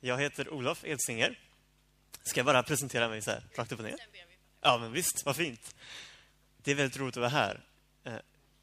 Jag 0.00 0.18
heter 0.18 0.48
Olof 0.48 0.84
Edsinger. 0.84 1.38
Ska 2.22 2.38
jag 2.38 2.46
bara 2.46 2.62
presentera 2.62 3.08
mig 3.08 3.22
så 3.22 3.30
här, 3.30 3.42
rakt 3.54 3.72
upp 3.72 3.78
och 3.78 3.84
ner? 3.84 3.96
Ja, 4.60 4.78
men 4.78 4.92
visst, 4.92 5.22
vad 5.24 5.36
fint. 5.36 5.74
Det 6.56 6.70
är 6.70 6.74
väldigt 6.74 6.98
roligt 6.98 7.16
att 7.16 7.20
vara 7.20 7.28
här. 7.28 7.60
Eh, 8.04 8.16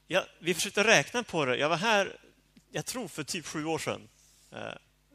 ja, 0.08 0.26
vi 0.40 0.54
försökte 0.54 0.84
räkna 0.84 1.24
på 1.24 1.46
det. 1.46 1.58
Jag 1.58 1.70
var 1.70 1.78
här, 1.78 2.18
jag 2.72 2.86
tror, 2.86 3.08
för 3.08 3.24
typ 3.24 3.46
sju 3.46 3.66
år 3.66 3.80
sedan. 3.80 4.10
Eh, 4.52 4.74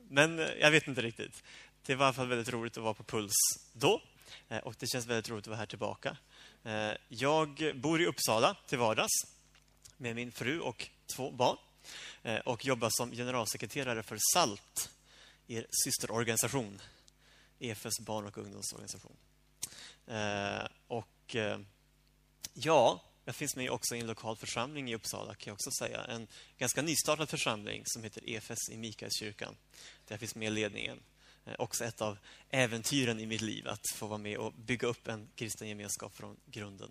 men 0.09 0.39
jag 0.39 0.71
vet 0.71 0.89
inte 0.89 1.03
riktigt. 1.03 1.43
Det 1.87 1.95
var 1.95 2.05
i 2.05 2.07
alla 2.07 2.15
fall 2.15 2.29
väldigt 2.29 2.53
roligt 2.53 2.77
att 2.77 2.83
vara 2.83 2.95
på 2.95 3.05
Puls 3.05 3.35
då. 3.73 4.03
Eh, 4.49 4.59
och 4.59 4.75
det 4.79 4.87
känns 4.87 5.07
väldigt 5.07 5.29
roligt 5.29 5.45
att 5.45 5.49
vara 5.49 5.59
här 5.59 5.67
tillbaka. 5.67 6.17
Jag 7.09 7.73
bor 7.75 8.01
i 8.03 8.07
Uppsala 8.07 8.57
till 8.67 8.79
vardags 8.79 9.13
med 9.97 10.17
min 10.17 10.33
fru 10.33 10.61
och 10.61 10.89
två 11.17 11.31
barn 11.31 11.57
och 12.45 12.67
jobbar 12.67 12.89
som 12.91 13.11
generalsekreterare 13.13 14.03
för 14.03 14.19
SALT, 14.35 14.91
er 15.49 15.67
systerorganisation, 15.85 16.83
EFS 17.59 18.01
barn 18.01 18.27
och 18.27 18.39
ungdomsorganisation. 18.39 19.17
Eh, 20.07 20.67
och 20.87 21.37
eh, 21.37 21.59
ja, 22.53 23.05
jag 23.25 23.37
finns 23.37 23.57
med 23.57 23.71
också 23.71 23.97
i 23.97 24.01
en 24.01 24.07
lokal 24.07 24.37
församling 24.37 24.91
i 24.91 24.95
Uppsala, 24.95 25.35
kan 25.35 25.51
jag 25.51 25.55
också 25.55 25.71
säga. 25.79 26.05
En 26.05 26.29
ganska 26.59 26.83
nystartad 26.83 27.29
församling 27.29 27.83
som 27.87 28.03
heter 28.03 28.31
EFS 28.31 28.71
i 28.71 28.77
Mikaelskyrkan. 28.77 29.57
Där 30.07 30.13
jag 30.13 30.21
finns 30.21 30.35
med 30.35 30.49
i 30.49 30.51
ledningen. 30.51 31.01
Eh, 31.45 31.55
också 31.59 31.85
ett 31.85 32.01
av 32.01 32.19
äventyren 32.51 33.21
i 33.21 33.27
mitt 33.27 33.41
liv, 33.41 33.69
att 33.69 33.83
få 33.95 34.07
vara 34.07 34.19
med 34.19 34.39
och 34.39 34.53
bygga 34.53 34.89
upp 34.89 35.09
en 35.09 35.29
kristen 35.35 35.69
gemenskap 35.69 36.17
från 36.17 36.37
grunden. 36.47 36.91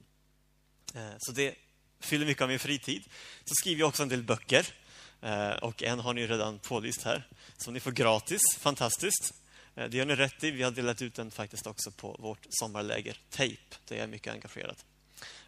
Eh, 0.96 1.14
så 1.18 1.32
det 1.32 1.56
fyller 2.00 2.26
mycket 2.26 2.42
av 2.42 2.50
min 2.50 2.60
fritid. 2.60 3.04
Så 3.46 3.54
skriver 3.56 3.80
jag 3.80 3.88
också 3.88 4.04
en 4.04 4.10
del 4.10 4.24
böcker. 4.24 4.74
Eh, 5.22 5.52
och 5.52 5.84
en 5.84 6.00
har 6.00 6.14
ni 6.14 6.28
redan 6.28 6.60
pålyst 6.60 7.04
här, 7.04 7.28
som 7.58 7.74
ni 7.74 7.80
får 7.80 7.92
gratis. 7.92 8.42
Fantastiskt. 8.58 9.34
Eh, 9.76 9.90
det 9.90 9.98
gör 9.98 10.06
ni 10.06 10.16
rätt 10.16 10.44
i. 10.44 10.52
Vi 10.52 10.64
har 10.64 10.72
delat 10.72 11.02
ut 11.02 11.16
den 11.16 11.32
faktiskt 11.32 11.68
också 11.68 11.92
på 11.92 12.16
vårt 12.20 12.48
sommarläger 12.50 13.22
Tape, 13.30 13.78
där 13.86 13.96
jag 13.96 14.04
är 14.04 14.08
mycket 14.08 14.34
engagerad. 14.34 14.78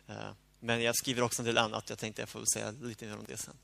Eh, 0.07 0.31
men 0.59 0.81
jag 0.81 0.95
skriver 0.95 1.21
också 1.21 1.41
en 1.41 1.45
del 1.45 1.57
annat. 1.57 1.89
Jag 1.89 1.99
tänkte 1.99 2.21
jag 2.21 2.29
får 2.29 2.43
säga 2.53 2.71
lite 2.71 3.05
mer 3.05 3.17
om 3.17 3.25
det 3.27 3.37
sen. 3.37 3.57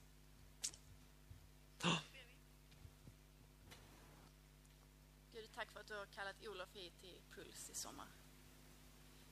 Gud, 5.34 5.50
tack 5.56 5.72
för 5.72 5.80
att 5.80 5.88
du 5.88 5.96
har 5.96 6.06
kallat 6.06 6.36
Olof 6.48 6.70
hit 6.74 6.94
till 7.02 7.20
Puls 7.36 7.70
i 7.72 7.76
sommar. 7.76 8.08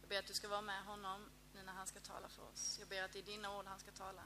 Jag 0.02 0.09
ber 0.09 0.20
att 0.20 0.28
du 0.28 0.33
ska 0.33 0.48
vara 0.48 0.61
med 0.61 0.83
honom 0.83 1.30
nu 1.53 1.64
när 1.64 1.73
han 1.73 1.88
ska 1.88 2.00
tala 2.00 2.30
för 2.30 2.44
oss. 2.44 2.78
Jag 2.80 2.88
ber 2.88 3.03
att 3.03 3.14
det 3.14 3.20
är 3.20 3.23
dina 3.23 3.58
ord 3.58 3.66
han 3.66 3.80
ska 3.80 3.92
tala. 3.92 4.23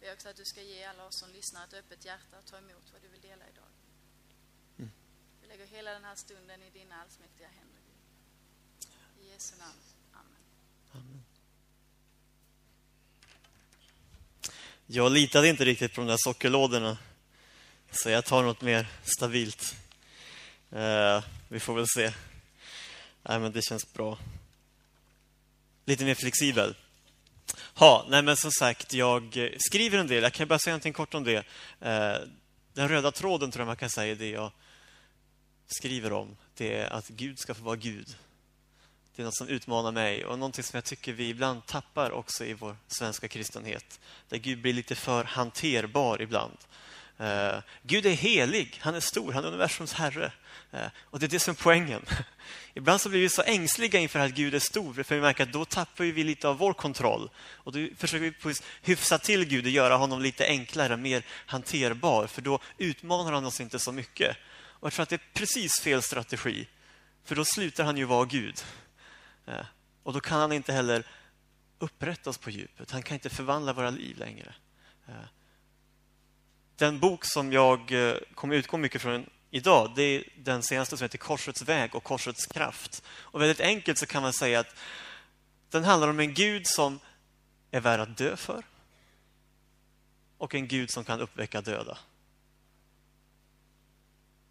Ber 0.00 0.12
också 0.12 0.28
att 0.28 0.36
du 0.36 0.44
ska 0.44 0.62
ge 0.62 0.84
alla 0.84 1.06
oss 1.06 1.18
som 1.18 1.30
lyssnar 1.32 1.64
ett 1.64 1.74
öppet 1.74 2.04
hjärta 2.04 2.38
att 2.38 2.46
ta 2.46 2.58
emot 2.58 2.92
vad 2.92 3.02
du 3.02 3.08
vill 3.08 3.20
dela 3.20 3.44
idag. 3.48 3.70
Mm. 4.78 4.90
Vi 5.40 5.48
lägger 5.48 5.66
hela 5.66 5.90
den 5.90 6.04
här 6.04 6.14
stunden 6.14 6.62
i 6.62 6.70
dina 6.70 7.02
allsmäktiga 7.02 7.48
händer, 7.48 7.80
Gud. 7.86 9.24
I 9.24 9.30
Jesu 9.32 9.56
namn. 9.56 9.80
Amen. 10.12 10.42
Amen. 10.92 11.24
Jag 14.86 15.12
litade 15.12 15.48
inte 15.48 15.64
riktigt 15.64 15.94
på 15.94 16.00
de 16.00 16.06
där 16.06 16.16
sockerlådorna. 16.18 16.98
Så 17.90 18.10
jag 18.10 18.24
tar 18.24 18.42
något 18.42 18.60
mer 18.60 18.88
stabilt. 19.02 19.76
Uh, 20.72 21.24
vi 21.48 21.60
får 21.60 21.74
väl 21.74 21.86
se. 21.88 22.12
Nej, 23.22 23.38
men 23.38 23.52
det 23.52 23.62
känns 23.62 23.92
bra. 23.92 24.18
Lite 25.84 26.04
mer 26.04 26.14
flexibel. 26.14 26.76
Ha, 27.78 28.06
nej 28.08 28.22
men 28.22 28.36
som 28.36 28.50
sagt, 28.50 28.94
jag 28.94 29.36
eh, 29.36 29.50
skriver 29.58 29.98
en 29.98 30.06
del. 30.06 30.22
Jag 30.22 30.32
kan 30.32 30.48
bara 30.48 30.58
säga 30.58 30.72
någonting 30.72 30.92
kort 30.92 31.14
om 31.14 31.24
det. 31.24 31.44
Eh, 31.80 32.16
den 32.72 32.88
röda 32.88 33.12
tråden 33.12 33.50
tror 33.50 33.60
jag 33.60 33.66
man 33.66 33.76
kan 33.76 33.90
säga 33.90 34.14
det 34.14 34.30
jag 34.30 34.52
skriver 35.66 36.12
om. 36.12 36.36
Det 36.54 36.74
är 36.74 36.90
att 36.90 37.08
Gud 37.08 37.38
ska 37.38 37.54
få 37.54 37.62
vara 37.62 37.76
Gud. 37.76 38.16
Det 39.16 39.22
är 39.22 39.24
något 39.24 39.36
som 39.36 39.48
utmanar 39.48 39.92
mig 39.92 40.24
och 40.24 40.38
någonting 40.38 40.64
som 40.64 40.76
jag 40.76 40.84
tycker 40.84 41.12
vi 41.12 41.28
ibland 41.28 41.66
tappar 41.66 42.10
också 42.10 42.44
i 42.44 42.54
vår 42.54 42.76
svenska 42.88 43.28
kristenhet. 43.28 44.00
Där 44.28 44.38
Gud 44.38 44.62
blir 44.62 44.72
lite 44.72 44.94
för 44.94 45.24
hanterbar 45.24 46.22
ibland. 46.22 46.58
Uh, 47.20 47.62
Gud 47.82 48.06
är 48.06 48.10
helig, 48.10 48.78
han 48.80 48.94
är 48.94 49.00
stor, 49.00 49.32
han 49.32 49.44
är 49.44 49.48
universums 49.48 49.92
herre. 49.92 50.32
Uh, 50.74 50.86
och 51.02 51.18
det 51.18 51.26
är 51.26 51.30
det 51.30 51.38
som 51.38 51.52
är 51.52 51.62
poängen. 51.62 52.02
Ibland 52.74 53.00
så 53.00 53.08
blir 53.08 53.20
vi 53.20 53.28
så 53.28 53.42
ängsliga 53.42 53.98
inför 53.98 54.18
att 54.18 54.30
Gud 54.30 54.54
är 54.54 54.58
stor, 54.58 55.02
för 55.02 55.14
vi 55.14 55.20
märker 55.20 55.42
att 55.42 55.52
då 55.52 55.64
tappar 55.64 56.04
vi 56.04 56.24
lite 56.24 56.48
av 56.48 56.58
vår 56.58 56.72
kontroll. 56.72 57.30
Och 57.36 57.72
då 57.72 57.88
försöker 57.96 58.48
vi 58.48 58.54
hyfsa 58.82 59.18
till 59.18 59.44
Gud 59.44 59.64
och 59.64 59.70
göra 59.70 59.96
honom 59.96 60.22
lite 60.22 60.46
enklare, 60.46 60.96
mer 60.96 61.24
hanterbar, 61.46 62.26
för 62.26 62.42
då 62.42 62.60
utmanar 62.78 63.32
han 63.32 63.44
oss 63.44 63.60
inte 63.60 63.78
så 63.78 63.92
mycket. 63.92 64.36
Och 64.56 64.86
jag 64.86 64.92
tror 64.92 65.02
att 65.02 65.08
det 65.08 65.16
är 65.16 65.30
precis 65.34 65.80
fel 65.80 66.02
strategi, 66.02 66.68
för 67.24 67.34
då 67.34 67.44
slutar 67.44 67.84
han 67.84 67.96
ju 67.96 68.04
vara 68.04 68.24
Gud. 68.24 68.64
Eh, 69.46 69.66
och 70.02 70.12
då 70.12 70.20
kan 70.20 70.40
han 70.40 70.52
inte 70.52 70.72
heller 70.72 71.06
upprätta 71.78 72.30
oss 72.30 72.38
på 72.38 72.50
djupet. 72.50 72.90
Han 72.90 73.02
kan 73.02 73.14
inte 73.14 73.30
förvandla 73.30 73.72
våra 73.72 73.90
liv 73.90 74.18
längre. 74.18 74.54
Den 76.76 77.00
bok 77.00 77.24
som 77.24 77.52
jag 77.52 77.92
eh, 77.92 78.16
kommer 78.34 78.54
utgå 78.54 78.76
mycket 78.76 79.02
från 79.02 79.30
idag, 79.50 79.92
det 79.96 80.02
är 80.02 80.24
den 80.36 80.62
senaste 80.62 80.96
som 80.96 81.04
heter 81.04 81.18
Korsets 81.18 81.62
väg 81.62 81.94
och 81.94 82.04
korsets 82.04 82.46
kraft. 82.46 83.02
Och 83.08 83.42
väldigt 83.42 83.60
enkelt 83.60 83.98
så 83.98 84.06
kan 84.06 84.22
man 84.22 84.32
säga 84.32 84.60
att 84.60 84.76
den 85.70 85.84
handlar 85.84 86.08
om 86.08 86.20
en 86.20 86.34
Gud 86.34 86.66
som 86.66 87.00
är 87.70 87.80
värd 87.80 88.00
att 88.00 88.16
dö 88.16 88.36
för 88.36 88.64
och 90.38 90.54
en 90.54 90.68
Gud 90.68 90.90
som 90.90 91.04
kan 91.04 91.20
uppväcka 91.20 91.60
döda. 91.60 91.98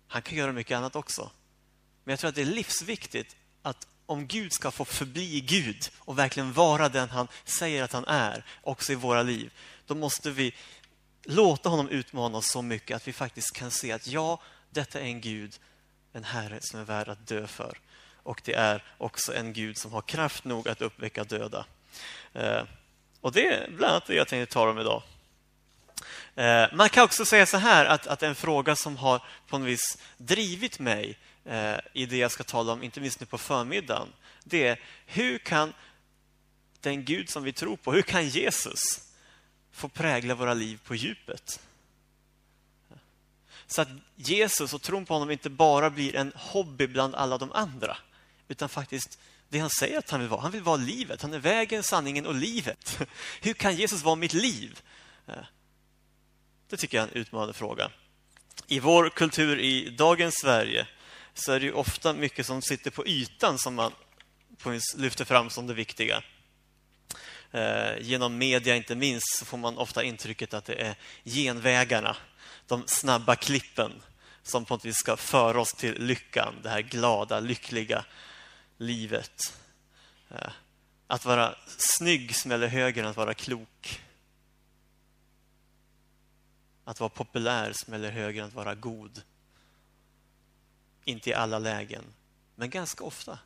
Han 0.08 0.22
kan 0.22 0.38
göra 0.38 0.52
mycket 0.52 0.78
annat 0.78 0.96
också. 0.96 1.32
Men 2.04 2.12
jag 2.12 2.20
tror 2.20 2.30
att 2.30 2.36
det 2.36 2.42
är 2.42 2.46
livsviktigt 2.46 3.36
att 3.62 3.88
om 4.06 4.28
Gud 4.28 4.54
ska 4.54 4.72
få 4.72 4.86
förbli 4.86 5.42
Gud 5.42 5.90
och 5.98 6.20
verkligen 6.20 6.54
vara 6.54 6.90
den 6.90 7.10
han 7.10 7.28
säger 7.46 7.84
att 7.84 7.94
han 7.94 8.06
är, 8.06 8.46
också 8.62 8.92
i 8.92 8.96
våra 8.96 9.24
liv, 9.24 9.54
då 9.86 9.96
måste 9.96 10.32
vi 10.32 10.54
låta 11.26 11.70
honom 11.70 11.90
utmana 11.90 12.38
oss 12.38 12.52
så 12.52 12.62
mycket 12.62 12.96
att 12.96 13.08
vi 13.08 13.14
faktiskt 13.14 13.56
kan 13.56 13.72
se 13.72 13.92
att 13.92 14.08
ja, 14.08 14.42
detta 14.70 15.00
är 15.00 15.04
en 15.04 15.22
Gud, 15.22 15.60
en 16.14 16.24
Herre 16.24 16.60
som 16.62 16.80
är 16.80 16.84
värd 16.84 17.10
att 17.10 17.28
dö 17.28 17.48
för. 17.48 17.78
Och 18.24 18.42
det 18.46 18.54
är 18.54 18.84
också 18.98 19.36
en 19.36 19.54
Gud 19.54 19.78
som 19.78 19.94
har 19.94 20.02
kraft 20.02 20.44
nog 20.46 20.68
att 20.68 20.82
uppväcka 20.82 21.24
döda. 21.24 21.66
Eh, 22.34 22.64
och 23.22 23.32
det 23.32 23.48
är 23.48 23.70
bland 23.70 23.92
annat 23.92 24.06
det 24.06 24.16
jag 24.16 24.28
tänkte 24.28 24.54
tala 24.54 24.72
om 24.72 24.80
idag. 24.80 25.04
Eh, 26.36 26.66
man 26.74 26.90
kan 26.90 27.04
också 27.04 27.26
säga 27.26 27.46
så 27.46 27.58
här 27.58 27.86
att, 27.86 28.08
att 28.08 28.24
en 28.24 28.36
fråga 28.36 28.76
som 28.76 28.98
har 28.98 29.22
på 29.48 29.58
något 29.58 29.68
vis 29.68 29.98
drivit 30.18 30.80
mig 30.80 31.18
eh, 31.46 31.76
i 31.94 32.06
det 32.06 32.18
jag 32.18 32.32
ska 32.32 32.44
tala 32.44 32.74
om, 32.74 32.84
inte 32.84 33.02
minst 33.02 33.20
nu 33.20 33.26
på 33.26 33.38
förmiddagen, 33.38 34.08
det 34.44 34.68
är 34.68 34.80
hur 35.06 35.38
kan 35.38 35.74
den 36.82 37.06
Gud 37.06 37.30
som 37.30 37.44
vi 37.44 37.54
tror 37.54 37.78
på, 37.78 37.92
hur 37.92 38.02
kan 38.02 38.28
Jesus 38.28 39.05
får 39.76 39.90
prägla 39.90 40.36
våra 40.36 40.54
liv 40.54 40.80
på 40.84 40.96
djupet? 40.96 41.60
Så 43.68 43.82
att 43.82 43.90
Jesus 44.16 44.74
och 44.74 44.82
tron 44.82 45.06
på 45.06 45.14
honom 45.14 45.32
inte 45.32 45.50
bara 45.50 45.90
blir 45.90 46.16
en 46.16 46.32
hobby 46.36 46.88
bland 46.88 47.16
alla 47.16 47.38
de 47.38 47.52
andra, 47.52 47.98
utan 48.48 48.70
faktiskt 48.70 49.20
det 49.50 49.60
han 49.60 49.70
säger 49.70 49.98
att 49.98 50.10
han 50.10 50.20
vill 50.20 50.30
vara. 50.30 50.42
Han 50.42 50.52
vill 50.52 50.62
vara 50.62 50.78
livet. 50.78 51.22
Han 51.22 51.34
är 51.34 51.40
vägen, 51.40 51.84
sanningen 51.84 52.26
och 52.26 52.36
livet. 52.36 53.00
Hur 53.42 53.54
kan 53.54 53.76
Jesus 53.76 54.04
vara 54.04 54.16
mitt 54.16 54.34
liv? 54.34 54.82
Det 56.70 56.78
tycker 56.78 56.98
jag 56.98 57.04
är 57.04 57.12
en 57.12 57.22
utmanande 57.22 57.54
fråga. 57.54 57.92
I 58.68 58.80
vår 58.80 59.10
kultur 59.10 59.60
i 59.60 59.90
dagens 59.90 60.36
Sverige 60.36 60.88
så 61.34 61.52
är 61.52 61.60
det 61.60 61.74
ofta 61.74 62.14
mycket 62.14 62.46
som 62.46 62.62
sitter 62.62 62.92
på 62.92 63.08
ytan 63.08 63.58
som 63.58 63.76
man 63.76 63.92
lyfter 64.96 65.26
fram 65.26 65.50
som 65.50 65.68
det 65.68 65.74
viktiga. 65.74 66.24
Eh, 67.56 67.98
genom 68.02 68.38
media 68.38 68.76
inte 68.76 68.96
minst 68.96 69.38
så 69.38 69.46
får 69.46 69.58
man 69.58 69.78
ofta 69.78 70.04
intrycket 70.04 70.54
att 70.54 70.66
det 70.66 70.74
är 70.74 70.96
genvägarna, 71.24 72.18
de 72.68 72.84
snabba 72.88 73.36
klippen 73.36 73.92
som 74.44 74.66
på 74.66 74.74
något 74.74 74.86
vis 74.86 74.98
ska 74.98 75.18
föra 75.18 75.62
oss 75.62 75.74
till 75.74 76.04
lyckan, 76.04 76.56
det 76.64 76.70
här 76.70 76.82
glada, 76.82 77.40
lyckliga 77.40 78.06
livet. 78.78 79.58
Eh, 80.30 80.52
att 81.08 81.26
vara 81.26 81.56
snygg 81.78 82.36
smäller 82.36 82.68
högre 82.68 83.02
än 83.02 83.08
att 83.08 83.18
vara 83.18 83.34
klok. 83.34 84.02
Att 86.84 87.00
vara 87.00 87.10
populär 87.10 87.74
smäller 87.74 88.12
högre 88.12 88.42
än 88.42 88.48
att 88.48 88.54
vara 88.54 88.76
god. 88.76 89.22
Inte 91.04 91.30
i 91.30 91.34
alla 91.34 91.60
lägen, 91.60 92.04
men 92.56 92.70
ganska 92.70 93.04
ofta. 93.04 93.40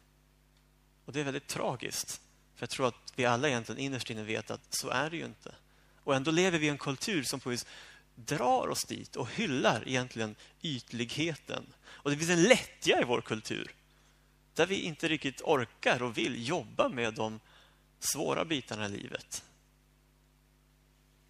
Och 1.06 1.14
det 1.14 1.20
är 1.20 1.24
väldigt 1.24 1.48
tragiskt. 1.48 2.22
För 2.60 2.64
jag 2.64 2.70
tror 2.70 2.88
att 2.88 3.14
vi 3.16 3.26
alla 3.26 3.48
egentligen 3.48 3.82
innerst 3.82 4.10
inne 4.10 4.24
vet 4.24 4.52
att 4.52 4.62
så 4.70 4.90
är 4.90 5.10
det 5.10 5.18
ju 5.18 5.26
inte. 5.26 5.56
Och 6.04 6.16
ändå 6.16 6.32
lever 6.32 6.60
vi 6.60 6.66
i 6.66 6.70
en 6.70 6.78
kultur 6.78 7.24
som 7.24 7.40
på 7.40 7.50
vis 7.50 7.66
drar 8.16 8.68
oss 8.68 8.84
dit 8.84 9.16
och 9.16 9.30
hyllar 9.32 9.88
egentligen 9.88 10.36
ytligheten. 10.62 11.74
Och 11.86 12.12
det 12.12 12.18
finns 12.18 12.30
en 12.30 12.44
lättja 12.44 13.02
i 13.02 13.04
vår 13.04 13.22
kultur 13.22 13.76
där 14.54 14.66
vi 14.66 14.76
inte 14.76 15.08
riktigt 15.08 15.42
orkar 15.42 16.04
och 16.04 16.18
vill 16.18 16.48
jobba 16.48 16.90
med 16.90 17.14
de 17.14 17.40
svåra 18.00 18.46
bitarna 18.46 18.86
i 18.86 18.90
livet. 18.90 19.44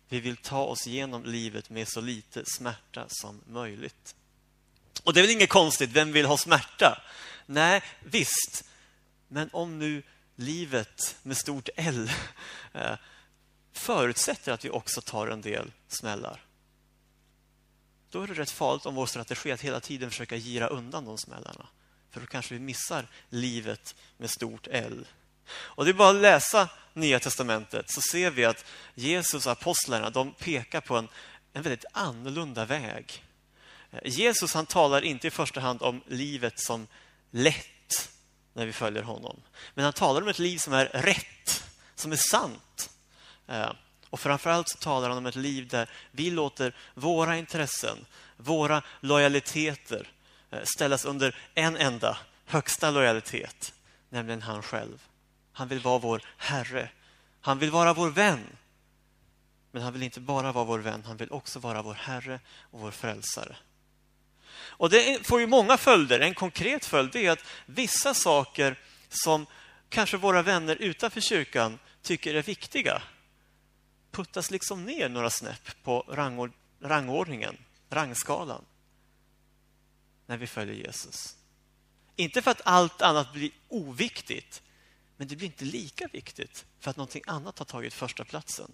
Vi 0.07 0.19
vill 0.19 0.37
ta 0.37 0.63
oss 0.63 0.87
igenom 0.87 1.25
livet 1.25 1.69
med 1.69 1.87
så 1.87 2.01
lite 2.01 2.43
smärta 2.45 3.05
som 3.07 3.41
möjligt. 3.47 4.15
Och 5.03 5.13
det 5.13 5.19
är 5.19 5.21
väl 5.21 5.31
inget 5.31 5.49
konstigt, 5.49 5.89
vem 5.89 6.11
vill 6.11 6.25
ha 6.25 6.37
smärta? 6.37 7.01
Nej, 7.45 7.83
visst. 8.03 8.63
Men 9.27 9.49
om 9.53 9.79
nu 9.79 10.03
livet 10.39 11.17
med 11.23 11.37
stort 11.37 11.69
L 11.75 12.11
eh, 12.73 12.95
förutsätter 13.71 14.51
att 14.51 14.65
vi 14.65 14.69
också 14.69 15.01
tar 15.01 15.27
en 15.27 15.41
del 15.41 15.71
smällar. 15.87 16.45
Då 18.09 18.21
är 18.21 18.27
det 18.27 18.33
rätt 18.33 18.51
farligt 18.51 18.85
om 18.85 18.95
vår 18.95 19.05
strategi 19.05 19.49
är 19.49 19.53
att 19.53 19.61
hela 19.61 19.79
tiden 19.79 20.09
försöka 20.09 20.35
gira 20.35 20.67
undan 20.67 21.05
de 21.05 21.17
smällarna. 21.17 21.67
För 22.11 22.21
då 22.21 22.27
kanske 22.27 22.53
vi 22.53 22.59
missar 22.59 23.07
livet 23.29 23.95
med 24.17 24.29
stort 24.29 24.67
L. 24.67 25.07
Och 25.51 25.85
det 25.85 25.91
är 25.91 25.93
bara 25.93 26.09
att 26.09 26.15
läsa 26.15 26.69
Nya 26.93 27.19
Testamentet 27.19 27.85
så 27.87 28.01
ser 28.01 28.31
vi 28.31 28.45
att 28.45 28.65
Jesus 28.95 29.45
och 29.45 29.51
apostlarna 29.51 30.09
de 30.09 30.33
pekar 30.33 30.81
på 30.81 30.97
en, 30.97 31.07
en 31.53 31.61
väldigt 31.61 31.85
annorlunda 31.91 32.65
väg. 32.65 33.23
Eh, 33.91 33.99
Jesus 34.03 34.53
han 34.53 34.65
talar 34.65 35.01
inte 35.01 35.27
i 35.27 35.31
första 35.31 35.59
hand 35.59 35.81
om 35.81 36.01
livet 36.07 36.59
som 36.59 36.87
lätt 37.31 37.78
när 38.53 38.65
vi 38.65 38.73
följer 38.73 39.03
honom. 39.03 39.41
Men 39.73 39.83
han 39.83 39.93
talar 39.93 40.21
om 40.21 40.27
ett 40.27 40.39
liv 40.39 40.57
som 40.57 40.73
är 40.73 40.85
rätt, 40.85 41.63
som 41.95 42.11
är 42.11 42.29
sant. 42.29 42.89
Eh, 43.47 43.71
och 44.09 44.19
framförallt 44.19 44.69
så 44.69 44.77
talar 44.77 45.09
han 45.09 45.17
om 45.17 45.25
ett 45.25 45.35
liv 45.35 45.67
där 45.67 45.89
vi 46.11 46.31
låter 46.31 46.75
våra 46.93 47.37
intressen, 47.37 48.05
våra 48.37 48.83
lojaliteter 48.99 50.07
eh, 50.51 50.59
ställas 50.63 51.05
under 51.05 51.35
en 51.53 51.77
enda 51.77 52.17
högsta 52.45 52.91
lojalitet, 52.91 53.73
nämligen 54.09 54.41
han 54.41 54.63
själv. 54.63 55.03
Han 55.51 55.67
vill 55.67 55.79
vara 55.79 55.99
vår 55.99 56.21
Herre. 56.37 56.89
Han 57.41 57.59
vill 57.59 57.71
vara 57.71 57.93
vår 57.93 58.09
vän. 58.09 58.57
Men 59.71 59.81
han 59.81 59.93
vill 59.93 60.03
inte 60.03 60.19
bara 60.19 60.51
vara 60.51 60.65
vår 60.65 60.79
vän, 60.79 61.03
han 61.05 61.17
vill 61.17 61.31
också 61.31 61.59
vara 61.59 61.81
vår 61.81 61.93
Herre 61.93 62.39
och 62.71 62.79
vår 62.79 62.91
frälsare. 62.91 63.55
Och 64.79 64.89
Det 64.89 65.27
får 65.27 65.39
ju 65.39 65.47
många 65.47 65.77
följder. 65.77 66.19
En 66.19 66.33
konkret 66.33 66.85
följd 66.85 67.15
är 67.15 67.31
att 67.31 67.45
vissa 67.65 68.13
saker 68.13 68.79
som 69.09 69.45
kanske 69.89 70.17
våra 70.17 70.41
vänner 70.41 70.75
utanför 70.75 71.21
kyrkan 71.21 71.79
tycker 72.01 72.35
är 72.35 72.43
viktiga 72.43 73.01
puttas 74.11 74.51
liksom 74.51 74.85
ner 74.85 75.09
några 75.09 75.29
snäpp 75.29 75.83
på 75.83 76.05
rangord 76.07 76.51
rangordningen, 76.81 77.57
rangskalan 77.89 78.65
när 80.25 80.37
vi 80.37 80.47
följer 80.47 80.75
Jesus. 80.75 81.37
Inte 82.15 82.41
för 82.41 82.51
att 82.51 82.61
allt 82.65 83.01
annat 83.01 83.33
blir 83.33 83.51
oviktigt, 83.67 84.61
men 85.17 85.27
det 85.27 85.35
blir 85.35 85.47
inte 85.47 85.65
lika 85.65 86.07
viktigt 86.07 86.65
för 86.79 86.89
att 86.89 86.97
någonting 86.97 87.23
annat 87.27 87.59
har 87.59 87.65
tagit 87.65 87.93
första 87.93 88.25
platsen. 88.25 88.71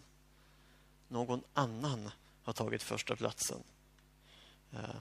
Någon 1.08 1.44
annan 1.54 2.12
har 2.44 2.54
tagit 2.54 2.84
första 2.84 3.16
platsen. 3.16 3.64
Eh, 4.74 4.96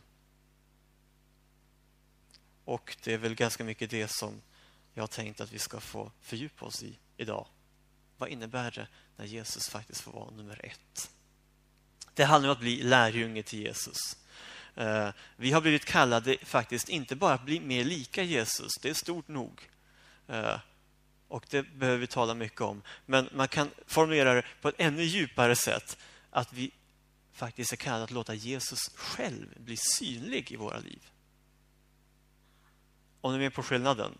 och 2.64 2.96
det 3.02 3.12
är 3.12 3.18
väl 3.18 3.34
ganska 3.34 3.64
mycket 3.64 3.90
det 3.90 4.08
som 4.08 4.42
jag 4.94 5.02
har 5.02 5.08
tänkt 5.08 5.40
att 5.40 5.52
vi 5.52 5.58
ska 5.58 5.80
få 5.80 6.12
fördjupa 6.20 6.66
oss 6.66 6.82
i 6.82 6.98
idag. 7.16 7.46
Vad 8.16 8.28
innebär 8.28 8.70
det 8.70 8.88
när 9.16 9.24
Jesus 9.24 9.68
faktiskt 9.68 10.00
får 10.00 10.12
vara 10.12 10.30
nummer 10.30 10.60
ett? 10.64 11.10
Det 12.14 12.24
handlar 12.24 12.48
om 12.48 12.52
att 12.52 12.60
bli 12.60 12.82
lärjunge 12.82 13.42
till 13.42 13.58
Jesus. 13.58 13.98
Eh, 14.74 15.08
vi 15.36 15.52
har 15.52 15.60
blivit 15.60 15.84
kallade 15.84 16.36
faktiskt 16.42 16.88
inte 16.88 17.16
bara 17.16 17.34
att 17.34 17.44
bli 17.44 17.60
mer 17.60 17.84
lika 17.84 18.22
Jesus, 18.22 18.72
det 18.82 18.90
är 18.90 18.94
stort 18.94 19.28
nog. 19.28 19.68
Eh, 20.28 20.58
och 21.28 21.46
det 21.50 21.62
behöver 21.62 21.98
vi 21.98 22.06
tala 22.06 22.34
mycket 22.34 22.60
om. 22.60 22.82
Men 23.06 23.28
man 23.32 23.48
kan 23.48 23.70
formulera 23.86 24.34
det 24.34 24.44
på 24.60 24.68
ett 24.68 24.74
ännu 24.78 25.02
djupare 25.02 25.56
sätt. 25.56 25.98
Att 26.30 26.52
vi 26.52 26.70
faktiskt 27.32 27.72
är 27.72 27.76
kallade 27.76 28.04
att 28.04 28.10
låta 28.10 28.34
Jesus 28.34 28.78
själv 28.94 29.46
bli 29.56 29.76
synlig 29.76 30.52
i 30.52 30.56
våra 30.56 30.78
liv. 30.78 31.10
Om 33.24 33.32
ni 33.32 33.36
är 33.36 33.40
med 33.40 33.54
på 33.54 33.62
skillnaden. 33.62 34.18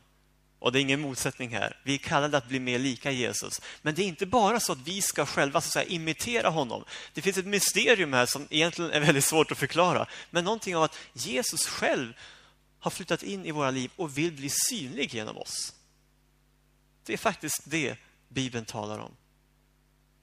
Och 0.58 0.72
det 0.72 0.78
är 0.78 0.80
ingen 0.80 1.00
motsättning 1.00 1.50
här. 1.50 1.80
Vi 1.84 1.94
är 1.94 1.98
kallade 1.98 2.36
att 2.36 2.48
bli 2.48 2.60
mer 2.60 2.78
lika 2.78 3.10
Jesus. 3.10 3.60
Men 3.82 3.94
det 3.94 4.02
är 4.02 4.06
inte 4.06 4.26
bara 4.26 4.60
så 4.60 4.72
att 4.72 4.88
vi 4.88 5.02
ska 5.02 5.26
själva 5.26 5.60
så 5.60 5.70
säga, 5.70 5.84
imitera 5.84 6.48
honom. 6.48 6.84
Det 7.12 7.22
finns 7.22 7.38
ett 7.38 7.46
mysterium 7.46 8.12
här 8.12 8.26
som 8.26 8.46
egentligen 8.50 8.90
är 8.90 9.00
väldigt 9.00 9.24
svårt 9.24 9.52
att 9.52 9.58
förklara. 9.58 10.06
Men 10.30 10.44
någonting 10.44 10.76
av 10.76 10.82
att 10.82 10.98
Jesus 11.12 11.66
själv 11.66 12.12
har 12.78 12.90
flyttat 12.90 13.22
in 13.22 13.46
i 13.46 13.50
våra 13.50 13.70
liv 13.70 13.90
och 13.96 14.18
vill 14.18 14.32
bli 14.32 14.48
synlig 14.48 15.14
genom 15.14 15.36
oss. 15.36 15.74
Det 17.06 17.12
är 17.12 17.18
faktiskt 17.18 17.62
det 17.64 17.96
Bibeln 18.28 18.64
talar 18.64 18.98
om. 18.98 19.16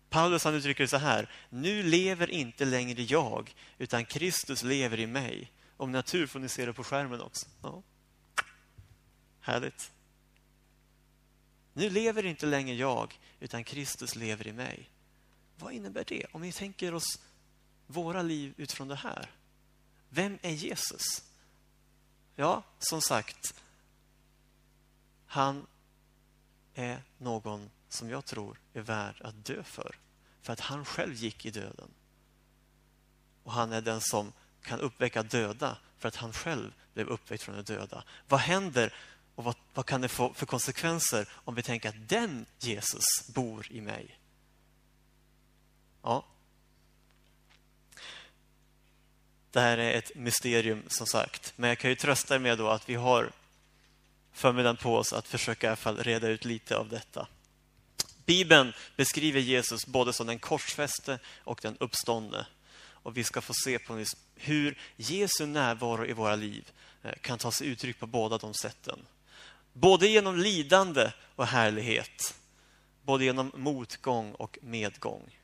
Paulus 0.09 0.43
han 0.43 0.55
uttrycker 0.55 0.83
det 0.83 0.87
så 0.87 0.97
här. 0.97 1.29
Nu 1.49 1.83
lever 1.83 2.29
inte 2.29 2.65
längre 2.65 3.01
jag, 3.01 3.55
utan 3.77 4.05
Kristus 4.05 4.63
lever 4.63 4.99
i 4.99 5.07
mig. 5.07 5.51
Om 5.77 5.91
natur 5.91 6.27
får 6.27 6.39
ni 6.39 6.49
se 6.49 6.65
det 6.65 6.73
på 6.73 6.83
skärmen 6.83 7.21
också. 7.21 7.47
Ja. 7.63 7.83
Härligt. 9.41 9.91
Nu 11.73 11.89
lever 11.89 12.25
inte 12.25 12.45
längre 12.45 12.75
jag, 12.75 13.19
utan 13.39 13.63
Kristus 13.63 14.15
lever 14.15 14.47
i 14.47 14.53
mig. 14.53 14.89
Vad 15.57 15.73
innebär 15.73 16.03
det? 16.07 16.25
Om 16.31 16.41
vi 16.41 16.51
tänker 16.51 16.93
oss 16.93 17.19
våra 17.87 18.21
liv 18.21 18.53
utifrån 18.57 18.87
det 18.87 18.95
här. 18.95 19.31
Vem 20.09 20.37
är 20.41 20.51
Jesus? 20.51 21.23
Ja, 22.35 22.63
som 22.79 23.01
sagt, 23.01 23.53
han 25.25 25.67
är 26.73 27.03
någon 27.17 27.69
som 27.89 28.09
jag 28.09 28.25
tror 28.25 28.59
är 28.73 28.81
värd 28.81 29.21
att 29.21 29.45
dö 29.45 29.63
för. 29.63 29.95
För 30.41 30.53
att 30.53 30.59
han 30.59 30.85
själv 30.85 31.13
gick 31.13 31.45
i 31.45 31.51
döden. 31.51 31.89
Och 33.43 33.51
han 33.51 33.73
är 33.73 33.81
den 33.81 34.01
som 34.01 34.33
kan 34.61 34.79
uppväcka 34.79 35.23
döda 35.23 35.77
för 35.97 36.07
att 36.07 36.15
han 36.15 36.33
själv 36.33 36.73
blev 36.93 37.07
uppväckt 37.07 37.43
från 37.43 37.55
de 37.55 37.61
döda. 37.61 38.03
Vad 38.27 38.39
händer 38.39 38.93
och 39.35 39.43
vad, 39.43 39.55
vad 39.73 39.85
kan 39.85 40.01
det 40.01 40.07
få 40.07 40.33
för 40.33 40.45
konsekvenser 40.45 41.27
om 41.33 41.55
vi 41.55 41.63
tänker 41.63 41.89
att 41.89 42.09
den 42.09 42.45
Jesus 42.59 43.05
bor 43.33 43.67
i 43.71 43.81
mig? 43.81 44.19
Ja. 46.03 46.25
Det 49.51 49.59
här 49.59 49.77
är 49.77 49.93
ett 49.93 50.15
mysterium 50.15 50.83
som 50.87 51.07
sagt. 51.07 51.53
Men 51.55 51.67
jag 51.67 51.77
kan 51.77 51.89
ju 51.89 51.95
trösta 51.95 52.35
er 52.35 52.39
med 52.39 52.57
då 52.57 52.69
att 52.69 52.89
vi 52.89 52.95
har 52.95 53.31
förmiddagen 54.31 54.77
på 54.77 54.97
oss 54.97 55.13
att 55.13 55.27
försöka 55.27 55.67
i 55.67 55.69
alla 55.69 55.75
fall 55.75 55.97
reda 55.97 56.27
ut 56.27 56.45
lite 56.45 56.77
av 56.77 56.89
detta. 56.89 57.27
Bibeln 58.25 58.73
beskriver 58.95 59.39
Jesus 59.39 59.85
både 59.85 60.13
som 60.13 60.27
den 60.27 60.39
korsfäste 60.39 61.19
och 61.43 61.59
den 61.61 61.77
uppståndne. 61.79 62.45
Och 63.03 63.17
vi 63.17 63.23
ska 63.23 63.41
få 63.41 63.53
se 63.53 63.79
på 63.79 64.05
hur 64.35 64.77
Jesu 64.95 65.45
närvaro 65.45 66.05
i 66.05 66.13
våra 66.13 66.35
liv 66.35 66.71
eh, 67.03 67.13
kan 67.21 67.37
ta 67.37 67.51
sig 67.51 67.67
uttryck 67.67 67.99
på 67.99 68.07
båda 68.07 68.37
de 68.37 68.53
sätten. 68.53 69.05
Både 69.73 70.07
genom 70.07 70.37
lidande 70.37 71.13
och 71.35 71.47
härlighet. 71.47 72.39
Både 73.03 73.23
genom 73.23 73.51
motgång 73.55 74.31
och 74.33 74.57
medgång. 74.61 75.39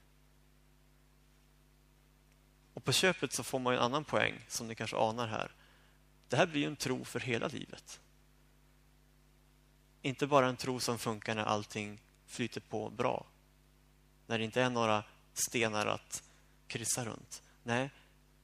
Och 2.74 2.84
på 2.84 2.92
köpet 2.92 3.34
så 3.34 3.44
får 3.44 3.60
man 3.60 3.74
en 3.74 3.80
annan 3.80 4.04
poäng 4.04 4.46
som 4.48 4.68
ni 4.68 4.76
kanske 4.76 4.98
anar 4.98 5.28
här. 5.28 5.52
Det 6.30 6.36
här 6.36 6.48
blir 6.48 6.68
en 6.68 6.76
tro 6.76 7.06
för 7.06 7.20
hela 7.20 7.48
livet. 7.48 8.00
Inte 10.02 10.28
bara 10.28 10.48
en 10.48 10.58
tro 10.58 10.80
som 10.80 11.00
funkar 11.00 11.36
när 11.36 11.44
allting 11.44 12.02
flyter 12.26 12.62
på 12.62 12.90
bra. 12.90 13.26
När 14.28 14.38
det 14.38 14.44
inte 14.44 14.62
är 14.62 14.70
några 14.70 15.04
stenar 15.34 15.86
att 15.86 16.24
kryssa 16.68 17.06
runt. 17.06 17.44
Nej, 17.64 17.90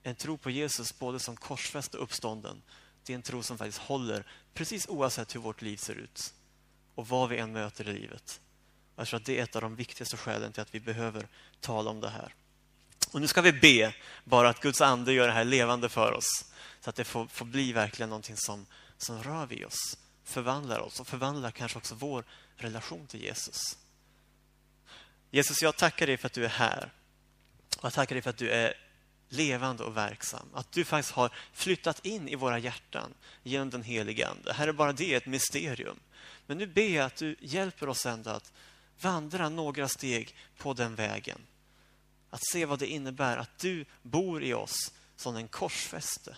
en 0.03 0.15
tro 0.15 0.37
på 0.37 0.49
Jesus 0.49 0.99
både 0.99 1.19
som 1.19 1.35
korsfäst 1.35 1.95
och 1.95 2.03
uppstånden 2.03 2.61
det 3.03 3.13
är 3.13 3.15
en 3.15 3.21
tro 3.21 3.43
som 3.43 3.57
faktiskt 3.57 3.77
håller 3.77 4.25
precis 4.53 4.87
oavsett 4.87 5.35
hur 5.35 5.39
vårt 5.39 5.61
liv 5.61 5.77
ser 5.77 5.95
ut 5.95 6.33
och 6.95 7.07
vad 7.07 7.29
vi 7.29 7.37
än 7.37 7.51
möter 7.51 7.89
i 7.89 7.93
livet. 7.93 8.41
Jag 8.95 9.07
tror 9.07 9.19
att 9.19 9.25
det 9.25 9.39
är 9.39 9.43
ett 9.43 9.55
av 9.55 9.61
de 9.61 9.75
viktigaste 9.75 10.17
skälen 10.17 10.53
till 10.53 10.61
att 10.61 10.75
vi 10.75 10.79
behöver 10.79 11.27
tala 11.59 11.89
om 11.89 12.01
det 12.01 12.09
här. 12.09 12.35
Och 13.11 13.21
Nu 13.21 13.27
ska 13.27 13.41
vi 13.41 13.53
be 13.53 13.93
bara 14.23 14.49
att 14.49 14.59
Guds 14.59 14.81
ande 14.81 15.13
gör 15.13 15.27
det 15.27 15.33
här 15.33 15.43
levande 15.43 15.89
för 15.89 16.11
oss 16.11 16.45
så 16.81 16.89
att 16.89 16.95
det 16.95 17.03
får, 17.03 17.27
får 17.27 17.45
bli 17.45 17.73
verkligen 17.73 18.09
någonting 18.09 18.37
som, 18.37 18.65
som 18.97 19.23
rör 19.23 19.45
vid 19.45 19.65
oss, 19.65 19.97
förvandlar 20.23 20.79
oss 20.79 20.99
och 20.99 21.07
förvandlar 21.07 21.51
kanske 21.51 21.77
också 21.77 21.95
vår 21.95 22.23
relation 22.55 23.07
till 23.07 23.21
Jesus. 23.21 23.77
Jesus, 25.31 25.61
jag 25.61 25.77
tackar 25.77 26.07
dig 26.07 26.17
för 26.17 26.25
att 26.25 26.33
du 26.33 26.45
är 26.45 26.49
här. 26.49 26.93
Och 27.77 27.85
jag 27.85 27.93
tackar 27.93 28.15
dig 28.15 28.21
för 28.21 28.29
att 28.29 28.37
du 28.37 28.49
är 28.49 28.73
levande 29.33 29.83
och 29.83 29.97
verksam. 29.97 30.47
Att 30.53 30.71
du 30.71 30.85
faktiskt 30.85 31.15
har 31.15 31.33
flyttat 31.53 32.05
in 32.05 32.27
i 32.27 32.35
våra 32.35 32.59
hjärtan 32.59 33.13
genom 33.43 33.69
den 33.69 33.83
helige 33.83 34.27
Ande. 34.27 34.53
Här 34.53 34.67
är 34.67 34.73
bara 34.73 34.93
det 34.93 35.13
ett 35.13 35.25
mysterium. 35.25 35.99
Men 36.45 36.57
nu 36.57 36.67
ber 36.67 36.89
jag 36.89 37.05
att 37.05 37.15
du 37.15 37.35
hjälper 37.39 37.89
oss 37.89 38.05
ändå 38.05 38.29
att 38.29 38.53
vandra 39.01 39.49
några 39.49 39.87
steg 39.87 40.35
på 40.57 40.73
den 40.73 40.95
vägen. 40.95 41.41
Att 42.29 42.45
se 42.51 42.65
vad 42.65 42.79
det 42.79 42.87
innebär 42.87 43.37
att 43.37 43.57
du 43.57 43.85
bor 44.01 44.43
i 44.43 44.53
oss 44.53 44.91
som 45.15 45.35
en 45.35 45.47
korsfäste. 45.47 46.37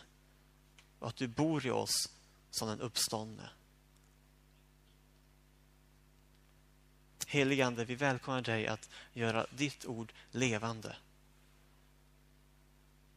Och 1.00 1.08
att 1.08 1.16
du 1.16 1.28
bor 1.28 1.66
i 1.66 1.72
oss 1.72 2.10
som 2.52 2.70
en 2.70 2.82
uppståndne. 2.82 3.50
Heligande, 7.28 7.86
vi 7.86 7.96
välkomnar 7.96 8.42
dig 8.42 8.68
att 8.68 8.90
göra 9.14 9.46
ditt 9.52 9.86
ord 9.86 10.14
levande. 10.32 10.96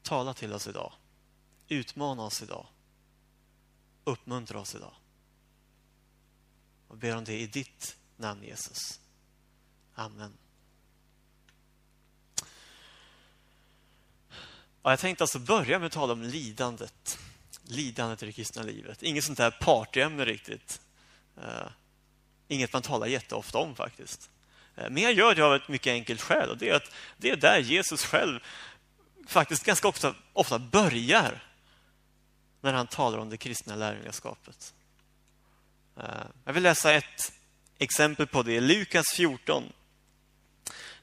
Tala 0.09 0.35
till 0.35 0.53
oss 0.53 0.67
idag. 0.67 0.93
Utmana 1.69 2.23
oss 2.23 2.43
idag. 2.43 2.67
uppmuntra 4.05 4.61
oss 4.61 4.75
idag. 4.75 4.95
Och 6.89 6.97
ber 6.97 7.17
om 7.17 7.25
det 7.25 7.41
i 7.41 7.47
ditt 7.47 7.97
namn 8.17 8.43
Jesus. 8.43 9.01
Amen. 9.95 10.33
Ja, 14.83 14.91
jag 14.91 14.99
tänkte 14.99 15.25
alltså 15.25 15.39
börja 15.39 15.79
med 15.79 15.87
att 15.87 15.93
tala 15.93 16.13
om 16.13 16.23
lidandet. 16.23 17.19
Lidandet 17.63 18.23
i 18.23 18.27
det 18.27 18.33
kristna 18.33 18.63
livet. 18.63 19.03
Inget 19.03 19.25
sånt 19.25 19.39
här 19.39 19.51
partyämne 19.51 20.25
riktigt. 20.25 20.81
Uh, 21.39 21.69
inget 22.49 22.73
man 22.73 22.83
talar 22.83 23.07
jätteofta 23.07 23.59
om 23.59 23.75
faktiskt. 23.75 24.31
Eh, 24.79 24.91
men 24.91 25.03
jag 25.03 25.13
gör 25.13 25.35
det 25.35 25.43
av 25.43 25.55
ett 25.55 25.69
mycket 25.69 25.91
enkelt 25.91 26.21
skäl 26.21 26.51
och 26.51 26.59
det 26.59 26.69
är 26.69 26.75
att 26.75 26.93
det 27.17 27.31
är 27.31 27.37
där 27.37 27.59
Jesus 27.59 28.05
själv 28.05 28.41
faktiskt 29.29 29.65
ganska 29.65 29.89
ofta, 29.89 30.15
ofta 30.33 30.59
börjar 30.59 31.45
när 32.61 32.73
han 32.73 32.87
talar 32.87 33.19
om 33.19 33.31
det 33.31 33.37
kristna 33.37 33.77
lärjungaskapet. 33.77 34.75
Eh, 35.97 36.05
jag 36.45 36.53
vill 36.53 36.63
läsa 36.63 36.93
ett 36.93 37.33
exempel 37.79 38.27
på 38.27 38.43
det. 38.43 38.61
Lukas 38.61 39.07
14, 39.17 39.73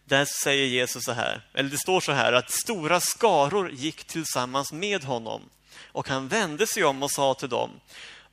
där 0.06 0.26
säger 0.44 0.66
Jesus 0.66 1.04
så 1.04 1.12
här, 1.12 1.48
eller 1.54 1.70
det 1.70 1.78
står 1.78 2.02
så 2.02 2.12
här 2.12 2.34
att 2.34 2.52
stora 2.52 3.00
skaror 3.00 3.72
gick 3.72 4.04
tillsammans 4.04 4.74
med 4.74 5.04
honom 5.04 5.50
och 5.78 6.10
han 6.10 6.28
vände 6.28 6.68
sig 6.68 6.84
om 6.84 7.04
och 7.04 7.12
sa 7.12 7.34
till 7.34 7.50
dem 7.50 7.72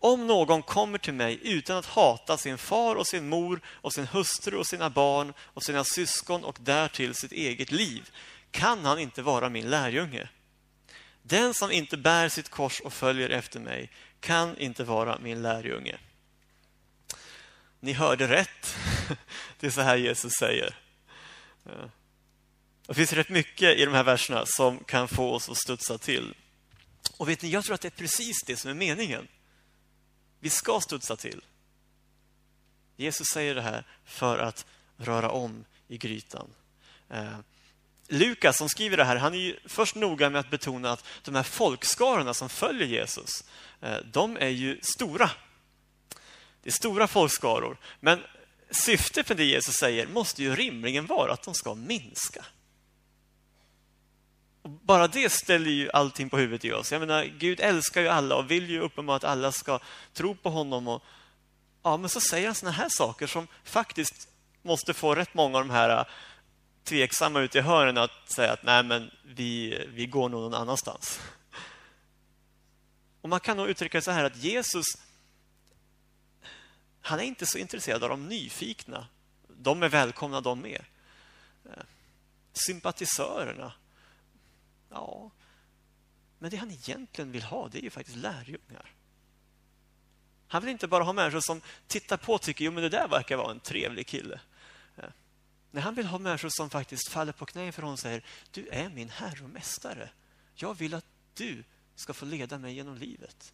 om 0.03 0.27
någon 0.27 0.63
kommer 0.63 0.99
till 0.99 1.15
mig 1.15 1.39
utan 1.43 1.77
att 1.77 1.87
hata 1.87 2.39
sin 2.39 2.59
far 2.59 2.97
och 2.97 3.07
sin 3.07 3.29
mor 3.29 3.61
och 3.67 3.93
sin 3.93 4.07
hustru 4.07 4.57
och 4.57 4.67
sina 4.67 4.91
barn 4.91 5.33
och 5.39 5.63
sina 5.63 5.85
syskon 5.85 6.45
och 6.45 6.59
därtill 6.61 7.15
sitt 7.15 7.33
eget 7.33 7.71
liv 7.71 8.11
kan 8.52 8.85
han 8.85 8.99
inte 8.99 9.23
vara 9.23 9.49
min 9.49 9.71
lärjunge. 9.71 10.28
Den 11.23 11.54
som 11.54 11.71
inte 11.71 11.97
bär 11.97 12.28
sitt 12.28 12.49
kors 12.49 12.80
och 12.80 12.92
följer 12.92 13.30
efter 13.30 13.61
mig 13.61 13.90
kan 14.21 14.59
inte 14.59 14.85
vara 14.85 15.18
min 15.18 15.42
lärjunge. 15.42 15.99
Ni 17.80 17.92
hörde 17.92 18.28
rätt. 18.28 18.76
Det 19.61 19.66
är 19.66 19.71
så 19.71 19.80
här 19.80 19.97
Jesus 19.97 20.32
säger. 20.32 20.78
Det 22.87 22.94
finns 22.94 23.12
rätt 23.12 23.28
mycket 23.28 23.78
i 23.78 23.85
de 23.85 23.94
här 23.94 24.04
verserna 24.04 24.42
som 24.47 24.85
kan 24.85 25.09
få 25.09 25.35
oss 25.35 25.49
att 25.49 25.56
studsa 25.56 25.99
till. 25.99 26.35
Och 27.16 27.28
vet 27.28 27.42
ni, 27.42 27.50
jag 27.50 27.64
tror 27.64 27.75
att 27.75 27.80
det 27.80 27.88
är 27.88 27.90
precis 27.90 28.42
det 28.47 28.56
som 28.56 28.71
är 28.71 28.75
meningen. 28.75 29.28
Vi 30.40 30.50
ska 30.50 30.80
studsa 30.80 31.16
till. 31.16 31.44
Jesus 32.97 33.26
säger 33.26 33.54
det 33.54 33.62
här 33.62 33.87
för 34.04 34.38
att 34.38 34.66
röra 34.97 35.30
om 35.30 35.64
i 35.88 35.99
grytan. 35.99 36.54
Eh, 37.09 37.38
Lukas 38.09 38.59
som 38.59 38.68
skriver 38.68 38.97
det 38.97 39.04
här, 39.04 39.16
han 39.16 39.35
är 39.35 39.38
ju 39.38 39.56
först 39.66 39.94
noga 39.94 40.30
med 40.30 40.40
att 40.40 40.50
betona 40.50 40.90
att 40.90 41.04
de 41.23 41.35
här 41.35 41.42
folkskarorna 41.42 42.35
som 42.35 42.49
följer 42.49 42.87
Jesus, 42.87 43.44
eh, 43.80 43.97
de 44.12 44.37
är 44.37 44.49
ju 44.49 44.80
stora. 44.82 45.30
Det 46.62 46.68
är 46.71 46.73
stora 46.73 47.06
folkskaror. 47.06 47.76
Men 48.00 48.23
syftet 48.71 49.28
med 49.28 49.38
det 49.38 49.44
Jesus 49.44 49.75
säger 49.75 50.06
måste 50.06 50.42
ju 50.42 50.56
rimligen 50.56 51.06
vara 51.06 51.32
att 51.32 51.42
de 51.42 51.54
ska 51.54 51.75
minska. 51.75 52.44
Och 54.62 54.71
bara 54.71 55.09
det 55.09 55.32
ställer 55.32 55.71
ju 55.71 55.90
allting 55.90 56.30
på 56.30 56.38
huvudet 56.38 56.64
i 56.64 56.73
oss. 56.73 56.92
Jag 56.92 57.00
menar, 57.00 57.25
Gud 57.25 57.61
älskar 57.61 58.00
ju 58.00 58.09
alla 58.09 58.37
och 58.37 58.50
vill 58.50 58.71
ju 58.71 58.80
uppenbart 58.80 59.25
att 59.25 59.30
alla 59.30 59.52
ska 59.52 59.80
tro 60.12 60.35
på 60.35 60.50
honom. 60.50 60.88
Och, 60.88 61.02
ja, 61.82 61.97
men 61.97 62.11
så 62.11 62.21
säger 62.21 62.47
han 62.47 62.54
såna 62.54 62.73
här 62.73 62.88
saker 62.90 63.26
som 63.26 63.49
faktiskt 63.64 64.28
måste 64.62 64.94
få 64.94 65.14
rätt 65.14 65.35
många 65.35 65.59
av 65.59 65.64
de 65.64 65.71
här 65.71 65.99
eh, 65.99 66.04
tveksamma 66.85 67.41
ute 67.41 67.59
i 67.59 67.61
hörnen 67.61 67.99
att 67.99 68.31
säga 68.33 68.53
att 68.53 68.62
nej, 68.62 68.83
men 68.83 69.11
vi, 69.25 69.85
vi 69.89 70.07
går 70.07 70.29
nog 70.29 70.41
någon 70.43 70.55
annanstans. 70.55 71.21
Och 73.21 73.29
Man 73.29 73.41
kan 73.41 73.57
nog 73.57 73.69
uttrycka 73.69 73.99
det 73.99 74.03
så 74.03 74.11
här 74.11 74.25
att 74.25 74.37
Jesus 74.37 74.87
han 77.03 77.21
är 77.21 77.25
inte 77.25 77.47
så 77.47 77.59
intresserad 77.59 78.03
av 78.03 78.09
de 78.09 78.29
nyfikna. 78.29 79.07
De 79.49 79.83
är 79.83 79.89
välkomna 79.89 80.41
de 80.41 80.61
med. 80.61 80.85
Sympatisörerna. 82.53 83.73
Ja, 84.91 85.31
men 86.39 86.51
det 86.51 86.57
han 86.57 86.71
egentligen 86.71 87.33
vill 87.33 87.43
ha 87.43 87.69
det 87.69 87.79
är 87.79 87.83
ju 87.83 87.91
faktiskt 87.91 88.17
lärjungar. 88.17 88.95
Han 90.49 90.62
vill 90.62 90.71
inte 90.71 90.89
bara 90.89 91.05
ha 91.05 91.12
människor 91.12 91.41
som 91.41 91.61
tittar 91.87 92.17
på 92.17 92.33
och 92.33 92.43
tycker 92.43 92.65
jo 92.65 92.73
men 92.73 92.83
det 92.83 92.89
där 92.89 93.09
verkar 93.09 93.37
vara 93.37 93.51
en 93.51 93.61
trevlig 93.61 94.07
kille. 94.07 94.41
När 95.73 95.83
han 95.83 95.95
vill 95.95 96.07
ha 96.07 96.19
människor 96.19 96.49
som 96.49 96.71
faktiskt 96.71 97.09
faller 97.09 97.33
på 97.33 97.47
knä 97.47 97.73
för 97.73 97.83
honom 97.83 97.93
och 97.93 97.99
säger 97.99 98.25
du 98.50 98.69
är 98.69 98.88
min 98.88 99.09
herre 99.09 99.45
och 99.45 99.50
mästare. 99.50 100.11
Jag 100.55 100.75
vill 100.75 100.95
att 100.95 101.05
du 101.35 101.64
ska 101.95 102.12
få 102.12 102.25
leda 102.25 102.59
mig 102.59 102.75
genom 102.75 102.97
livet. 102.97 103.52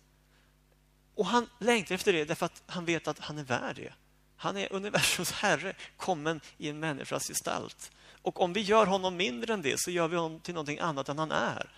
Och 1.15 1.27
han 1.27 1.49
längtar 1.59 1.95
efter 1.95 2.13
det 2.13 2.25
därför 2.25 2.47
att 2.47 2.63
han 2.67 2.85
vet 2.85 3.09
att 3.09 3.19
han 3.19 3.39
är 3.39 3.45
värd 3.45 3.77
det. 3.77 3.93
Han 4.37 4.57
är 4.57 4.73
universums 4.73 5.33
herre, 5.33 5.77
kommen 5.97 6.41
i 6.57 6.69
en 6.69 6.81
människas 6.81 7.29
gestalt. 7.29 7.93
Och 8.23 8.41
om 8.41 8.53
vi 8.53 8.61
gör 8.61 8.87
honom 8.87 9.17
mindre 9.17 9.53
än 9.55 9.63
det 9.63 9.81
så 9.81 9.91
gör 9.91 10.09
vi 10.09 10.17
honom 10.17 10.41
till 10.41 10.55
någonting 10.55 10.79
annat 10.79 11.09
än 11.09 11.19
han 11.19 11.31
är. 11.31 11.73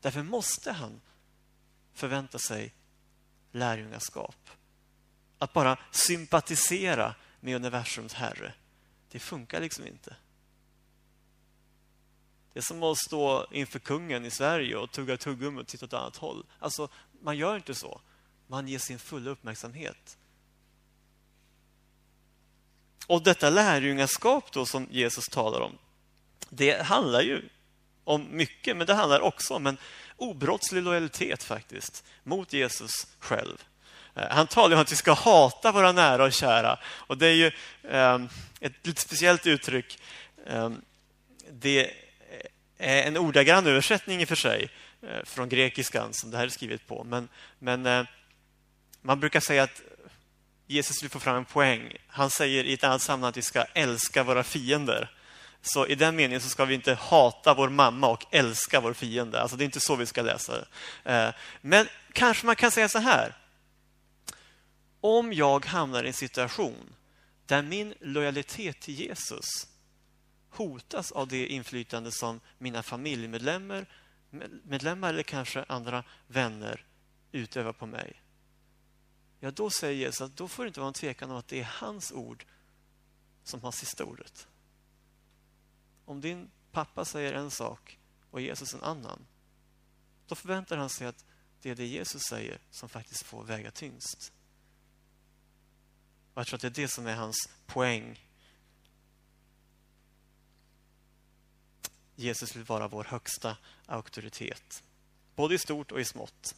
Därför 0.00 0.22
måste 0.22 0.72
han 0.72 1.00
förvänta 1.94 2.38
sig 2.38 2.74
lärjungaskap. 3.52 4.50
Att 5.38 5.52
bara 5.52 5.78
sympatisera 5.90 7.14
med 7.40 7.56
universums 7.56 8.14
herre, 8.14 8.52
det 9.10 9.18
funkar 9.18 9.60
liksom 9.60 9.86
inte. 9.86 10.16
Det 12.52 12.58
är 12.58 12.62
som 12.62 12.82
att 12.82 12.98
stå 12.98 13.46
inför 13.50 13.78
kungen 13.78 14.24
i 14.24 14.30
Sverige 14.30 14.76
och 14.76 14.90
tugga 14.90 15.16
tuggummi 15.16 15.60
och 15.62 15.66
titta 15.66 15.84
åt 15.84 15.92
ett 15.92 15.98
annat 15.98 16.16
håll. 16.16 16.46
Alltså, 16.58 16.88
man 17.20 17.36
gör 17.36 17.56
inte 17.56 17.74
så 17.74 18.00
man 18.50 18.68
ger 18.68 18.78
sin 18.78 18.98
fulla 18.98 19.30
uppmärksamhet. 19.30 20.18
Och 23.06 23.22
detta 23.22 23.50
lärjungaskap 23.50 24.52
då 24.52 24.66
som 24.66 24.86
Jesus 24.90 25.28
talar 25.28 25.60
om, 25.60 25.78
det 26.48 26.82
handlar 26.82 27.20
ju 27.20 27.48
om 28.04 28.26
mycket, 28.30 28.76
men 28.76 28.86
det 28.86 28.94
handlar 28.94 29.20
också 29.20 29.54
om 29.54 29.66
en 29.66 29.78
obrottslig 30.16 30.82
lojalitet 30.82 31.42
faktiskt 31.42 32.04
mot 32.22 32.52
Jesus 32.52 33.06
själv. 33.18 33.64
Eh, 34.14 34.26
han 34.30 34.46
talar 34.46 34.76
om 34.76 34.82
att 34.82 34.92
vi 34.92 34.96
ska 34.96 35.12
hata 35.12 35.72
våra 35.72 35.92
nära 35.92 36.24
och 36.24 36.32
kära. 36.32 36.78
Och 36.84 37.18
det 37.18 37.26
är 37.26 37.34
ju 37.34 37.52
ehm, 37.90 38.28
ett 38.60 38.86
lite 38.86 39.00
speciellt 39.00 39.46
uttryck. 39.46 39.98
Ehm, 40.46 40.82
det 41.50 41.90
är 42.78 43.02
en 43.02 43.16
ordagrann 43.16 43.66
översättning 43.66 44.20
i 44.20 44.24
och 44.24 44.28
för 44.28 44.36
sig 44.36 44.70
eh, 45.02 45.24
från 45.24 45.48
grekiskan 45.48 46.12
som 46.12 46.30
det 46.30 46.36
här 46.36 46.44
är 46.44 46.48
skrivet 46.48 46.86
på. 46.86 47.04
Men, 47.04 47.28
men 47.58 47.86
eh, 47.86 48.04
man 49.02 49.20
brukar 49.20 49.40
säga 49.40 49.62
att 49.62 49.82
Jesus 50.66 51.02
vill 51.02 51.10
få 51.10 51.20
fram 51.20 51.36
en 51.36 51.44
poäng. 51.44 51.92
Han 52.06 52.30
säger 52.30 52.64
i 52.64 52.72
ett 52.72 52.84
annat 52.84 53.02
sammanhang 53.02 53.28
att 53.28 53.36
vi 53.36 53.42
ska 53.42 53.64
älska 53.74 54.22
våra 54.22 54.42
fiender. 54.42 55.10
Så 55.62 55.86
i 55.86 55.94
den 55.94 56.16
meningen 56.16 56.40
så 56.40 56.48
ska 56.48 56.64
vi 56.64 56.74
inte 56.74 56.94
hata 56.94 57.54
vår 57.54 57.68
mamma 57.68 58.08
och 58.08 58.24
älska 58.30 58.80
vår 58.80 58.92
fiende. 58.92 59.40
Alltså 59.40 59.56
det 59.56 59.62
är 59.62 59.66
inte 59.66 59.80
så 59.80 59.96
vi 59.96 60.06
ska 60.06 60.22
läsa 60.22 60.52
det. 61.04 61.34
Men 61.60 61.86
kanske 62.12 62.46
man 62.46 62.56
kan 62.56 62.70
säga 62.70 62.88
så 62.88 62.98
här. 62.98 63.34
Om 65.00 65.32
jag 65.32 65.66
hamnar 65.66 66.04
i 66.04 66.06
en 66.06 66.12
situation 66.12 66.94
där 67.46 67.62
min 67.62 67.94
lojalitet 68.00 68.80
till 68.80 68.94
Jesus 68.94 69.46
hotas 70.50 71.12
av 71.12 71.28
det 71.28 71.46
inflytande 71.46 72.12
som 72.12 72.40
mina 72.58 72.82
familjemedlemmar 72.82 73.86
medlemmar 74.62 75.08
eller 75.08 75.22
kanske 75.22 75.64
andra 75.68 76.04
vänner 76.26 76.86
utövar 77.32 77.72
på 77.72 77.86
mig 77.86 78.22
ja 79.40 79.50
då 79.50 79.70
säger 79.70 79.94
Jesus 79.94 80.20
att 80.20 80.36
då 80.36 80.48
får 80.48 80.64
det 80.64 80.68
inte 80.68 80.80
vara 80.80 80.88
en 80.88 80.94
tvekan 80.94 81.30
om 81.30 81.36
att 81.36 81.48
det 81.48 81.60
är 81.60 81.64
hans 81.64 82.12
ord 82.12 82.44
som 83.44 83.62
har 83.62 83.72
sista 83.72 84.04
ordet. 84.04 84.48
Om 86.04 86.20
din 86.20 86.50
pappa 86.72 87.04
säger 87.04 87.32
en 87.32 87.50
sak 87.50 87.98
och 88.30 88.40
Jesus 88.40 88.74
en 88.74 88.82
annan, 88.82 89.26
då 90.26 90.34
förväntar 90.34 90.76
han 90.76 90.90
sig 90.90 91.06
att 91.06 91.24
det 91.62 91.70
är 91.70 91.74
det 91.74 91.86
Jesus 91.86 92.22
säger 92.22 92.58
som 92.70 92.88
faktiskt 92.88 93.22
får 93.22 93.44
väga 93.44 93.70
tyngst. 93.70 94.32
Och 96.40 96.42
jag 96.42 96.46
tror 96.46 96.56
att 96.56 96.74
det 96.74 96.80
är 96.80 96.82
det 96.82 96.88
som 96.88 97.06
är 97.06 97.14
hans 97.14 97.48
poäng. 97.66 98.20
Jesus 102.16 102.56
vill 102.56 102.64
vara 102.64 102.88
vår 102.88 103.04
högsta 103.04 103.56
auktoritet, 103.86 104.82
både 105.36 105.54
i 105.54 105.58
stort 105.58 105.92
och 105.92 106.00
i 106.00 106.04
smått. 106.04 106.54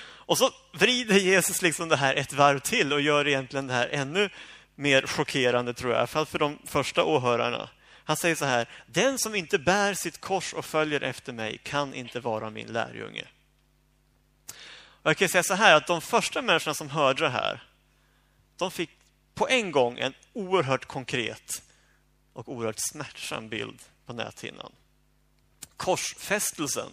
Och 0.00 0.38
så 0.38 0.50
vrider 0.72 1.18
Jesus 1.18 1.62
liksom 1.62 1.88
det 1.88 1.96
här 1.96 2.14
ett 2.14 2.32
varv 2.32 2.58
till 2.58 2.92
och 2.92 3.00
gör 3.00 3.28
egentligen 3.28 3.66
det 3.66 3.74
här 3.74 3.88
ännu 3.88 4.30
mer 4.74 5.06
chockerande, 5.06 5.74
tror 5.74 5.94
jag, 5.94 6.10
för 6.10 6.24
för 6.24 6.38
de 6.38 6.58
första 6.64 7.04
åhörarna. 7.04 7.70
Han 8.04 8.16
säger 8.16 8.34
så 8.34 8.44
här, 8.44 8.68
den 8.86 9.18
som 9.18 9.34
inte 9.34 9.58
bär 9.58 9.94
sitt 9.94 10.20
kors 10.20 10.54
och 10.54 10.64
följer 10.64 11.00
efter 11.00 11.32
mig 11.32 11.58
kan 11.58 11.94
inte 11.94 12.20
vara 12.20 12.50
min 12.50 12.72
lärjunge. 12.72 13.26
Och 14.80 15.10
jag 15.10 15.16
kan 15.16 15.28
säga 15.28 15.42
så 15.42 15.54
här, 15.54 15.76
att 15.76 15.86
de 15.86 16.00
första 16.00 16.42
människorna 16.42 16.74
som 16.74 16.90
hörde 16.90 17.22
det 17.22 17.30
här, 17.30 17.67
de 18.58 18.70
fick 18.70 18.90
på 19.34 19.48
en 19.48 19.70
gång 19.70 19.98
en 19.98 20.14
oerhört 20.32 20.84
konkret 20.84 21.62
och 22.32 22.48
oerhört 22.48 22.78
smärtsam 22.78 23.48
bild 23.48 23.82
på 24.06 24.12
näthinnan. 24.12 24.72
Korsfästelsen, 25.76 26.90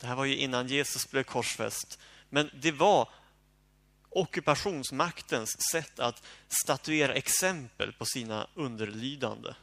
det 0.00 0.06
här 0.06 0.14
var 0.14 0.24
ju 0.24 0.36
innan 0.36 0.66
Jesus 0.66 1.10
blev 1.10 1.22
korsfäst, 1.22 1.98
Men 2.28 2.50
det 2.54 2.72
var 2.72 3.08
ockupationsmaktens 4.08 5.56
sätt 5.72 6.00
att 6.00 6.22
statuera 6.64 7.14
exempel 7.14 7.92
på 7.92 8.04
sina 8.04 8.48
underlydande. 8.54 9.54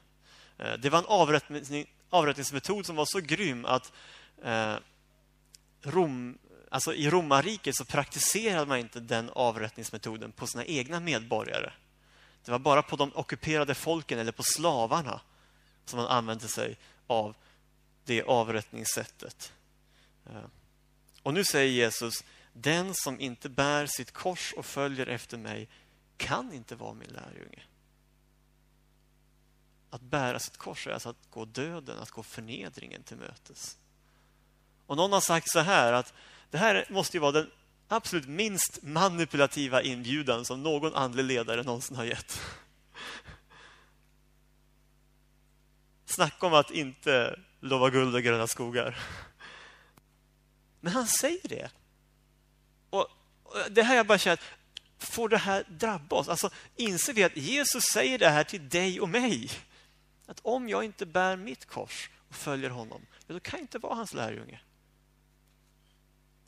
Eh, 0.58 0.74
det 0.74 0.90
var 0.90 1.00
en 1.00 1.06
avrättning, 1.06 1.86
avrättningsmetod 2.10 2.86
som 2.86 2.96
var 2.96 3.06
så 3.06 3.20
grym 3.20 3.66
att 3.66 3.92
eh, 4.44 4.76
Rom, 5.82 6.38
alltså 6.74 6.94
i 6.94 7.10
romarriket 7.10 7.76
så 7.76 7.86
praktiserade 7.86 8.66
man 8.66 8.80
inte 8.80 9.00
den 9.00 9.30
avrättningsmetoden 9.30 10.32
på 10.32 10.48
sina 10.48 10.66
egna 10.66 11.00
medborgare. 11.00 11.72
Det 12.46 12.52
var 12.52 12.60
bara 12.60 12.84
på 12.84 12.96
de 12.96 13.12
ockuperade 13.16 13.76
folken 13.76 14.20
eller 14.20 14.32
på 14.32 14.44
slavarna 14.44 15.22
som 15.86 15.98
man 15.98 16.08
använde 16.08 16.48
sig 16.48 16.78
av 17.08 17.36
det 18.06 18.24
avrättningssättet. 18.24 19.54
Eh, 20.26 20.46
och 21.24 21.34
nu 21.34 21.44
säger 21.44 21.72
Jesus, 21.72 22.24
den 22.54 22.94
som 22.94 23.20
inte 23.20 23.50
bär 23.50 23.86
sitt 23.86 24.12
kors 24.12 24.54
och 24.58 24.66
följer 24.66 25.08
efter 25.08 25.38
mig 25.38 25.70
kan 26.18 26.54
inte 26.54 26.76
vara 26.76 26.94
min 26.94 27.10
lärjunge. 27.10 27.64
Att 29.90 30.02
bära 30.02 30.40
sitt 30.40 30.58
kors 30.58 30.88
är 30.88 30.92
alltså 30.92 31.10
att 31.10 31.30
gå 31.30 31.46
döden, 31.46 32.00
att 32.00 32.12
gå 32.12 32.24
förnedringen 32.24 33.04
till 33.04 33.18
mötes. 33.18 33.78
Och 34.86 34.98
någon 34.98 35.14
har 35.14 35.22
sagt 35.22 35.50
så 35.50 35.60
här 35.60 35.94
att 35.94 36.14
det 36.54 36.60
här 36.60 36.86
måste 36.90 37.18
ju 37.18 37.22
vara 37.22 37.32
den 37.32 37.52
absolut 37.88 38.28
minst 38.28 38.84
manipulativa 38.84 39.82
inbjudan 39.82 40.46
som 40.46 40.64
någon 40.64 40.96
andlig 40.96 41.24
ledare 41.24 41.64
någonsin 41.64 41.96
har 41.96 42.04
gett. 42.04 42.42
Snacka 46.06 46.46
om 46.46 46.54
att 46.54 46.72
inte 46.72 47.40
lova 47.60 47.90
guld 47.90 48.16
och 48.16 48.24
gröna 48.24 48.48
skogar. 48.48 49.00
Men 50.80 50.94
han 50.94 51.08
säger 51.08 51.48
det. 51.48 51.70
Och 52.90 53.08
det 53.70 53.84
här 53.84 53.96
jag 53.96 54.08
bara 54.08 54.18
känner, 54.18 54.40
får 54.98 55.30
det 55.30 55.38
här 55.38 55.64
drabba 55.70 56.16
oss? 56.16 56.30
Alltså, 56.30 56.50
inser 56.76 57.14
vi 57.14 57.24
att 57.24 57.38
Jesus 57.38 57.84
säger 57.94 58.20
det 58.20 58.30
här 58.30 58.44
till 58.44 58.70
dig 58.70 59.02
och 59.02 59.10
mig? 59.10 59.50
Att 60.26 60.40
om 60.44 60.70
jag 60.70 60.84
inte 60.84 61.06
bär 61.06 61.36
mitt 61.36 61.66
kors 61.66 62.10
och 62.30 62.36
följer 62.36 62.70
honom, 62.70 63.06
då 63.28 63.40
kan 63.40 63.60
jag 63.60 63.64
inte 63.64 63.80
vara 63.80 63.96
hans 63.96 64.14
lärjunge. 64.14 64.60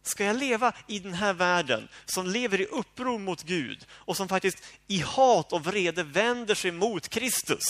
Ska 0.06 0.26
jag 0.26 0.38
leva 0.38 0.74
i 0.88 1.00
den 1.00 1.14
här 1.14 1.34
världen 1.34 1.88
som 2.06 2.28
lever 2.28 2.62
i 2.62 2.66
uppror 2.66 3.20
mot 3.20 3.44
Gud 3.44 3.86
och 3.92 4.18
som 4.18 4.28
faktiskt 4.28 4.64
i 4.88 5.00
hat 5.00 5.54
och 5.54 5.64
vrede 5.64 6.04
vänder 6.04 6.56
sig 6.56 6.72
mot 6.72 7.10
Kristus? 7.10 7.64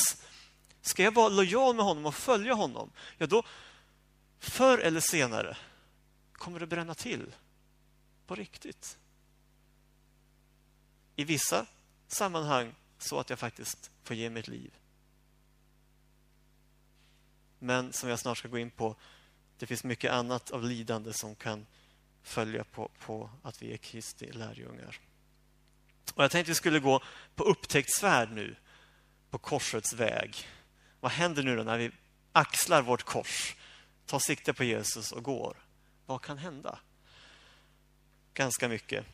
Ska 0.81 1.03
jag 1.03 1.13
vara 1.13 1.29
lojal 1.29 1.75
med 1.75 1.85
honom 1.85 2.05
och 2.05 2.15
följa 2.15 2.53
honom? 2.53 2.91
Ja, 3.17 3.27
då 3.27 3.43
förr 4.39 4.77
eller 4.77 4.99
senare 4.99 5.57
kommer 6.33 6.59
det 6.59 6.67
bränna 6.67 6.93
till 6.93 7.35
på 8.27 8.35
riktigt. 8.35 8.97
I 11.15 11.23
vissa 11.23 11.65
sammanhang 12.07 12.75
så 12.97 13.19
att 13.19 13.29
jag 13.29 13.39
faktiskt 13.39 13.91
får 14.03 14.15
ge 14.15 14.29
mitt 14.29 14.47
liv. 14.47 14.73
Men 17.59 17.93
som 17.93 18.09
jag 18.09 18.19
snart 18.19 18.37
ska 18.37 18.47
gå 18.47 18.57
in 18.57 18.71
på, 18.71 18.95
det 19.57 19.65
finns 19.65 19.83
mycket 19.83 20.11
annat 20.11 20.51
av 20.51 20.63
lidande 20.63 21.13
som 21.13 21.35
kan 21.35 21.65
följa 22.25 22.63
på, 22.63 22.91
på 22.99 23.29
att 23.43 23.61
vi 23.61 23.73
är 23.73 23.77
Kristi 23.77 24.31
lärjungar. 24.31 24.99
Och 26.13 26.23
jag 26.23 26.31
tänkte 26.31 26.51
att 26.51 26.55
vi 26.55 26.55
skulle 26.55 26.79
gå 26.79 27.03
på 27.35 27.43
upptäcktsfärd 27.43 28.31
nu, 28.31 28.55
på 29.29 29.37
korsets 29.37 29.93
väg. 29.93 30.47
Vad 30.99 31.11
händer 31.11 31.43
nu 31.43 31.55
då 31.55 31.63
när 31.63 31.77
vi 31.77 31.91
axlar 32.31 32.81
vårt 32.81 33.03
kors, 33.03 33.55
tar 34.05 34.19
sikte 34.19 34.53
på 34.53 34.63
Jesus 34.63 35.11
och 35.11 35.23
går? 35.23 35.57
Vad 36.05 36.21
kan 36.21 36.37
hända? 36.37 36.79
Ganska 38.33 38.67
mycket. 38.67 39.05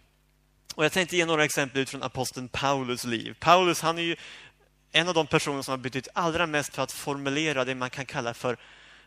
Och 0.76 0.86
Jag 0.86 0.92
tänkte 0.92 1.18
ge 1.18 1.26
några 1.26 1.46
exempel 1.46 1.82
utifrån 1.82 2.04
aposteln 2.04 2.48
Paulus 2.48 3.04
liv. 3.04 3.36
Paulus 3.40 3.82
han 3.82 3.98
är 3.98 4.02
ju 4.02 4.16
en 4.92 5.08
av 5.08 5.14
de 5.14 5.28
personer 5.28 5.62
som 5.62 5.72
har 5.72 5.78
betytt 5.78 6.08
allra 6.14 6.48
mest 6.48 6.76
för 6.76 6.84
att 6.84 6.92
formulera 6.92 7.66
det 7.66 7.76
man 7.76 7.90
kan 7.90 8.06
kalla 8.06 8.34
för 8.34 8.58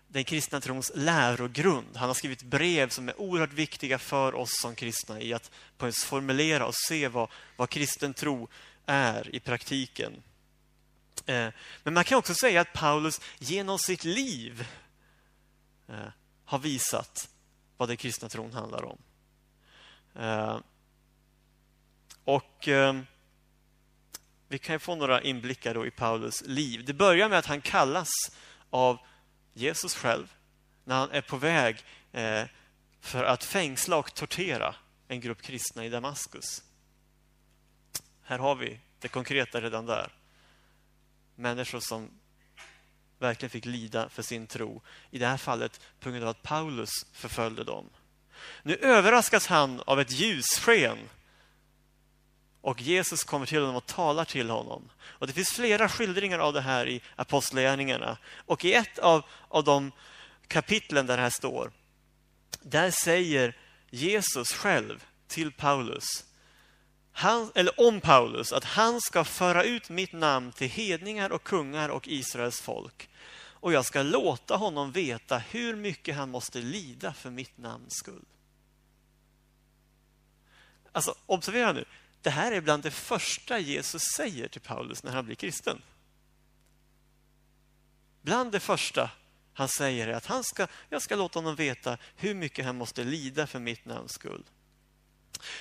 den 0.08 0.24
kristna 0.24 0.60
trons 0.60 0.92
lärogrund. 0.94 1.96
Han 1.96 2.08
har 2.08 2.14
skrivit 2.14 2.42
brev 2.42 2.88
som 2.88 3.08
är 3.08 3.20
oerhört 3.20 3.52
viktiga 3.52 3.98
för 3.98 4.34
oss 4.34 4.60
som 4.60 4.74
kristna 4.74 5.20
i 5.20 5.34
att 5.34 5.50
på 5.76 5.92
formulera 5.92 6.66
och 6.66 6.74
se 6.88 7.08
vad, 7.08 7.30
vad 7.56 7.70
kristen 7.70 8.14
tro 8.14 8.48
är 8.86 9.34
i 9.34 9.40
praktiken. 9.40 10.22
Eh, 11.26 11.48
men 11.82 11.94
man 11.94 12.04
kan 12.04 12.18
också 12.18 12.34
säga 12.34 12.60
att 12.60 12.72
Paulus 12.72 13.20
genom 13.38 13.78
sitt 13.78 14.04
liv 14.04 14.66
eh, 15.88 16.08
har 16.44 16.58
visat 16.58 17.28
vad 17.76 17.88
den 17.88 17.96
kristna 17.96 18.28
tron 18.28 18.52
handlar 18.52 18.84
om. 18.84 18.98
Eh, 20.14 20.58
och 22.24 22.68
eh, 22.68 22.94
vi 24.48 24.58
kan 24.58 24.80
få 24.80 24.94
några 24.94 25.22
inblickar 25.22 25.86
i 25.86 25.90
Paulus 25.90 26.42
liv. 26.46 26.84
Det 26.84 26.92
börjar 26.92 27.28
med 27.28 27.38
att 27.38 27.46
han 27.46 27.60
kallas 27.60 28.10
av 28.70 28.98
Jesus 29.54 29.94
själv 29.94 30.34
när 30.84 30.94
han 30.94 31.10
är 31.10 31.20
på 31.20 31.36
väg 31.36 31.84
eh, 32.12 32.44
för 33.00 33.24
att 33.24 33.44
fängsla 33.44 33.96
och 33.96 34.14
tortera 34.14 34.74
en 35.08 35.20
grupp 35.20 35.42
kristna 35.42 35.84
i 35.84 35.88
Damaskus. 35.88 36.62
Här 38.22 38.38
har 38.38 38.54
vi 38.54 38.80
det 38.98 39.08
konkreta 39.08 39.60
redan 39.60 39.86
där. 39.86 40.12
Människor 41.34 41.80
som 41.80 42.10
verkligen 43.18 43.50
fick 43.50 43.64
lida 43.64 44.08
för 44.08 44.22
sin 44.22 44.46
tro. 44.46 44.82
I 45.10 45.18
det 45.18 45.26
här 45.26 45.36
fallet 45.36 45.80
på 46.00 46.10
grund 46.10 46.22
av 46.22 46.28
att 46.28 46.42
Paulus 46.42 46.90
förföljde 47.12 47.64
dem. 47.64 47.90
Nu 48.62 48.76
överraskas 48.76 49.46
han 49.46 49.80
av 49.80 50.00
ett 50.00 50.12
ljussken 50.12 50.98
och 52.64 52.80
Jesus 52.80 53.24
kommer 53.24 53.46
till 53.46 53.60
honom 53.60 53.76
och 53.76 53.86
talar 53.86 54.24
till 54.24 54.50
honom. 54.50 54.90
Och 55.02 55.26
Det 55.26 55.32
finns 55.32 55.50
flera 55.50 55.88
skildringar 55.88 56.38
av 56.38 56.52
det 56.52 56.60
här 56.60 56.88
i 56.88 57.02
Apostlagärningarna. 57.16 58.18
Och 58.46 58.64
i 58.64 58.74
ett 58.74 58.98
av, 58.98 59.24
av 59.48 59.64
de 59.64 59.92
kapitlen 60.48 61.06
där 61.06 61.16
det 61.16 61.22
här 61.22 61.30
står, 61.30 61.72
där 62.62 62.90
säger 62.90 63.56
Jesus 63.90 64.52
själv 64.52 65.04
till 65.26 65.52
Paulus, 65.52 66.04
han, 67.12 67.50
eller 67.54 67.80
om 67.80 68.00
Paulus, 68.00 68.52
att 68.52 68.64
han 68.64 69.00
ska 69.00 69.24
föra 69.24 69.64
ut 69.64 69.90
mitt 69.90 70.12
namn 70.12 70.52
till 70.52 70.68
hedningar 70.68 71.32
och 71.32 71.42
kungar 71.42 71.88
och 71.88 72.08
Israels 72.08 72.60
folk. 72.60 73.08
Och 73.36 73.72
jag 73.72 73.84
ska 73.84 74.02
låta 74.02 74.56
honom 74.56 74.92
veta 74.92 75.38
hur 75.38 75.76
mycket 75.76 76.16
han 76.16 76.30
måste 76.30 76.58
lida 76.58 77.12
för 77.12 77.30
mitt 77.30 77.58
namns 77.58 77.94
skull. 77.94 78.24
Alltså, 80.92 81.14
observera 81.26 81.72
nu. 81.72 81.84
Det 82.24 82.30
här 82.30 82.52
är 82.52 82.60
bland 82.60 82.82
det 82.82 82.90
första 82.90 83.58
Jesus 83.58 84.02
säger 84.02 84.48
till 84.48 84.60
Paulus 84.60 85.02
när 85.02 85.12
han 85.12 85.26
blir 85.26 85.36
kristen. 85.36 85.82
Bland 88.22 88.52
det 88.52 88.60
första 88.60 89.10
han 89.54 89.68
säger 89.68 90.08
är 90.08 90.12
att 90.12 90.26
han 90.26 90.44
ska, 90.44 90.66
jag 90.88 91.02
ska 91.02 91.16
låta 91.16 91.38
honom 91.38 91.56
veta 91.56 91.98
hur 92.16 92.34
mycket 92.34 92.64
han 92.64 92.76
måste 92.76 93.04
lida 93.04 93.46
för 93.46 93.58
mitt 93.58 93.84
namns 93.84 94.12
skull. 94.12 94.44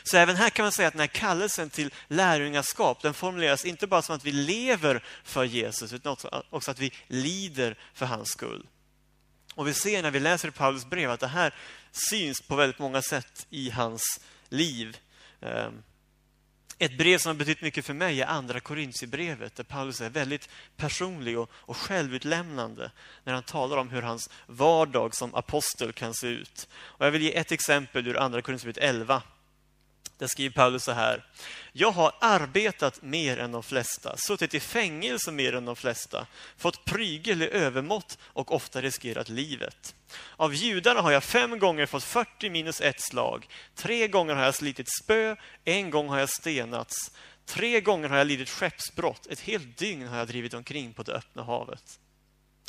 Så 0.04 0.18
även 0.18 0.36
här 0.36 0.50
kan 0.50 0.64
man 0.64 0.72
säga 0.72 0.88
att 0.88 0.94
den 0.94 1.00
här 1.00 1.08
kallelsen 1.08 1.70
till 1.70 1.94
lärjungaskap 2.08 3.02
den 3.02 3.14
formuleras 3.14 3.66
inte 3.66 3.88
bara 3.88 4.02
som 4.02 4.16
att 4.16 4.26
vi 4.26 4.32
lever 4.32 5.04
för 5.24 5.44
Jesus 5.44 5.94
utan 5.94 6.12
också, 6.12 6.44
också 6.50 6.72
att 6.72 6.80
vi 6.80 6.94
lider 7.08 7.78
för 7.94 8.06
hans 8.06 8.30
skull. 8.30 8.68
Och 9.56 9.68
vi 9.68 9.74
ser 9.74 10.02
när 10.02 10.12
vi 10.12 10.20
läser 10.20 10.50
Paulus 10.50 10.86
brev 10.86 11.12
att 11.12 11.20
det 11.20 11.28
här 11.28 11.56
syns 11.92 12.42
på 12.42 12.56
väldigt 12.56 12.80
många 12.80 13.02
sätt 13.02 13.48
i 13.50 13.70
hans 13.70 14.22
liv. 14.50 14.98
Ehm, 15.42 15.84
ett 16.78 16.98
brev 16.98 17.18
som 17.18 17.30
har 17.30 17.36
betytt 17.36 17.62
mycket 17.62 17.86
för 17.86 17.94
mig 17.94 18.22
är 18.22 18.28
Andra 18.28 18.60
Korintierbrevet 18.60 19.56
där 19.56 19.64
Paulus 19.64 20.02
är 20.02 20.10
väldigt 20.10 20.50
personlig 20.78 21.40
och, 21.40 21.50
och 21.54 21.78
självutlämnande 21.78 22.92
när 23.24 23.34
han 23.34 23.44
talar 23.44 23.78
om 23.78 23.90
hur 23.90 24.02
hans 24.02 24.30
vardag 24.48 25.16
som 25.16 25.36
apostel 25.36 25.94
kan 25.94 26.14
se 26.14 26.28
ut. 26.28 26.68
Och 26.74 27.06
jag 27.06 27.12
vill 27.12 27.22
ge 27.22 27.38
ett 27.38 27.52
exempel 27.52 28.08
ur 28.08 28.18
Andra 28.18 28.42
Korintierbrevet 28.42 28.90
11 28.90 29.22
där 30.18 30.28
skriver 30.28 30.54
Paulus 30.54 30.84
så 30.84 30.92
här. 30.92 31.26
Jag 31.72 31.92
har 31.92 32.12
arbetat 32.22 33.02
mer 33.02 33.38
än 33.38 33.52
de 33.52 33.64
flesta, 33.64 34.18
suttit 34.18 34.54
i 34.54 34.60
fängelse 34.60 35.32
mer 35.32 35.56
än 35.56 35.66
de 35.66 35.76
flesta, 35.76 36.28
fått 36.58 36.86
prygel 36.86 37.42
i 37.42 37.50
övermått 37.50 38.18
och 38.24 38.56
ofta 38.56 38.82
riskerat 38.82 39.30
livet. 39.30 39.96
Av 40.36 40.54
judarna 40.54 41.02
har 41.02 41.12
jag 41.12 41.24
fem 41.24 41.60
gånger 41.60 41.86
fått 41.86 42.04
40 42.04 42.50
minus 42.50 42.82
ett 42.82 43.02
slag. 43.02 43.48
Tre 43.76 44.08
gånger 44.08 44.36
har 44.36 44.44
jag 44.44 44.56
slitit 44.56 44.88
spö, 45.04 45.36
en 45.66 45.90
gång 45.90 46.10
har 46.10 46.20
jag 46.20 46.30
stenats. 46.30 47.12
Tre 47.46 47.82
gånger 47.82 48.10
har 48.10 48.18
jag 48.18 48.28
lidit 48.28 48.50
skeppsbrott. 48.50 49.28
Ett 49.28 49.40
helt 49.40 49.78
dygn 49.78 50.08
har 50.08 50.18
jag 50.18 50.28
drivit 50.28 50.54
omkring 50.54 50.94
på 50.94 51.04
det 51.04 51.14
öppna 51.14 51.44
havet. 51.44 52.00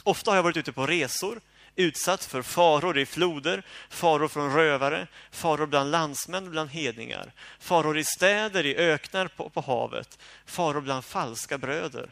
Ofta 0.02 0.30
har 0.30 0.36
jag 0.36 0.42
varit 0.42 0.56
ute 0.56 0.72
på 0.72 0.86
resor, 0.86 1.40
utsatt 1.76 2.24
för 2.24 2.42
faror 2.42 2.98
i 2.98 3.06
floder, 3.06 3.62
faror 3.88 4.28
från 4.28 4.54
rövare, 4.54 5.06
faror 5.30 5.66
bland 5.66 5.90
landsmän, 5.90 6.50
bland 6.50 6.70
hedningar, 6.70 7.32
faror 7.58 7.98
i 7.98 8.04
städer, 8.04 8.66
i 8.66 8.76
öknar 8.76 9.28
på, 9.28 9.48
på 9.48 9.60
havet, 9.60 10.18
faror 10.46 10.80
bland 10.80 11.04
falska 11.04 11.58
bröder. 11.58 12.10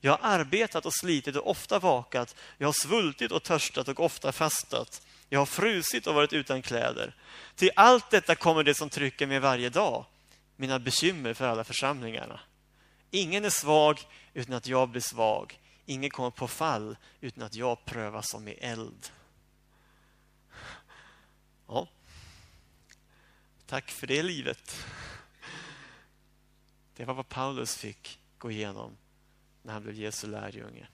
Jag 0.00 0.12
har 0.12 0.18
arbetat 0.22 0.86
och 0.86 0.94
slitit 0.94 1.36
och 1.36 1.50
ofta 1.50 1.78
vakat. 1.78 2.36
Jag 2.58 2.68
har 2.68 2.86
svultit 2.86 3.32
och 3.32 3.42
törstat 3.42 3.88
och 3.88 4.00
ofta 4.00 4.32
fastat. 4.32 5.02
Jag 5.28 5.38
har 5.38 5.46
frusit 5.46 6.06
och 6.06 6.14
varit 6.14 6.32
utan 6.32 6.62
kläder. 6.62 7.14
Till 7.54 7.70
allt 7.76 8.10
detta 8.10 8.34
kommer 8.34 8.62
det 8.62 8.74
som 8.74 8.88
trycker 8.88 9.26
mig 9.26 9.38
varje 9.38 9.68
dag, 9.68 10.04
mina 10.56 10.78
bekymmer 10.78 11.34
för 11.34 11.48
alla 11.48 11.64
församlingarna. 11.64 12.40
Ingen 13.10 13.44
är 13.44 13.50
svag 13.50 14.00
utan 14.34 14.54
att 14.54 14.66
jag 14.66 14.88
blir 14.88 15.02
svag. 15.02 15.58
Ingen 15.90 16.10
kommer 16.10 16.30
på 16.30 16.48
fall 16.48 16.96
utan 17.20 17.42
att 17.42 17.54
jag 17.54 17.84
prövas 17.84 18.30
som 18.30 18.48
i 18.48 18.52
eld. 18.52 19.10
Ja. 21.66 21.88
Tack 23.66 23.90
för 23.90 24.06
det 24.06 24.22
livet. 24.22 24.86
Det 26.96 27.04
var 27.04 27.14
vad 27.14 27.28
Paulus 27.28 27.76
fick 27.76 28.20
gå 28.38 28.50
igenom 28.50 28.96
när 29.62 29.72
han 29.72 29.82
blev 29.82 29.94
Jesu 29.94 30.26
lärjunge. 30.26 30.88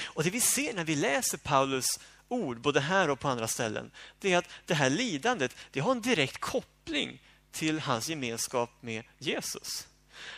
Och 0.00 0.24
Det 0.24 0.30
vi 0.30 0.40
ser 0.40 0.74
när 0.74 0.84
vi 0.84 0.96
läser 0.96 1.38
Paulus 1.38 1.86
ord, 2.28 2.60
både 2.60 2.80
här 2.80 3.10
och 3.10 3.20
på 3.20 3.28
andra 3.28 3.48
ställen, 3.48 3.90
det 4.18 4.32
är 4.32 4.38
att 4.38 4.50
det 4.66 4.74
här 4.74 4.90
lidandet 4.90 5.56
det 5.70 5.80
har 5.80 5.92
en 5.92 6.02
direkt 6.02 6.38
koppling 6.38 7.22
till 7.50 7.80
hans 7.80 8.08
gemenskap 8.08 8.70
med 8.80 9.04
Jesus. 9.18 9.87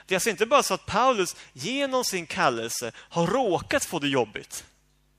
Det 0.07 0.15
är 0.15 0.17
alltså 0.17 0.31
inte 0.31 0.47
bara 0.47 0.63
så 0.63 0.75
att 0.75 0.87
Paulus 0.87 1.37
genom 1.53 2.05
sin 2.05 2.27
kallelse 2.27 2.93
har 2.97 3.27
råkat 3.27 3.85
få 3.85 3.99
det 3.99 4.09
jobbigt. 4.09 4.65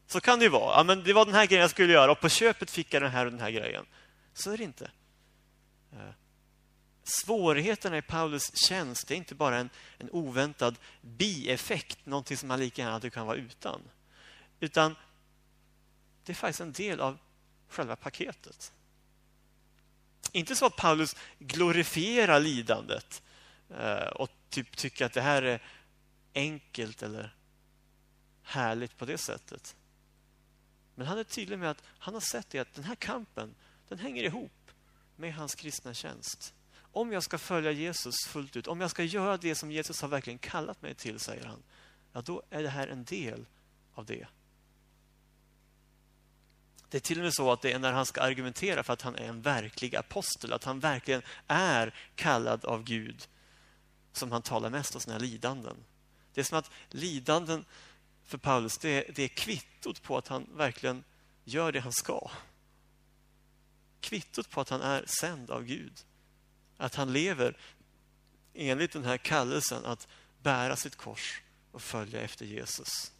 Så 0.07 0.21
kan 0.21 0.39
det 0.39 0.45
ju 0.45 0.49
vara. 0.49 0.77
Ja, 0.77 0.83
men 0.83 1.03
det 1.03 1.13
var 1.13 1.25
den 1.25 1.33
här 1.33 1.45
grejen 1.45 1.61
jag 1.61 1.69
skulle 1.69 1.93
göra 1.93 2.11
och 2.11 2.19
på 2.19 2.29
köpet 2.29 2.71
fick 2.71 2.93
jag 2.93 3.01
den 3.01 3.11
här 3.11 3.25
och 3.25 3.31
den 3.31 3.41
här 3.41 3.51
grejen. 3.51 3.85
Så 4.33 4.51
är 4.51 4.57
det 4.57 4.63
inte. 4.63 4.91
Eh, 5.93 6.13
svårigheterna 7.03 7.97
i 7.97 8.01
Paulus 8.01 8.55
tjänst 8.55 9.11
är 9.11 9.15
inte 9.15 9.35
bara 9.35 9.57
en, 9.57 9.69
en 9.97 10.09
oväntad 10.09 10.75
bieffekt, 11.01 12.05
någonting 12.05 12.37
som 12.37 12.47
man 12.47 12.59
lika 12.59 12.81
gärna 12.81 13.09
kan 13.09 13.27
vara 13.27 13.37
utan. 13.37 13.81
Utan 14.59 14.95
det 16.25 16.31
är 16.31 16.35
faktiskt 16.35 16.61
en 16.61 16.71
del 16.71 16.99
av 16.99 17.17
själva 17.69 17.95
paketet. 17.95 18.73
Inte 20.31 20.55
så 20.55 20.65
att 20.65 20.75
Paulus 20.75 21.15
glorifierar 21.39 22.39
lidandet 22.39 23.21
eh, 23.69 24.07
och 24.07 24.29
typ 24.51 24.77
tycker 24.77 25.05
att 25.05 25.13
det 25.13 25.21
här 25.21 25.41
är 25.41 25.61
enkelt 26.33 27.03
eller 27.03 27.35
härligt 28.43 28.97
på 28.97 29.05
det 29.05 29.17
sättet. 29.17 29.75
Men 30.95 31.07
han 31.07 31.17
är 31.17 31.23
tydlig 31.23 31.59
med 31.59 31.69
att 31.69 31.83
han 31.85 32.13
har 32.13 32.21
sett 32.21 32.49
det 32.49 32.59
att 32.59 32.73
den 32.73 32.83
här 32.83 32.95
kampen, 32.95 33.55
den 33.87 33.99
hänger 33.99 34.23
ihop 34.23 34.71
med 35.15 35.33
hans 35.33 35.55
kristna 35.55 35.93
tjänst. 35.93 36.53
Om 36.91 37.11
jag 37.11 37.23
ska 37.23 37.37
följa 37.37 37.71
Jesus 37.71 38.15
fullt 38.27 38.55
ut, 38.55 38.67
om 38.67 38.81
jag 38.81 38.91
ska 38.91 39.03
göra 39.03 39.37
det 39.37 39.55
som 39.55 39.71
Jesus 39.71 40.01
har 40.01 40.09
verkligen 40.09 40.39
kallat 40.39 40.81
mig 40.81 40.95
till, 40.95 41.19
säger 41.19 41.45
han, 41.45 41.63
ja, 42.13 42.21
då 42.21 42.43
är 42.49 42.63
det 42.63 42.69
här 42.69 42.87
en 42.87 43.03
del 43.03 43.45
av 43.93 44.05
det. 44.05 44.27
Det 46.89 46.97
är 46.97 47.01
till 47.01 47.17
och 47.17 47.23
med 47.23 47.33
så 47.33 47.51
att 47.51 47.61
det 47.61 47.71
är 47.71 47.79
när 47.79 47.91
han 47.91 48.05
ska 48.05 48.21
argumentera 48.21 48.83
för 48.83 48.93
att 48.93 49.01
han 49.01 49.15
är 49.15 49.27
en 49.27 49.41
verklig 49.41 49.95
apostel, 49.95 50.53
att 50.53 50.63
han 50.63 50.79
verkligen 50.79 51.21
är 51.47 51.95
kallad 52.15 52.65
av 52.65 52.83
Gud, 52.83 53.27
som 54.13 54.31
han 54.31 54.41
talar 54.41 54.69
mest 54.69 54.95
om 54.95 55.01
sina 55.01 55.17
lidanden. 55.17 55.77
Det 56.33 56.41
är 56.41 56.45
som 56.45 56.57
att 56.57 56.71
lidanden 56.89 57.65
för 58.23 58.37
Paulus, 58.37 58.77
det 58.77 58.89
är, 58.89 59.13
det 59.13 59.23
är 59.23 59.27
kvittot 59.27 60.03
på 60.03 60.17
att 60.17 60.27
han 60.27 60.47
verkligen 60.55 61.03
gör 61.43 61.71
det 61.71 61.79
han 61.79 61.93
ska. 61.93 62.31
Kvittot 63.99 64.49
på 64.49 64.61
att 64.61 64.69
han 64.69 64.81
är 64.81 65.05
sänd 65.05 65.51
av 65.51 65.63
Gud. 65.63 66.05
Att 66.77 66.95
han 66.95 67.13
lever 67.13 67.57
enligt 68.53 68.91
den 68.91 69.03
här 69.03 69.17
kallelsen 69.17 69.85
att 69.85 70.07
bära 70.41 70.75
sitt 70.75 70.95
kors 70.95 71.41
och 71.71 71.81
följa 71.81 72.21
efter 72.21 72.45
Jesus. 72.45 73.11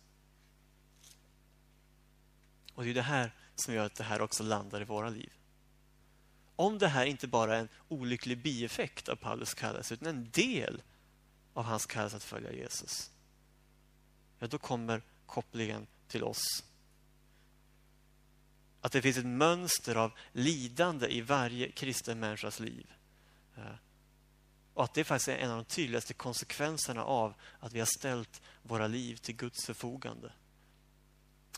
Och 2.73 2.83
det 2.83 2.89
är 2.89 2.93
det 2.93 3.01
här 3.01 3.35
som 3.55 3.73
gör 3.73 3.85
att 3.85 3.95
det 3.95 4.03
här 4.03 4.21
också 4.21 4.43
landar 4.43 4.81
i 4.81 4.83
våra 4.83 5.09
liv. 5.09 5.33
Om 6.61 6.77
det 6.77 6.87
här 6.87 7.05
inte 7.05 7.27
bara 7.27 7.55
är 7.55 7.59
en 7.59 7.69
olycklig 7.87 8.41
bieffekt 8.41 9.09
av 9.09 9.15
Paulus 9.15 9.53
kallelse 9.53 9.93
utan 9.93 10.07
en 10.07 10.31
del 10.31 10.81
av 11.53 11.63
hans 11.63 11.85
kallelse 11.85 12.17
att 12.17 12.23
följa 12.23 12.51
Jesus 12.51 13.11
ja, 14.41 14.47
då 14.47 14.57
kommer 14.57 15.01
kopplingen 15.25 15.87
till 16.07 16.23
oss. 16.23 16.63
Att 18.81 18.91
det 18.91 19.01
finns 19.01 19.17
ett 19.17 19.25
mönster 19.25 19.95
av 19.95 20.11
lidande 20.31 21.07
i 21.07 21.21
varje 21.21 21.71
kristen 21.71 22.19
människas 22.19 22.59
liv. 22.59 22.93
Och 24.73 24.83
att 24.83 24.93
det 24.93 25.03
faktiskt 25.03 25.27
är 25.27 25.37
en 25.37 25.51
av 25.51 25.57
de 25.57 25.65
tydligaste 25.65 26.13
konsekvenserna 26.13 27.03
av 27.03 27.33
att 27.59 27.73
vi 27.73 27.79
har 27.79 27.97
ställt 27.97 28.41
våra 28.63 28.87
liv 28.87 29.15
till 29.15 29.35
Guds 29.35 29.65
förfogande. 29.65 30.31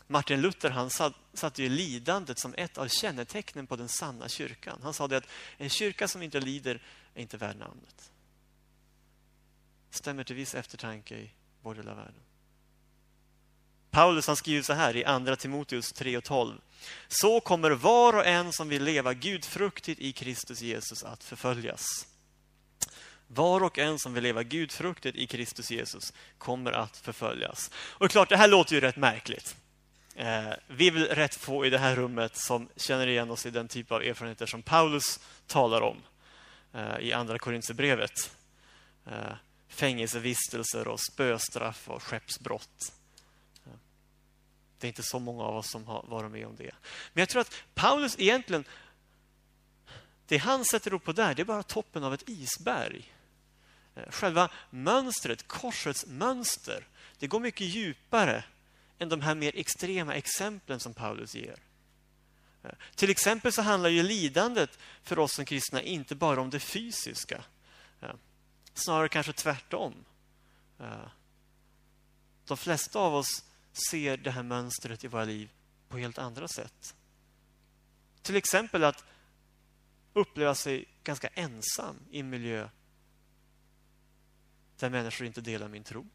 Martin 0.06 0.40
Luther 0.40 0.70
han 0.70 0.90
satte 1.34 1.62
ju 1.62 1.68
lidandet 1.68 2.38
som 2.38 2.54
ett 2.56 2.78
av 2.78 2.88
kännetecknen 2.88 3.66
på 3.66 3.76
den 3.76 3.88
sanna 3.88 4.28
kyrkan. 4.28 4.80
Han 4.82 4.94
sa 4.94 5.08
det 5.08 5.16
att 5.16 5.28
en 5.56 5.70
kyrka 5.70 6.08
som 6.08 6.22
inte 6.22 6.40
lider 6.40 6.82
är 7.14 7.22
inte 7.22 7.36
värd 7.36 7.56
namnet. 7.56 8.10
Stämmer 9.90 10.24
till 10.24 10.36
viss 10.36 10.54
eftertanke 10.54 11.14
i 11.16 11.30
vår 11.62 11.74
del 11.74 11.88
av 11.88 11.96
världen. 11.96 12.20
Paulus 13.90 14.26
han 14.26 14.36
skriver 14.36 14.62
så 14.62 14.72
här 14.72 14.96
i 14.96 15.04
Andra 15.04 15.36
Timoteus 15.36 15.92
3 15.92 16.16
och 16.16 16.24
12. 16.24 16.60
Så 17.08 17.40
kommer 17.40 17.70
var 17.70 18.16
och 18.16 18.26
en 18.26 18.52
som 18.52 18.68
vill 18.68 18.84
leva 18.84 19.14
gudfruktigt 19.14 20.00
i 20.00 20.12
Kristus 20.12 20.62
Jesus 20.62 21.04
att 21.04 21.24
förföljas. 21.24 22.06
Var 23.26 23.62
och 23.62 23.78
en 23.78 23.98
som 23.98 24.14
vill 24.14 24.22
leva 24.22 24.42
gudfruktigt 24.42 25.16
i 25.16 25.26
Kristus 25.26 25.70
Jesus 25.70 26.12
kommer 26.38 26.72
att 26.72 26.96
förföljas. 26.96 27.70
Och 27.74 28.10
klart, 28.10 28.28
det 28.28 28.36
här 28.36 28.48
låter 28.48 28.74
ju 28.74 28.80
rätt 28.80 28.96
märkligt. 28.96 29.56
Eh, 30.14 30.52
vi 30.66 30.86
är 30.86 30.90
väl 30.90 31.06
rätt 31.06 31.34
få 31.34 31.66
i 31.66 31.70
det 31.70 31.78
här 31.78 31.96
rummet 31.96 32.36
som 32.36 32.68
känner 32.76 33.06
igen 33.06 33.30
oss 33.30 33.46
i 33.46 33.50
den 33.50 33.68
typ 33.68 33.92
av 33.92 34.02
erfarenheter 34.02 34.46
som 34.46 34.62
Paulus 34.62 35.20
talar 35.46 35.80
om 35.80 36.02
eh, 36.72 36.98
i 36.98 37.12
Andra 37.12 37.38
Korinthierbrevet. 37.38 38.36
Eh, 39.06 39.34
fängelsevistelser 39.68 40.88
och 40.88 41.00
spöstraff 41.00 41.88
och 41.88 42.02
skeppsbrott. 42.02 42.92
Eh, 43.66 43.72
det 44.78 44.86
är 44.86 44.88
inte 44.88 45.02
så 45.02 45.18
många 45.18 45.42
av 45.42 45.56
oss 45.56 45.70
som 45.70 45.86
har 45.86 46.04
varit 46.08 46.30
med 46.30 46.46
om 46.46 46.56
det. 46.56 46.74
Men 47.12 47.20
jag 47.22 47.28
tror 47.28 47.40
att 47.40 47.54
Paulus 47.74 48.16
egentligen, 48.18 48.64
det 50.26 50.36
han 50.36 50.64
sätter 50.64 50.94
upp 50.94 51.04
på 51.04 51.12
där, 51.12 51.34
det 51.34 51.42
är 51.42 51.46
bara 51.46 51.62
toppen 51.62 52.04
av 52.04 52.14
ett 52.14 52.28
isberg. 52.28 53.12
Eh, 53.94 54.10
själva 54.10 54.50
mönstret, 54.70 55.48
korsets 55.48 56.06
mönster, 56.06 56.86
det 57.18 57.26
går 57.26 57.40
mycket 57.40 57.66
djupare 57.66 58.44
än 59.04 59.08
de 59.08 59.20
här 59.20 59.34
mer 59.34 59.56
extrema 59.56 60.14
exemplen 60.14 60.80
som 60.80 60.94
Paulus 60.94 61.34
ger. 61.34 61.58
Till 62.94 63.10
exempel 63.10 63.52
så 63.52 63.62
handlar 63.62 63.90
ju 63.90 64.02
lidandet 64.02 64.78
för 65.02 65.18
oss 65.18 65.34
som 65.34 65.44
kristna 65.44 65.82
inte 65.82 66.14
bara 66.14 66.40
om 66.40 66.50
det 66.50 66.60
fysiska. 66.60 67.44
Snarare 68.74 69.08
kanske 69.08 69.32
tvärtom. 69.32 69.94
De 72.44 72.56
flesta 72.56 72.98
av 72.98 73.14
oss 73.14 73.44
ser 73.90 74.16
det 74.16 74.30
här 74.30 74.42
mönstret 74.42 75.04
i 75.04 75.08
våra 75.08 75.24
liv 75.24 75.50
på 75.88 75.98
helt 75.98 76.18
andra 76.18 76.48
sätt. 76.48 76.94
Till 78.22 78.36
exempel 78.36 78.84
att 78.84 79.04
uppleva 80.12 80.54
sig 80.54 80.88
ganska 81.02 81.28
ensam 81.28 81.96
i 82.10 82.20
en 82.20 82.30
miljö 82.30 82.68
där 84.76 84.90
människor 84.90 85.26
inte 85.26 85.40
delar 85.40 85.68
min 85.68 85.84
tro. 85.84 86.06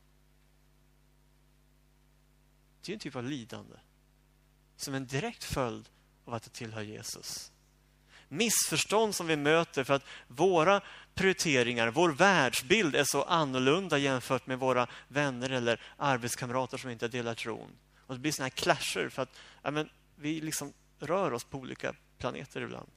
Det 2.82 2.92
är 2.92 2.94
en 2.94 3.00
typ 3.00 3.16
av 3.16 3.24
lidande 3.24 3.76
som 4.76 4.94
en 4.94 5.08
direkt 5.08 5.44
följd 5.44 5.90
av 6.26 6.34
att 6.34 6.44
det 6.44 6.50
tillhör 6.50 6.82
Jesus. 6.82 7.52
Missförstånd 8.28 9.16
som 9.16 9.28
vi 9.28 9.36
möter 9.36 9.84
för 9.84 9.94
att 9.94 10.04
våra 10.28 10.82
prioriteringar, 11.14 11.88
vår 11.88 12.10
världsbild 12.10 12.96
är 12.96 13.04
så 13.04 13.24
annorlunda 13.24 13.98
jämfört 13.98 14.48
med 14.48 14.60
våra 14.60 14.88
vänner 15.08 15.50
eller 15.50 15.82
arbetskamrater 15.98 16.78
som 16.78 16.90
inte 16.90 17.08
delar 17.08 17.36
tron. 17.36 17.72
Och 17.98 18.16
det 18.16 18.20
blir 18.20 18.32
såna 18.32 18.46
här 18.46 18.50
clasher 18.50 19.10
för 19.10 19.22
att 19.22 19.38
ja, 19.62 19.72
men, 19.72 19.90
vi 20.16 20.42
liksom 20.42 20.74
rör 21.00 21.34
oss 21.34 21.44
på 21.44 21.58
olika 21.58 21.96
planeter 22.18 22.62
ibland. 22.62 22.90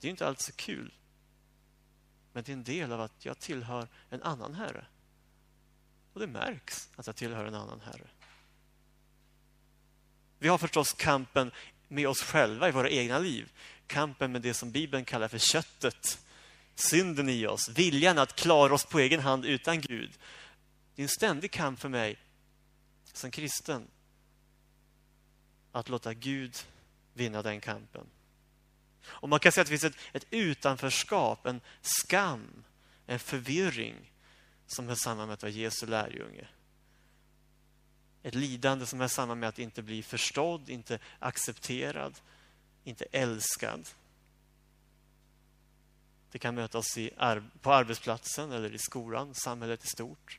Det 0.00 0.06
är 0.06 0.10
inte 0.10 0.26
alltid 0.26 0.44
så 0.44 0.52
kul. 0.52 0.94
Men 2.32 2.44
det 2.44 2.52
är 2.52 2.56
en 2.56 2.64
del 2.64 2.92
av 2.92 3.00
att 3.00 3.24
jag 3.24 3.38
tillhör 3.38 3.88
en 4.10 4.22
annan 4.22 4.54
herre. 4.54 4.86
Och 6.12 6.20
det 6.20 6.26
märks 6.26 6.90
att 6.96 7.06
jag 7.06 7.16
tillhör 7.16 7.44
en 7.44 7.54
annan 7.54 7.80
herre. 7.80 8.08
Vi 10.38 10.48
har 10.48 10.58
förstås 10.58 10.92
kampen 10.92 11.50
med 11.88 12.08
oss 12.08 12.22
själva 12.22 12.68
i 12.68 12.72
våra 12.72 12.90
egna 12.90 13.18
liv. 13.18 13.52
Kampen 13.86 14.32
med 14.32 14.42
det 14.42 14.54
som 14.54 14.70
Bibeln 14.70 15.04
kallar 15.04 15.28
för 15.28 15.38
köttet 15.38 16.18
synden 16.74 17.28
i 17.28 17.46
oss, 17.46 17.68
viljan 17.68 18.18
att 18.18 18.36
klara 18.36 18.74
oss 18.74 18.84
på 18.84 18.98
egen 18.98 19.20
hand 19.20 19.44
utan 19.44 19.80
Gud. 19.80 20.10
Det 20.94 21.02
är 21.02 21.04
en 21.04 21.08
ständig 21.08 21.50
kamp 21.50 21.80
för 21.80 21.88
mig 21.88 22.18
som 23.12 23.30
kristen 23.30 23.86
att 25.72 25.88
låta 25.88 26.14
Gud 26.14 26.56
vinna 27.14 27.42
den 27.42 27.60
kampen. 27.60 28.06
Och 29.04 29.28
Man 29.28 29.40
kan 29.40 29.52
säga 29.52 29.62
att 29.62 29.68
det 29.68 29.78
finns 29.78 29.94
ett, 29.94 30.00
ett 30.12 30.26
utanförskap, 30.30 31.46
en 31.46 31.60
skam, 31.80 32.64
en 33.06 33.18
förvirring 33.18 34.12
som 34.66 34.88
hör 34.88 34.94
samman 34.94 35.26
med 35.26 35.34
att 35.34 35.42
vara 35.42 35.52
Jesu 35.52 35.86
lärjunge. 35.86 36.48
Ett 38.22 38.34
lidande 38.34 38.86
som 38.86 39.00
är 39.00 39.08
samma 39.08 39.34
med 39.34 39.48
att 39.48 39.58
inte 39.58 39.82
bli 39.82 40.02
förstådd, 40.02 40.70
inte 40.70 40.98
accepterad, 41.18 42.20
inte 42.84 43.04
älskad. 43.12 43.88
Det 46.30 46.38
kan 46.38 46.54
möta 46.54 46.78
oss 46.78 46.98
i, 46.98 47.10
på 47.60 47.72
arbetsplatsen 47.72 48.52
eller 48.52 48.74
i 48.74 48.78
skolan, 48.78 49.34
samhället 49.34 49.84
i 49.84 49.86
stort. 49.86 50.38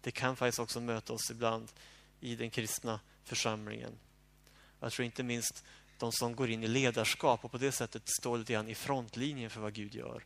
Det 0.00 0.10
kan 0.10 0.36
faktiskt 0.36 0.58
också 0.58 0.80
möta 0.80 1.12
oss 1.12 1.30
ibland 1.30 1.72
i 2.20 2.36
den 2.36 2.50
kristna 2.50 3.00
församlingen. 3.24 3.92
Jag 4.80 4.92
tror 4.92 5.06
inte 5.06 5.22
minst 5.22 5.64
de 5.98 6.12
som 6.12 6.36
går 6.36 6.50
in 6.50 6.64
i 6.64 6.68
ledarskap 6.68 7.44
och 7.44 7.50
på 7.50 7.58
det 7.58 7.72
sättet 7.72 8.02
står 8.08 8.38
lite 8.38 8.52
grann 8.52 8.68
i 8.68 8.74
frontlinjen 8.74 9.50
för 9.50 9.60
vad 9.60 9.72
Gud 9.72 9.94
gör 9.94 10.24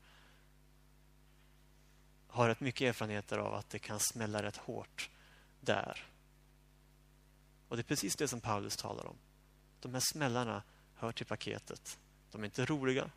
har 2.37 2.49
rätt 2.49 2.61
mycket 2.61 2.89
erfarenheter 2.89 3.39
av 3.39 3.55
att 3.55 3.71
det 3.71 3.79
kan 3.79 4.01
smälla 4.01 4.43
rätt 4.43 4.57
hårt 4.57 5.11
där. 5.61 6.05
Och 7.69 7.77
det 7.77 7.81
är 7.81 7.85
precis 7.85 8.17
det 8.17 8.29
som 8.29 8.41
Paulus 8.41 8.77
talar 8.77 9.07
om. 9.07 9.17
De 9.81 9.95
här 9.95 10.03
smällarna 10.13 10.63
hör 10.95 11.13
till 11.13 11.27
paketet. 11.27 11.99
De 12.31 12.41
är 12.41 12.45
inte 12.45 12.65
roliga, 12.65 13.11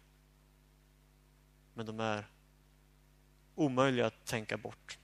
men 1.73 1.85
de 1.85 1.99
är 1.99 2.27
omöjliga 3.55 4.05
att 4.05 4.25
tänka 4.25 4.57
bort. 4.57 4.97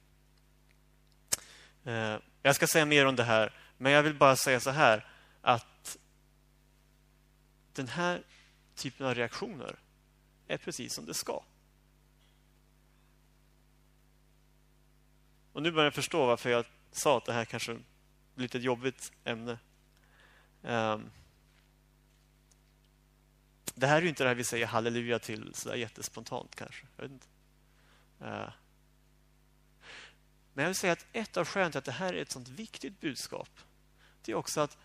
Eh, 1.84 2.17
jag 2.41 2.56
ska 2.56 2.67
säga 2.67 2.86
mer 2.86 3.06
om 3.06 3.15
det 3.15 3.23
här, 3.23 3.54
men 3.78 3.91
jag 3.91 4.04
vill 4.04 4.15
bara 4.15 4.36
säga 4.36 4.60
så 4.60 4.69
här 4.69 5.08
att 5.41 5.97
den 7.73 7.88
här 7.88 8.23
typen 8.75 9.06
av 9.06 9.15
reaktioner 9.15 9.75
är 10.47 10.58
precis 10.58 10.93
som 10.93 11.06
det 11.06 11.13
ska. 11.13 11.43
Och 15.56 15.63
nu 15.63 15.72
börjar 15.72 15.86
jag 15.86 15.94
förstå 15.94 16.26
varför 16.26 16.50
jag 16.50 16.65
sa 16.91 17.18
att 17.18 17.26
det 17.26 17.34
här 17.34 17.46
kanske 17.46 17.78
blir 18.36 18.56
ett 18.56 18.63
jobbigt 18.63 19.12
ämne. 19.24 19.60
Um, 20.62 21.12
det 23.76 23.88
här 23.88 23.98
är 23.98 24.02
ju 24.02 24.10
inte 24.10 24.24
det 24.24 24.28
här 24.28 24.36
vi 24.36 24.44
säger 24.44 24.65
halleluja 24.65 25.20
till 25.20 25.54
sådär 25.54 25.76
jättespontant 25.76 26.56
kanske. 26.56 26.86
Jag 26.96 27.04
vet 27.04 27.12
inte. 27.12 27.28
Uh, 28.22 28.52
men 30.54 30.63
jag 30.63 30.65
vill 30.65 30.76
säga 30.76 30.94
att 30.94 31.06
ett 31.13 31.38
av 31.38 31.46
skälen 31.46 31.72
till 31.72 31.80
att 31.80 31.86
det 31.86 31.91
här 31.91 32.13
är 32.13 32.22
ett 32.22 32.32
sånt 32.32 32.48
viktigt 32.48 33.00
budskap 33.00 33.50
det 34.22 34.32
är 34.32 34.36
också 34.36 34.62
att 34.62 34.78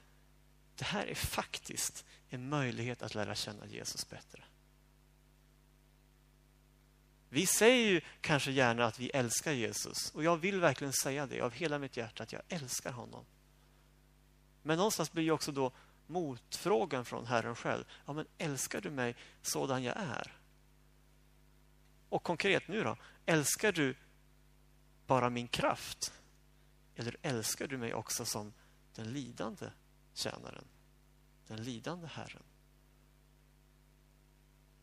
det 0.76 0.84
här 0.84 1.06
är 1.06 1.14
faktiskt 1.14 2.04
en 2.28 2.48
möjlighet 2.48 3.02
att 3.02 3.14
lära 3.14 3.34
känna 3.34 3.66
Jesus 3.66 4.10
bättre. 4.10 4.44
Vi 7.32 7.46
säger 7.46 7.90
ju 7.90 8.00
kanske 8.20 8.50
gärna 8.50 8.84
att 8.84 8.98
vi 8.98 9.10
älskar 9.10 9.52
Jesus 9.52 10.10
och 10.10 10.24
jag 10.24 10.36
vill 10.36 10.60
verkligen 10.60 10.92
säga 10.92 11.26
det 11.26 11.40
av 11.40 11.52
hela 11.52 11.78
mitt 11.78 11.96
hjärta 11.96 12.22
att 12.22 12.32
jag 12.32 12.42
älskar 12.48 12.92
honom. 12.92 13.24
Men 14.62 14.76
någonstans 14.76 15.12
blir 15.12 15.24
ju 15.24 15.30
också 15.30 15.52
då 15.52 15.72
motfrågan 16.06 17.04
från 17.04 17.26
Herren 17.26 17.54
själv. 17.54 17.84
Ja, 18.06 18.12
men 18.12 18.26
älskar 18.38 18.80
du 18.80 18.90
mig 18.90 19.16
sådan 19.42 19.82
jag 19.82 19.96
är? 19.96 20.38
Och 22.08 22.22
konkret 22.22 22.68
nu 22.68 22.84
då, 22.84 22.96
älskar 23.26 23.72
du 23.72 23.96
bara 25.06 25.30
min 25.30 25.48
kraft? 25.48 26.12
Eller 26.94 27.16
älskar 27.22 27.66
du 27.66 27.78
mig 27.78 27.94
också 27.94 28.24
som 28.24 28.52
den 28.94 29.12
lidande 29.12 29.70
tjänaren? 30.14 30.64
Den 31.46 31.62
lidande 31.62 32.06
Herren? 32.06 32.42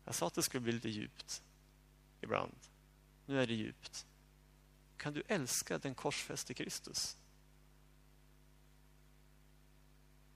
Jag 0.04 0.14
sa 0.14 0.26
att 0.26 0.34
det 0.34 0.42
skulle 0.42 0.60
bli 0.60 0.72
lite 0.72 0.88
djupt 0.88 1.42
ibland. 2.20 2.54
Nu 3.26 3.42
är 3.42 3.46
det 3.46 3.54
djupt. 3.54 4.06
Kan 4.96 5.12
du 5.12 5.22
älska 5.26 5.78
den 5.78 5.94
korsfäste 5.94 6.54
Kristus? 6.54 7.16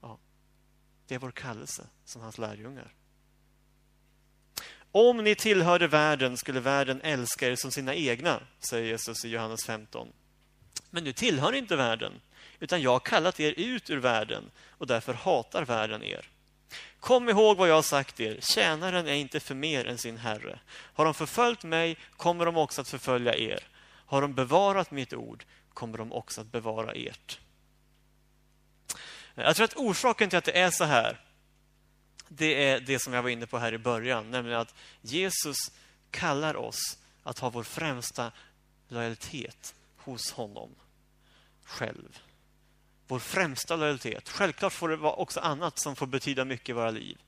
Ja, 0.00 0.18
det 1.06 1.14
är 1.14 1.18
vår 1.18 1.30
kallelse 1.30 1.86
som 2.04 2.22
hans 2.22 2.38
lärjungar. 2.38 2.94
Om 4.92 5.24
ni 5.24 5.34
tillhörde 5.34 5.86
världen 5.86 6.36
skulle 6.36 6.60
världen 6.60 7.00
älska 7.00 7.48
er 7.48 7.56
som 7.56 7.70
sina 7.70 7.94
egna, 7.94 8.42
säger 8.58 8.86
Jesus 8.86 9.24
i 9.24 9.28
Johannes 9.28 9.64
15. 9.66 10.12
Men 10.90 11.04
nu 11.04 11.12
tillhör 11.12 11.52
ni 11.52 11.58
inte 11.58 11.76
världen, 11.76 12.20
utan 12.60 12.82
jag 12.82 12.90
har 12.90 13.00
kallat 13.00 13.40
er 13.40 13.54
ut 13.56 13.90
ur 13.90 13.96
världen 13.96 14.50
och 14.68 14.86
därför 14.86 15.14
hatar 15.14 15.64
världen 15.64 16.02
er. 16.02 16.30
Kom 17.02 17.28
ihåg 17.28 17.56
vad 17.56 17.68
jag 17.68 17.74
har 17.74 17.82
sagt 17.82 18.20
er, 18.20 18.38
tjänaren 18.40 19.06
är 19.06 19.12
inte 19.12 19.40
för 19.40 19.54
mer 19.54 19.86
än 19.86 19.98
sin 19.98 20.16
herre. 20.16 20.58
Har 20.70 21.04
de 21.04 21.14
förföljt 21.14 21.64
mig 21.64 21.96
kommer 22.16 22.46
de 22.46 22.56
också 22.56 22.80
att 22.80 22.88
förfölja 22.88 23.36
er. 23.36 23.68
Har 24.06 24.22
de 24.22 24.34
bevarat 24.34 24.90
mitt 24.90 25.12
ord 25.12 25.44
kommer 25.74 25.98
de 25.98 26.12
också 26.12 26.40
att 26.40 26.52
bevara 26.52 26.92
ert. 26.92 27.40
Jag 29.34 29.56
tror 29.56 29.64
att 29.64 29.76
orsaken 29.76 30.30
till 30.30 30.38
att 30.38 30.44
det 30.44 30.58
är 30.58 30.70
så 30.70 30.84
här, 30.84 31.20
det 32.28 32.68
är 32.68 32.80
det 32.80 32.98
som 32.98 33.12
jag 33.12 33.22
var 33.22 33.30
inne 33.30 33.46
på 33.46 33.58
här 33.58 33.74
i 33.74 33.78
början, 33.78 34.30
nämligen 34.30 34.60
att 34.60 34.74
Jesus 35.00 35.56
kallar 36.10 36.56
oss 36.56 36.98
att 37.22 37.38
ha 37.38 37.50
vår 37.50 37.62
främsta 37.62 38.32
lojalitet 38.88 39.74
hos 39.96 40.32
honom 40.32 40.74
själv 41.64 42.18
vår 43.06 43.18
främsta 43.18 43.76
lojalitet. 43.76 44.28
Självklart 44.28 44.72
får 44.72 44.88
det 44.88 44.96
vara 44.96 45.12
också 45.12 45.40
annat 45.40 45.78
som 45.78 45.96
får 45.96 46.06
betyda 46.06 46.44
mycket 46.44 46.68
i 46.68 46.72
våra 46.72 46.90
liv. 46.90 47.18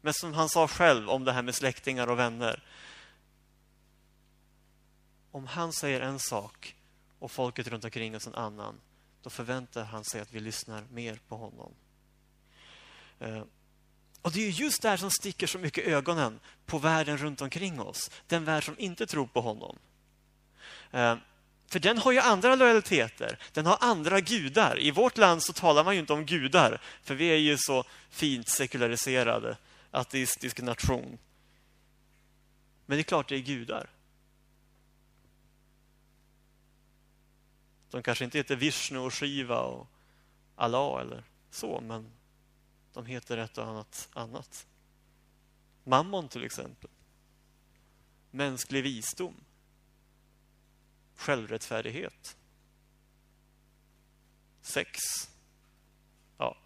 Men 0.00 0.14
som 0.14 0.34
han 0.34 0.48
sa 0.48 0.68
själv 0.68 1.08
om 1.08 1.24
det 1.24 1.32
här 1.32 1.42
med 1.42 1.54
släktingar 1.54 2.06
och 2.06 2.18
vänner. 2.18 2.62
Om 5.30 5.46
han 5.46 5.72
säger 5.72 6.00
en 6.00 6.18
sak 6.18 6.76
och 7.18 7.30
folket 7.30 7.68
runt 7.68 7.84
omkring 7.84 8.16
oss 8.16 8.26
en 8.26 8.34
annan, 8.34 8.80
då 9.22 9.30
förväntar 9.30 9.84
han 9.84 10.04
sig 10.04 10.20
att 10.20 10.32
vi 10.32 10.40
lyssnar 10.40 10.84
mer 10.90 11.20
på 11.28 11.36
honom. 11.36 11.74
Eh, 13.18 13.42
och 14.22 14.32
Det 14.32 14.46
är 14.46 14.50
just 14.50 14.82
det 14.82 14.88
här 14.88 14.96
som 14.96 15.10
sticker 15.10 15.46
så 15.46 15.58
mycket 15.58 15.86
ögonen 15.86 16.40
på 16.66 16.78
världen 16.78 17.18
runt 17.18 17.40
omkring 17.40 17.80
oss. 17.80 18.10
Den 18.26 18.44
värld 18.44 18.64
som 18.64 18.78
inte 18.78 19.06
tror 19.06 19.26
på 19.26 19.40
honom. 19.40 19.78
Eh, 20.90 21.16
för 21.70 21.78
den 21.78 21.98
har 21.98 22.12
ju 22.12 22.18
andra 22.18 22.54
lojaliteter. 22.54 23.38
Den 23.52 23.66
har 23.66 23.78
andra 23.80 24.20
gudar. 24.20 24.78
I 24.78 24.90
vårt 24.90 25.18
land 25.18 25.42
så 25.42 25.52
talar 25.52 25.84
man 25.84 25.94
ju 25.94 26.00
inte 26.00 26.12
om 26.12 26.26
gudar, 26.26 26.80
för 27.02 27.14
vi 27.14 27.26
är 27.26 27.36
ju 27.36 27.56
så 27.58 27.84
fint 28.10 28.48
sekulariserade, 28.48 29.56
ateistisk 29.90 30.60
nation. 30.60 31.18
Men 32.86 32.96
det 32.96 33.00
är 33.00 33.02
klart 33.02 33.28
det 33.28 33.34
är 33.34 33.40
gudar. 33.40 33.90
De 37.90 38.02
kanske 38.02 38.24
inte 38.24 38.38
heter 38.38 38.56
Vishnu 38.56 38.98
och 38.98 39.14
Shiva 39.14 39.60
och 39.60 39.86
Allah 40.56 41.00
eller 41.00 41.24
så, 41.50 41.80
men 41.80 42.10
de 42.92 43.06
heter 43.06 43.38
ett 43.38 43.58
och 43.58 43.66
annat 43.66 44.08
annat. 44.12 44.66
Mammon 45.84 46.28
till 46.28 46.44
exempel. 46.44 46.90
Mänsklig 48.30 48.82
visdom 48.82 49.34
självrättfärdighet. 51.20 52.36
Sex. 54.62 54.98
Ja, 56.38 56.56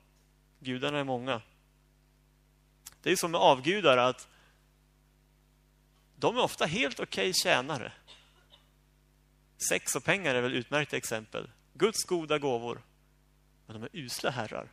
gudarna 0.60 0.98
är 0.98 1.04
många. 1.04 1.42
Det 3.02 3.12
är 3.12 3.16
som 3.16 3.30
med 3.30 3.40
avgudar 3.40 3.96
att 3.96 4.28
de 6.16 6.36
är 6.36 6.42
ofta 6.42 6.66
helt 6.66 7.00
okej 7.00 7.30
okay 7.30 7.32
tjänare. 7.32 7.92
Sex 9.68 9.96
och 9.96 10.04
pengar 10.04 10.34
är 10.34 10.42
väl 10.42 10.54
utmärkta 10.54 10.96
exempel. 10.96 11.50
Guds 11.72 12.04
goda 12.04 12.38
gåvor. 12.38 12.82
Men 13.66 13.80
de 13.80 13.82
är 13.82 13.90
usla 13.92 14.30
herrar. 14.30 14.68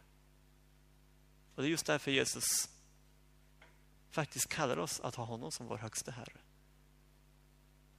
Och 1.56 1.62
det 1.62 1.68
är 1.68 1.72
just 1.72 1.86
därför 1.86 2.12
Jesus 2.12 2.70
faktiskt 4.12 4.50
kallar 4.50 4.78
oss 4.78 5.00
att 5.00 5.16
ha 5.16 5.24
honom 5.24 5.52
som 5.52 5.68
vår 5.68 5.78
högste 5.78 6.12
herre. 6.12 6.38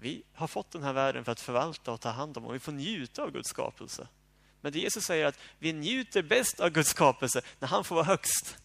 Vi 0.03 0.23
har 0.35 0.47
fått 0.47 0.71
den 0.71 0.83
här 0.83 0.93
världen 0.93 1.25
för 1.25 1.33
att 1.33 1.41
förvalta 1.41 1.93
och 1.93 2.01
ta 2.01 2.09
hand 2.09 2.37
om 2.37 2.45
och 2.45 2.55
vi 2.55 2.59
får 2.59 2.73
njuta 2.73 3.23
av 3.23 3.31
Guds 3.31 3.49
skapelse. 3.49 4.09
Men 4.61 4.73
det 4.73 4.79
Jesus 4.79 5.05
säger 5.05 5.27
att 5.27 5.39
vi 5.59 5.73
njuter 5.73 6.23
bäst 6.23 6.61
av 6.61 6.71
Guds 6.71 6.91
skapelse 6.91 7.43
när 7.59 7.69
han 7.69 7.85
får 7.85 7.95
vara 7.95 8.05
högst. 8.05 8.57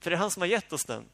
För 0.00 0.10
det 0.10 0.16
är 0.16 0.18
han 0.18 0.30
som 0.30 0.40
har 0.40 0.46
gett 0.46 0.72
oss 0.72 0.84
den. 0.84 1.04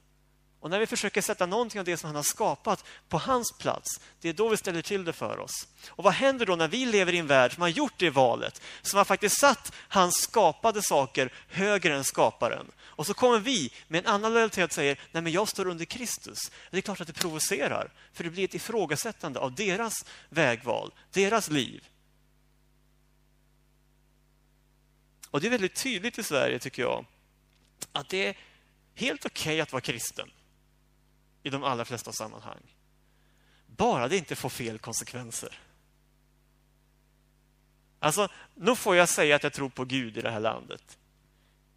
Och 0.62 0.70
när 0.70 0.81
vi 0.81 0.87
försöker 0.87 1.22
sätta 1.22 1.46
någonting 1.46 1.79
av 1.79 1.85
det 1.85 1.96
som 1.96 2.07
han 2.07 2.16
har 2.16 2.22
skapat 2.22 2.85
på 3.09 3.18
hans 3.18 3.53
plats, 3.59 4.01
det 4.20 4.29
är 4.29 4.33
då 4.33 4.48
vi 4.48 4.57
ställer 4.57 4.83
till 4.83 5.05
det 5.05 5.12
för 5.12 5.38
oss. 5.38 5.68
Och 5.88 6.05
vad 6.05 6.12
händer 6.12 6.46
då 6.46 6.57
när 6.57 6.68
vi 6.68 6.87
lever 6.87 7.12
i 7.12 7.18
en 7.18 7.27
värld 7.27 7.55
som 7.55 7.62
har 7.62 7.68
gjort 7.68 7.92
det 7.96 8.11
valet, 8.11 8.62
som 8.83 8.96
har 8.96 9.05
faktiskt 9.05 9.40
satt 9.40 9.72
hans 9.88 10.14
skapade 10.14 10.83
saker 10.83 11.33
högre 11.48 11.96
än 11.96 12.05
skaparen? 12.05 12.66
Och 12.81 13.07
så 13.07 13.14
kommer 13.14 13.38
vi 13.38 13.72
med 13.88 13.98
en 13.98 14.12
annan 14.14 14.35
lojalitet 14.35 14.64
och 14.64 14.75
säger, 14.75 15.01
nej 15.12 15.22
men 15.22 15.33
jag 15.33 15.48
står 15.48 15.66
under 15.66 15.85
Kristus. 15.85 16.38
Det 16.70 16.77
är 16.77 16.81
klart 16.81 17.01
att 17.01 17.07
det 17.07 17.12
provocerar, 17.12 17.92
för 18.12 18.25
det 18.25 18.31
blir 18.31 18.44
ett 18.44 18.55
ifrågasättande 18.55 19.40
av 19.40 19.55
deras 19.55 20.05
vägval, 20.29 20.94
deras 21.11 21.51
liv. 21.51 21.88
Och 25.31 25.40
det 25.40 25.46
är 25.46 25.51
väldigt 25.51 25.83
tydligt 25.83 26.18
i 26.18 26.22
Sverige, 26.22 26.59
tycker 26.59 26.83
jag, 26.83 27.07
att 27.92 28.09
det 28.09 28.27
är 28.27 28.37
helt 28.94 29.27
okej 29.27 29.53
okay 29.53 29.61
att 29.61 29.72
vara 29.72 29.81
kristen 29.81 30.31
i 31.43 31.51
de 31.51 31.65
allra 31.65 31.85
flesta 31.85 32.13
sammanhang. 32.13 32.77
Bara 33.67 34.09
det 34.09 34.17
inte 34.17 34.37
får 34.37 34.49
fel 34.49 34.79
konsekvenser. 34.79 35.59
Alltså, 37.99 38.29
nu 38.55 38.77
får 38.77 38.97
jag 38.97 39.09
säga 39.09 39.37
att 39.37 39.43
jag 39.43 39.53
tror 39.53 39.69
på 39.69 39.85
Gud 39.85 40.17
i 40.17 40.21
det 40.21 40.31
här 40.31 40.41
landet. 40.41 40.99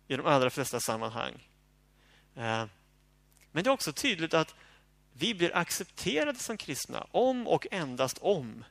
I 0.07 0.15
de 0.15 0.25
allra 0.25 0.49
flesta 0.49 0.79
sammanhang. 0.79 1.33
Eh, 2.35 2.65
men 3.51 3.63
det 3.63 3.69
är 3.69 3.73
också 3.73 3.93
tydligt 3.93 4.33
att 4.33 4.55
vi 5.13 5.33
blir 5.33 5.55
accepterade 5.55 6.39
som 6.39 6.57
kristna 6.57 7.07
om 7.11 7.47
och 7.47 7.67
endast 7.71 8.17
om 8.17 8.65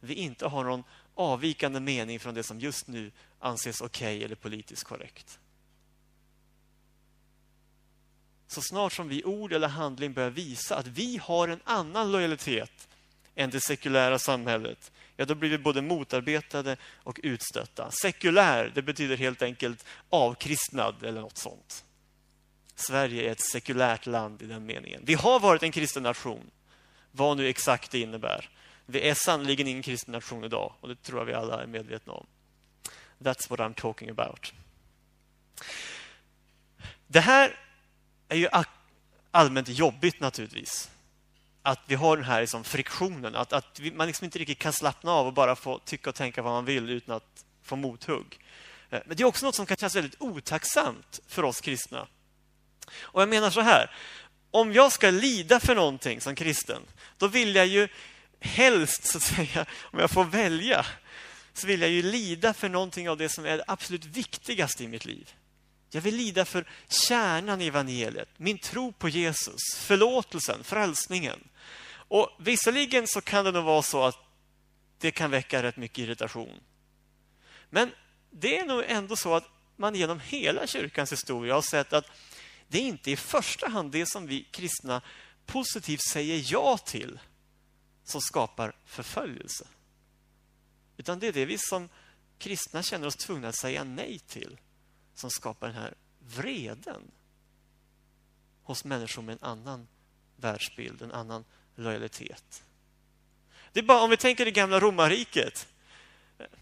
vi 0.00 0.14
inte 0.14 0.46
har 0.46 0.64
någon 0.64 0.84
avvikande 1.14 1.80
mening 1.80 2.20
från 2.20 2.34
det 2.34 2.42
som 2.42 2.60
just 2.60 2.86
nu 2.86 3.12
anses 3.38 3.80
okej 3.80 4.16
okay 4.16 4.24
eller 4.24 4.36
politiskt 4.36 4.84
korrekt. 4.84 5.39
Så 8.52 8.62
snart 8.62 8.92
som 8.92 9.08
vi 9.08 9.20
i 9.20 9.24
ord 9.24 9.52
eller 9.52 9.68
handling 9.68 10.12
börjar 10.12 10.30
visa 10.30 10.76
att 10.76 10.86
vi 10.86 11.20
har 11.22 11.48
en 11.48 11.60
annan 11.64 12.12
lojalitet 12.12 12.88
än 13.34 13.50
det 13.50 13.60
sekulära 13.60 14.18
samhället, 14.18 14.92
ja, 15.16 15.24
då 15.24 15.34
blir 15.34 15.50
vi 15.50 15.58
både 15.58 15.82
motarbetade 15.82 16.76
och 16.94 17.20
utstötta. 17.22 17.90
Sekulär, 17.90 18.72
det 18.74 18.82
betyder 18.82 19.16
helt 19.16 19.42
enkelt 19.42 19.84
avkristnad 20.08 21.02
eller 21.02 21.20
något 21.20 21.36
sånt. 21.36 21.84
Sverige 22.74 23.28
är 23.28 23.32
ett 23.32 23.50
sekulärt 23.52 24.06
land 24.06 24.42
i 24.42 24.46
den 24.46 24.66
meningen. 24.66 25.02
Vi 25.04 25.14
har 25.14 25.40
varit 25.40 25.62
en 25.62 25.72
kristen 25.72 26.02
nation, 26.02 26.50
vad 27.12 27.36
nu 27.36 27.48
exakt 27.48 27.90
det 27.90 27.98
innebär. 27.98 28.48
Vi 28.86 29.08
är 29.08 29.14
sannerligen 29.14 29.66
ingen 29.66 29.82
kristen 29.82 30.12
nation 30.12 30.44
idag 30.44 30.72
och 30.80 30.88
det 30.88 31.02
tror 31.02 31.18
jag 31.18 31.26
vi 31.26 31.34
alla 31.34 31.62
är 31.62 31.66
medvetna 31.66 32.12
om. 32.12 32.26
That's 33.18 33.50
what 33.50 33.60
I'm 33.60 33.74
talking 33.74 34.10
about. 34.10 34.52
Det 37.06 37.20
här 37.20 37.69
är 38.30 38.36
ju 38.36 38.48
allmänt 39.30 39.68
jobbigt 39.68 40.20
naturligtvis. 40.20 40.90
Att 41.62 41.80
vi 41.86 41.94
har 41.94 42.16
den 42.16 42.26
här 42.26 42.40
liksom 42.40 42.64
friktionen, 42.64 43.36
att, 43.36 43.52
att 43.52 43.80
man 43.94 44.06
liksom 44.06 44.24
inte 44.24 44.38
riktigt 44.38 44.58
kan 44.58 44.72
slappna 44.72 45.12
av 45.12 45.26
och 45.26 45.32
bara 45.32 45.56
få 45.56 45.78
tycka 45.78 46.10
och 46.10 46.16
tänka 46.16 46.42
vad 46.42 46.52
man 46.52 46.64
vill 46.64 46.90
utan 46.90 47.16
att 47.16 47.44
få 47.62 47.76
mothugg. 47.76 48.38
Eh, 48.90 49.00
men 49.06 49.16
det 49.16 49.22
är 49.22 49.24
också 49.24 49.46
något 49.46 49.54
som 49.54 49.66
kan 49.66 49.76
kännas 49.76 49.96
väldigt 49.96 50.20
otacksamt 50.20 51.20
för 51.26 51.42
oss 51.42 51.60
kristna. 51.60 52.06
Och 53.00 53.22
jag 53.22 53.28
menar 53.28 53.50
så 53.50 53.60
här, 53.60 53.90
om 54.50 54.72
jag 54.72 54.92
ska 54.92 55.10
lida 55.10 55.60
för 55.60 55.74
någonting 55.74 56.20
som 56.20 56.34
kristen, 56.34 56.82
då 57.18 57.28
vill 57.28 57.54
jag 57.54 57.66
ju 57.66 57.88
helst, 58.40 59.04
så 59.04 59.18
att 59.18 59.22
säga, 59.22 59.66
om 59.80 59.98
jag 59.98 60.10
får 60.10 60.24
välja, 60.24 60.86
så 61.52 61.66
vill 61.66 61.80
jag 61.80 61.90
ju 61.90 62.02
lida 62.02 62.54
för 62.54 62.68
någonting 62.68 63.10
av 63.10 63.16
det 63.16 63.28
som 63.28 63.44
är 63.44 63.56
det 63.56 63.64
absolut 63.66 64.04
viktigaste 64.04 64.84
i 64.84 64.88
mitt 64.88 65.04
liv. 65.04 65.34
Jag 65.90 66.00
vill 66.00 66.16
lida 66.16 66.44
för 66.44 66.68
kärnan 66.88 67.60
i 67.60 67.66
evangeliet, 67.66 68.28
min 68.36 68.58
tro 68.58 68.92
på 68.92 69.08
Jesus, 69.08 69.74
förlåtelsen, 69.74 70.64
frälsningen. 70.64 71.48
Och 71.92 72.30
visserligen 72.38 73.06
så 73.06 73.20
kan 73.20 73.44
det 73.44 73.52
nog 73.52 73.64
vara 73.64 73.82
så 73.82 74.04
att 74.04 74.18
det 74.98 75.10
kan 75.10 75.30
väcka 75.30 75.62
rätt 75.62 75.76
mycket 75.76 75.98
irritation. 75.98 76.60
Men 77.70 77.90
det 78.30 78.58
är 78.58 78.66
nog 78.66 78.84
ändå 78.86 79.16
så 79.16 79.34
att 79.34 79.48
man 79.76 79.94
genom 79.94 80.20
hela 80.20 80.66
kyrkans 80.66 81.12
historia 81.12 81.54
har 81.54 81.62
sett 81.62 81.92
att 81.92 82.06
det 82.68 82.78
är 82.78 82.82
inte 82.82 83.10
i 83.10 83.16
första 83.16 83.68
hand 83.68 83.92
det 83.92 84.06
som 84.06 84.26
vi 84.26 84.44
kristna 84.50 85.02
positivt 85.46 86.02
säger 86.02 86.52
ja 86.52 86.78
till 86.78 87.18
som 88.04 88.20
skapar 88.20 88.76
förföljelse. 88.84 89.66
Utan 90.96 91.18
det 91.18 91.26
är 91.26 91.32
det 91.32 91.44
vi 91.44 91.58
som 91.58 91.88
kristna 92.38 92.82
känner 92.82 93.06
oss 93.06 93.16
tvungna 93.16 93.48
att 93.48 93.58
säga 93.58 93.84
nej 93.84 94.18
till 94.18 94.58
som 95.14 95.30
skapar 95.30 95.66
den 95.66 95.76
här 95.76 95.94
vreden 96.18 97.10
hos 98.62 98.84
människor 98.84 99.22
med 99.22 99.32
en 99.32 99.48
annan 99.48 99.88
världsbild, 100.36 101.02
en 101.02 101.12
annan 101.12 101.44
lojalitet. 101.74 102.64
Det 103.72 103.80
är 103.80 103.84
bara 103.84 104.02
om 104.02 104.10
vi 104.10 104.16
tänker 104.16 104.44
det 104.44 104.50
gamla 104.50 104.80
romarriket. 104.80 105.68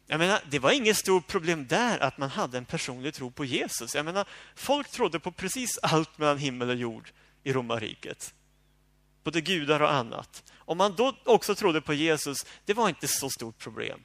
Jag 0.06 0.18
menar, 0.18 0.40
det 0.50 0.58
var 0.58 0.72
inget 0.72 0.96
stort 0.96 1.26
problem 1.26 1.66
där 1.66 1.98
att 1.98 2.18
man 2.18 2.30
hade 2.30 2.58
en 2.58 2.64
personlig 2.64 3.14
tro 3.14 3.30
på 3.30 3.44
Jesus. 3.44 3.94
Jag 3.94 4.04
menar, 4.04 4.28
folk 4.54 4.90
trodde 4.90 5.20
på 5.20 5.32
precis 5.32 5.78
allt 5.82 6.18
mellan 6.18 6.38
himmel 6.38 6.68
och 6.68 6.74
jord 6.74 7.10
i 7.42 7.52
romarriket. 7.52 8.34
Både 9.24 9.40
gudar 9.40 9.80
och 9.82 9.92
annat. 9.92 10.52
Om 10.56 10.78
man 10.78 10.94
då 10.96 11.16
också 11.24 11.54
trodde 11.54 11.80
på 11.80 11.94
Jesus, 11.94 12.38
det 12.64 12.74
var 12.74 12.88
inte 12.88 13.08
så 13.08 13.30
stort 13.30 13.58
problem. 13.58 14.04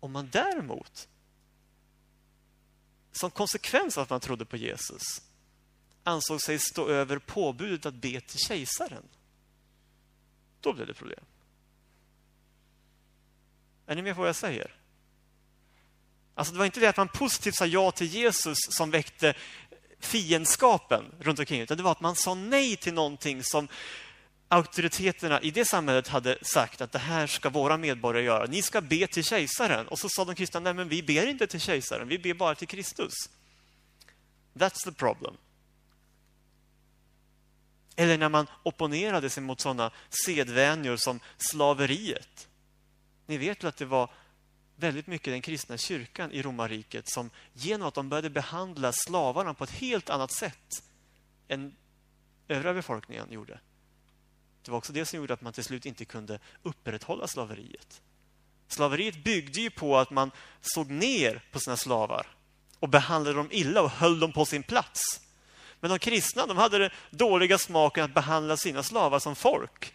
Om 0.00 0.12
man 0.12 0.28
däremot 0.32 1.08
som 3.12 3.30
konsekvens 3.30 3.98
av 3.98 4.02
att 4.02 4.10
man 4.10 4.20
trodde 4.20 4.44
på 4.44 4.56
Jesus 4.56 5.22
ansåg 6.08 6.42
sig 6.42 6.58
stå 6.58 6.88
över 6.88 7.18
påbudet 7.18 7.86
att 7.86 7.94
be 7.94 8.20
till 8.20 8.38
kejsaren. 8.38 9.04
Då 10.60 10.72
blev 10.72 10.86
det 10.86 10.94
problem. 10.94 11.24
Är 13.86 13.96
ni 13.96 14.02
med 14.02 14.14
på 14.14 14.20
vad 14.20 14.28
jag 14.28 14.36
säger? 14.36 14.74
Alltså 16.34 16.52
det 16.52 16.58
var 16.58 16.66
inte 16.66 16.80
det 16.80 16.88
att 16.88 16.96
man 16.96 17.08
positivt 17.08 17.54
sa 17.54 17.66
ja 17.66 17.90
till 17.90 18.06
Jesus 18.06 18.58
som 18.70 18.90
väckte 18.90 19.34
fiendskapen 20.00 21.04
runt 21.20 21.38
omkring, 21.38 21.60
utan 21.60 21.76
det 21.76 21.82
var 21.82 21.92
att 21.92 22.00
man 22.00 22.16
sa 22.16 22.34
nej 22.34 22.76
till 22.76 22.94
någonting 22.94 23.44
som 23.44 23.68
auktoriteterna 24.48 25.40
i 25.40 25.50
det 25.50 25.64
samhället 25.64 26.08
hade 26.08 26.38
sagt 26.42 26.80
att 26.80 26.92
det 26.92 26.98
här 26.98 27.26
ska 27.26 27.50
våra 27.50 27.76
medborgare 27.76 28.24
göra. 28.24 28.46
Ni 28.46 28.62
ska 28.62 28.80
be 28.80 29.06
till 29.06 29.24
kejsaren. 29.24 29.88
Och 29.88 29.98
så 29.98 30.08
sa 30.08 30.24
de 30.24 30.34
kristna, 30.34 30.60
nej 30.60 30.74
men 30.74 30.88
vi 30.88 31.02
ber 31.02 31.26
inte 31.26 31.46
till 31.46 31.60
kejsaren, 31.60 32.08
vi 32.08 32.18
ber 32.18 32.34
bara 32.34 32.54
till 32.54 32.68
Kristus. 32.68 33.12
That's 34.54 34.84
the 34.84 34.92
problem. 34.92 35.36
Eller 37.96 38.18
när 38.18 38.28
man 38.28 38.46
opponerade 38.62 39.30
sig 39.30 39.42
mot 39.42 39.60
sådana 39.60 39.90
sedvänjor 40.26 40.96
som 40.96 41.20
slaveriet. 41.36 42.48
Ni 43.26 43.38
vet 43.38 43.64
väl 43.64 43.68
att 43.68 43.76
det 43.76 43.84
var 43.84 44.10
väldigt 44.76 45.06
mycket 45.06 45.32
den 45.32 45.42
kristna 45.42 45.76
kyrkan 45.76 46.32
i 46.32 46.42
romarriket 46.42 47.08
som 47.08 47.30
genom 47.52 47.88
att 47.88 47.94
de 47.94 48.08
började 48.08 48.30
behandla 48.30 48.92
slavarna 48.92 49.54
på 49.54 49.64
ett 49.64 49.70
helt 49.70 50.10
annat 50.10 50.32
sätt 50.32 50.82
än 51.48 51.76
övriga 52.48 52.74
befolkningen 52.74 53.32
gjorde 53.32 53.60
det 54.68 54.72
var 54.72 54.78
också 54.78 54.92
det 54.92 55.04
som 55.04 55.16
gjorde 55.16 55.34
att 55.34 55.40
man 55.40 55.52
till 55.52 55.64
slut 55.64 55.86
inte 55.86 56.04
kunde 56.04 56.38
upprätthålla 56.62 57.26
slaveriet. 57.26 58.02
Slaveriet 58.68 59.24
byggde 59.24 59.60
ju 59.60 59.70
på 59.70 59.98
att 59.98 60.10
man 60.10 60.30
såg 60.60 60.90
ner 60.90 61.42
på 61.52 61.60
sina 61.60 61.76
slavar 61.76 62.26
och 62.78 62.88
behandlade 62.88 63.36
dem 63.36 63.48
illa 63.50 63.82
och 63.82 63.90
höll 63.90 64.20
dem 64.20 64.32
på 64.32 64.44
sin 64.44 64.62
plats. 64.62 65.20
Men 65.80 65.90
de 65.90 65.98
kristna 65.98 66.46
de 66.46 66.56
hade 66.56 66.78
den 66.78 66.90
dåliga 67.10 67.58
smaken 67.58 68.04
att 68.04 68.14
behandla 68.14 68.56
sina 68.56 68.82
slavar 68.82 69.18
som 69.18 69.36
folk. 69.36 69.94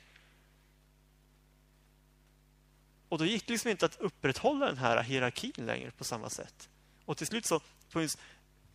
Och 3.09 3.17
då 3.17 3.25
gick 3.25 3.47
det 3.47 3.53
liksom 3.53 3.71
inte 3.71 3.85
att 3.85 3.99
upprätthålla 3.99 4.65
den 4.65 4.77
här 4.77 5.03
hierarkin 5.03 5.65
längre 5.65 5.91
på 5.91 6.03
samma 6.03 6.29
sätt. 6.29 6.69
Och 7.05 7.17
till 7.17 7.27
slut 7.27 7.45
så 7.45 7.61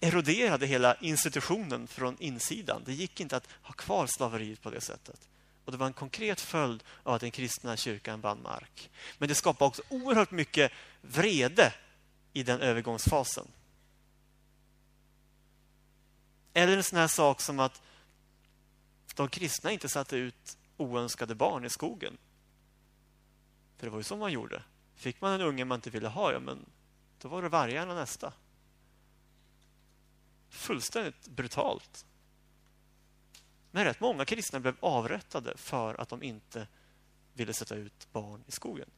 eroderade 0.00 0.66
hela 0.66 0.94
institutionen 0.94 1.86
från 1.86 2.16
insidan. 2.18 2.82
Det 2.86 2.92
gick 2.92 3.20
inte 3.20 3.36
att 3.36 3.48
ha 3.62 3.72
kvar 3.72 4.06
slaveriet 4.06 4.62
på 4.62 4.70
det 4.70 4.80
sättet. 4.80 5.28
Och 5.68 5.72
Det 5.72 5.78
var 5.78 5.86
en 5.86 5.92
konkret 5.92 6.40
följd 6.40 6.84
av 7.02 7.14
att 7.14 7.20
den 7.20 7.30
kristna 7.30 7.76
kyrkan 7.76 8.20
vann 8.20 8.42
mark. 8.42 8.90
Men 9.18 9.28
det 9.28 9.34
skapade 9.34 9.68
också 9.68 9.82
oerhört 9.88 10.30
mycket 10.30 10.72
vrede 11.00 11.74
i 12.32 12.42
den 12.42 12.60
övergångsfasen. 12.60 13.46
Eller 16.54 16.76
en 16.76 16.82
sån 16.82 16.98
här 16.98 17.08
sak 17.08 17.40
som 17.40 17.60
att 17.60 17.82
de 19.14 19.28
kristna 19.28 19.72
inte 19.72 19.88
satte 19.88 20.16
ut 20.16 20.58
oönskade 20.76 21.34
barn 21.34 21.64
i 21.64 21.70
skogen. 21.70 22.18
För 23.76 23.86
det 23.86 23.90
var 23.90 23.98
ju 23.98 24.04
så 24.04 24.16
man 24.16 24.32
gjorde. 24.32 24.62
Fick 24.94 25.20
man 25.20 25.32
en 25.32 25.40
unge 25.40 25.64
man 25.64 25.78
inte 25.78 25.90
ville 25.90 26.08
ha, 26.08 26.32
ja, 26.32 26.40
men 26.40 26.66
då 27.18 27.28
var 27.28 27.42
det 27.42 27.48
vargarna 27.48 27.94
nästa. 27.94 28.32
Fullständigt 30.48 31.28
brutalt. 31.28 32.06
Men 33.78 33.84
rätt 33.84 34.00
många 34.00 34.24
kristna 34.24 34.60
blev 34.60 34.76
avrättade 34.80 35.56
för 35.56 36.00
att 36.00 36.08
de 36.08 36.22
inte 36.22 36.66
ville 37.32 37.54
sätta 37.54 37.74
ut 37.74 38.12
barn 38.12 38.44
i 38.46 38.52
skogen. 38.52 38.90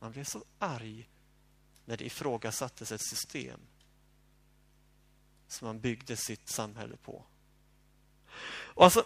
Man 0.00 0.12
blev 0.12 0.24
så 0.24 0.44
arg 0.58 1.08
när 1.84 1.96
det 1.96 2.04
ifrågasattes 2.04 2.92
ett 2.92 3.00
system 3.00 3.60
som 5.48 5.66
man 5.66 5.80
byggde 5.80 6.16
sitt 6.16 6.48
samhälle 6.48 6.96
på. 6.96 7.24
Och 8.48 8.84
alltså, 8.84 9.04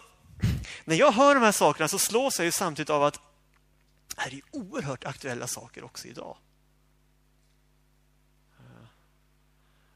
när 0.85 0.95
jag 0.95 1.11
hör 1.11 1.35
de 1.35 1.43
här 1.43 1.51
sakerna 1.51 1.87
så 1.87 1.99
slås 1.99 2.39
jag 2.39 2.45
ju 2.45 2.51
samtidigt 2.51 2.89
av 2.89 3.03
att 3.03 3.21
det 4.15 4.21
här 4.21 4.33
är 4.33 4.41
oerhört 4.51 5.05
aktuella 5.05 5.47
saker 5.47 5.83
också 5.83 6.07
idag. 6.07 6.37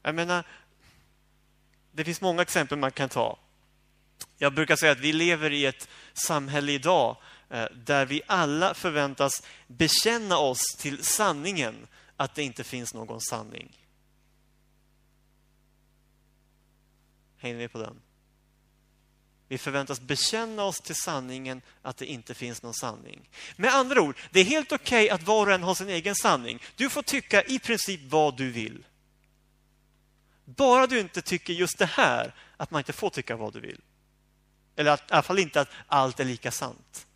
Jag 0.02 0.14
menar, 0.14 0.46
det 1.92 2.04
finns 2.04 2.20
många 2.20 2.42
exempel 2.42 2.78
man 2.78 2.92
kan 2.92 3.08
ta. 3.08 3.38
Jag 4.38 4.54
brukar 4.54 4.76
säga 4.76 4.92
att 4.92 5.00
vi 5.00 5.12
lever 5.12 5.52
i 5.52 5.66
ett 5.66 5.88
samhälle 6.12 6.72
idag 6.72 7.16
eh, 7.50 7.66
där 7.84 8.06
vi 8.06 8.22
alla 8.26 8.74
förväntas 8.74 9.42
bekänna 9.66 10.38
oss 10.38 10.76
till 10.78 11.04
sanningen 11.04 11.86
att 12.16 12.34
det 12.34 12.42
inte 12.42 12.64
finns 12.64 12.94
någon 12.94 13.20
sanning. 13.20 13.76
Hänger 17.36 17.54
ni 17.54 17.62
med 17.62 17.72
på 17.72 17.78
den? 17.78 18.00
Vi 19.48 19.58
förväntas 19.58 20.00
bekänna 20.00 20.64
oss 20.64 20.80
till 20.80 20.94
sanningen 20.94 21.62
att 21.82 21.96
det 21.96 22.06
inte 22.06 22.34
finns 22.34 22.62
någon 22.62 22.74
sanning. 22.74 23.28
Med 23.56 23.74
andra 23.74 24.00
ord, 24.00 24.16
det 24.30 24.40
är 24.40 24.44
helt 24.44 24.72
okej 24.72 25.04
okay 25.04 25.14
att 25.14 25.22
var 25.22 25.46
och 25.46 25.52
en 25.52 25.62
har 25.62 25.74
sin 25.74 25.88
egen 25.88 26.14
sanning. 26.14 26.62
Du 26.76 26.90
får 26.90 27.02
tycka 27.02 27.42
i 27.42 27.58
princip 27.58 28.00
vad 28.04 28.36
du 28.36 28.50
vill. 28.50 28.84
Bara 30.44 30.86
du 30.86 31.00
inte 31.00 31.22
tycker 31.22 31.52
just 31.52 31.78
det 31.78 31.86
här, 31.86 32.34
att 32.56 32.70
man 32.70 32.80
inte 32.80 32.92
får 32.92 33.10
tycka 33.10 33.36
vad 33.36 33.52
du 33.52 33.60
vill. 33.60 33.80
Eller 34.76 34.90
att, 34.90 35.00
i 35.00 35.12
alla 35.12 35.22
fall 35.22 35.38
inte 35.38 35.60
att 35.60 35.70
allt 35.86 36.20
är 36.20 36.24
lika 36.24 36.50
sant. 36.50 37.06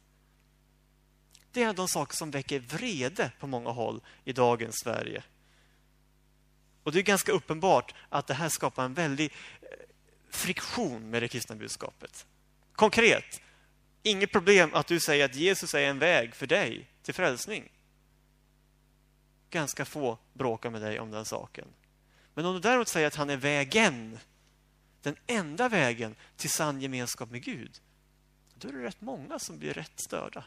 Det 1.53 1.61
är 1.61 1.65
en 1.65 1.71
av 1.71 1.75
de 1.75 1.89
saker 1.89 2.17
som 2.17 2.31
väcker 2.31 2.61
vrede 2.61 3.33
på 3.41 3.47
många 3.47 3.71
håll 3.71 4.01
i 4.25 4.33
dagens 4.33 4.75
Sverige. 4.85 5.23
Och 6.83 6.93
det 6.93 6.99
är 6.99 7.03
ganska 7.03 7.33
uppenbart 7.33 7.95
att 8.09 8.27
det 8.27 8.35
här 8.35 8.49
skapar 8.49 8.85
en 8.85 8.95
väldig 8.95 9.33
eh, 9.63 9.69
friktion 10.31 11.11
med 11.11 11.23
det 11.23 11.29
kristna 11.29 11.57
budskapet. 11.57 12.27
Konkret, 12.73 13.41
inget 14.03 14.33
problem 14.33 14.75
att 14.75 14.87
du 14.87 15.01
säger 15.01 15.25
att 15.25 15.35
Jesus 15.35 15.75
är 15.75 15.83
en 15.83 15.99
väg 15.99 16.35
för 16.35 16.47
dig 16.47 16.87
till 17.03 17.15
frälsning. 17.15 17.73
Ganska 19.51 19.85
få 19.85 20.19
bråkar 20.33 20.71
med 20.71 20.83
dig 20.83 21.01
om 21.01 21.11
den 21.11 21.25
saken. 21.25 21.69
Men 22.35 22.47
om 22.47 22.55
du 22.55 22.61
däremot 22.61 22.89
säger 22.89 23.07
att 23.07 23.15
han 23.15 23.31
är 23.31 23.37
vägen, 23.37 24.19
den 25.03 25.17
enda 25.27 25.69
vägen 25.69 26.15
till 26.37 26.51
sann 26.51 26.81
gemenskap 26.81 27.31
med 27.31 27.43
Gud, 27.43 27.81
då 28.55 28.69
är 28.69 28.73
det 28.73 28.83
rätt 28.83 29.01
många 29.01 29.39
som 29.39 29.59
blir 29.59 29.75
rätt 29.75 30.01
störda. 30.01 30.45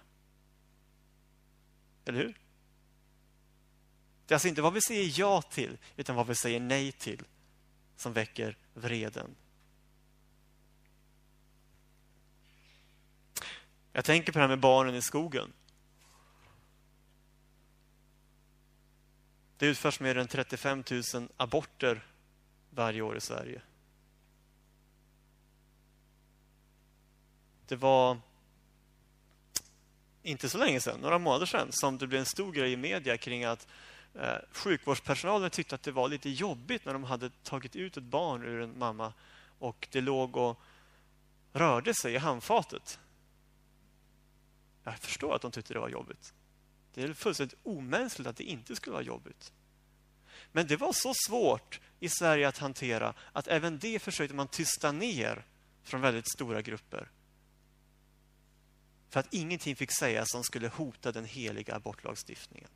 Eller 2.06 2.20
hur? 2.20 2.38
Det 4.26 4.34
är 4.34 4.36
alltså 4.36 4.48
inte 4.48 4.62
vad 4.62 4.74
vi 4.74 4.82
säger 4.82 5.20
ja 5.20 5.42
till, 5.42 5.78
utan 5.96 6.16
vad 6.16 6.28
vi 6.28 6.36
säger 6.36 6.60
nej 6.60 6.92
till 6.92 7.24
som 7.96 8.14
väcker 8.14 8.58
vreden. 8.74 9.36
Jag 13.92 14.06
tänker 14.06 14.32
på 14.32 14.40
det 14.40 14.44
här 14.44 14.50
med 14.50 14.60
barnen 14.60 14.96
i 14.96 15.02
skogen. 15.02 15.54
Det 19.58 19.66
utförs 19.66 20.00
mer 20.00 20.18
än 20.18 20.28
35 20.28 20.84
000 21.14 21.30
aborter 21.38 22.08
varje 22.70 23.02
år 23.02 23.18
i 23.18 23.22
Sverige. 23.22 23.62
Det 27.68 27.76
var 27.76 28.18
inte 30.24 30.50
så 30.50 30.58
länge 30.58 30.80
sedan, 30.80 31.00
några 31.00 31.20
månader 31.20 31.46
sedan, 31.46 31.68
som 31.72 31.98
det 31.98 32.08
blev 32.08 32.20
en 32.20 32.26
stor 32.26 32.52
grej 32.52 32.72
i 32.72 32.78
media 32.78 33.18
kring 33.18 33.44
att 33.44 33.68
eh, 34.16 34.36
sjukvårdspersonalen 34.52 35.50
tyckte 35.50 35.76
att 35.76 35.84
det 35.84 35.92
var 35.92 36.10
lite 36.10 36.30
jobbigt 36.30 36.86
när 36.86 36.94
de 36.94 37.04
hade 37.04 37.30
tagit 37.30 37.76
ut 37.76 37.98
ett 37.98 38.04
barn 38.04 38.44
ur 38.44 38.62
en 38.62 38.80
mamma 38.80 39.14
och 39.60 39.88
det 39.92 40.02
låg 40.02 40.38
och 40.38 40.60
rörde 41.54 41.94
sig 41.94 42.14
i 42.14 42.18
handfatet. 42.18 43.00
Jag 44.84 45.00
förstår 45.00 45.36
att 45.36 45.42
de 45.42 45.52
tyckte 45.52 45.74
det 45.74 45.80
var 45.80 45.90
jobbigt. 45.90 46.34
Det 46.94 47.04
är 47.04 47.14
fullständigt 47.14 47.60
omänskligt 47.64 48.28
att 48.28 48.38
det 48.38 48.44
inte 48.44 48.76
skulle 48.76 48.94
vara 48.94 49.04
jobbigt. 49.04 49.54
Men 50.52 50.68
det 50.68 50.78
var 50.78 50.94
så 50.94 51.14
svårt 51.28 51.80
i 52.00 52.10
Sverige 52.10 52.48
att 52.48 52.58
hantera 52.58 53.14
att 53.32 53.48
även 53.48 53.80
det 53.80 54.00
försökte 54.00 54.36
man 54.36 54.48
tysta 54.48 54.92
ner 54.92 55.46
från 55.84 56.02
väldigt 56.02 56.32
stora 56.32 56.62
grupper. 56.62 57.10
För 59.14 59.20
att 59.20 59.34
ingenting 59.34 59.76
fick 59.76 59.92
sägas 59.92 60.32
som 60.32 60.44
skulle 60.44 60.68
hota 60.68 61.12
den 61.12 61.26
heliga 61.26 61.76
abortlagstiftningen. 61.76 62.70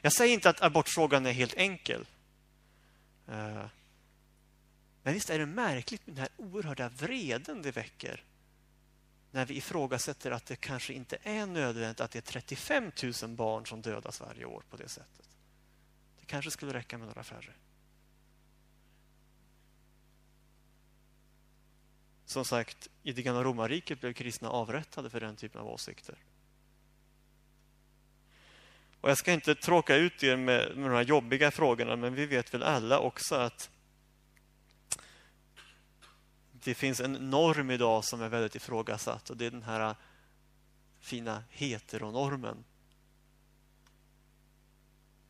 Jag 0.00 0.12
säger 0.12 0.34
inte 0.34 0.50
att 0.50 0.62
abortfrågan 0.62 1.26
är 1.26 1.32
helt 1.32 1.54
enkel. 1.54 2.06
Eh, 3.28 3.66
men 5.02 5.14
visst 5.14 5.30
är 5.30 5.38
det 5.38 5.46
märkligt 5.46 6.06
med 6.06 6.16
den 6.16 6.22
här 6.22 6.30
oerhörda 6.36 6.88
vreden 6.88 7.62
det 7.62 7.70
väcker 7.70 8.24
när 9.30 9.46
vi 9.46 9.56
ifrågasätter 9.56 10.30
att 10.30 10.46
det 10.46 10.56
kanske 10.56 10.92
inte 10.92 11.18
är 11.22 11.46
nödvändigt 11.46 12.00
att 12.00 12.10
det 12.10 12.18
är 12.18 12.32
35 12.32 12.92
000 13.22 13.30
barn 13.30 13.66
som 13.66 13.82
dödas 13.82 14.20
varje 14.20 14.44
år 14.44 14.62
på 14.70 14.76
det 14.76 14.88
sättet. 14.88 15.28
Det 16.20 16.26
kanske 16.26 16.50
skulle 16.50 16.72
räcka 16.72 16.98
med 16.98 17.06
några 17.06 17.22
färre. 17.22 17.52
Som 22.32 22.44
sagt, 22.44 22.88
i 23.02 23.12
det 23.12 23.22
gamla 23.22 23.44
romarriket 23.44 24.00
blev 24.00 24.12
kristna 24.12 24.50
avrättade 24.50 25.10
för 25.10 25.20
den 25.20 25.36
typen 25.36 25.60
av 25.60 25.68
åsikter. 25.68 26.18
Och 29.00 29.10
Jag 29.10 29.18
ska 29.18 29.32
inte 29.32 29.54
tråka 29.54 29.96
ut 29.96 30.22
er 30.22 30.36
med, 30.36 30.76
med 30.76 30.90
de 30.90 30.96
här 30.96 31.04
jobbiga 31.04 31.50
frågorna, 31.50 31.96
men 31.96 32.14
vi 32.14 32.26
vet 32.26 32.54
väl 32.54 32.62
alla 32.62 32.98
också 32.98 33.34
att 33.34 33.70
det 36.52 36.74
finns 36.74 37.00
en 37.00 37.12
norm 37.12 37.70
idag 37.70 38.04
som 38.04 38.22
är 38.22 38.28
väldigt 38.28 38.54
ifrågasatt 38.54 39.30
och 39.30 39.36
det 39.36 39.46
är 39.46 39.50
den 39.50 39.62
här 39.62 39.94
fina 41.00 41.44
heteronormen. 41.50 42.64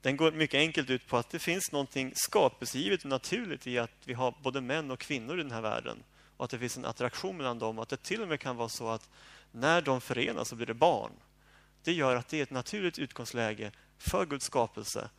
Den 0.00 0.16
går 0.16 0.32
mycket 0.32 0.59
enkelt 0.59 0.90
ut 0.90 1.07
på 1.07 1.16
att 1.16 1.30
det 1.30 1.38
finns 1.38 1.72
någonting 1.72 2.12
skapelsegivet 2.14 3.03
och 3.03 3.11
naturligt 3.11 3.66
i 3.66 3.78
att 3.78 4.03
vi 4.05 4.14
har 4.14 4.34
både 4.42 4.61
män 4.61 4.90
och 4.90 5.00
kvinnor 5.00 5.38
i 5.40 5.42
den 5.42 5.53
här 5.53 5.62
världen 5.62 6.03
och 6.37 6.45
att 6.45 6.51
det 6.51 6.59
finns 6.59 6.76
en 6.76 6.85
attraktion 6.85 7.37
mellan 7.37 7.59
dem 7.59 7.78
och 7.78 7.83
att 7.83 7.89
det 7.89 8.03
till 8.03 8.22
och 8.22 8.28
med 8.28 8.41
kan 8.41 8.57
vara 8.57 8.68
så 8.68 8.89
att 8.89 9.11
när 9.53 9.83
de 9.83 10.01
förenas 10.01 10.49
så 10.49 10.57
blir 10.57 10.66
det 10.66 10.74
barn. 10.74 11.12
Det 11.83 11.93
gör 11.93 12.16
att 12.16 12.28
det 12.28 12.39
är 12.39 12.43
ett 12.43 12.51
naturligt 12.51 12.99
utgångsläge 12.99 13.72
för 13.99 14.26
Guds 14.26 14.47
skapelse. 14.47 15.11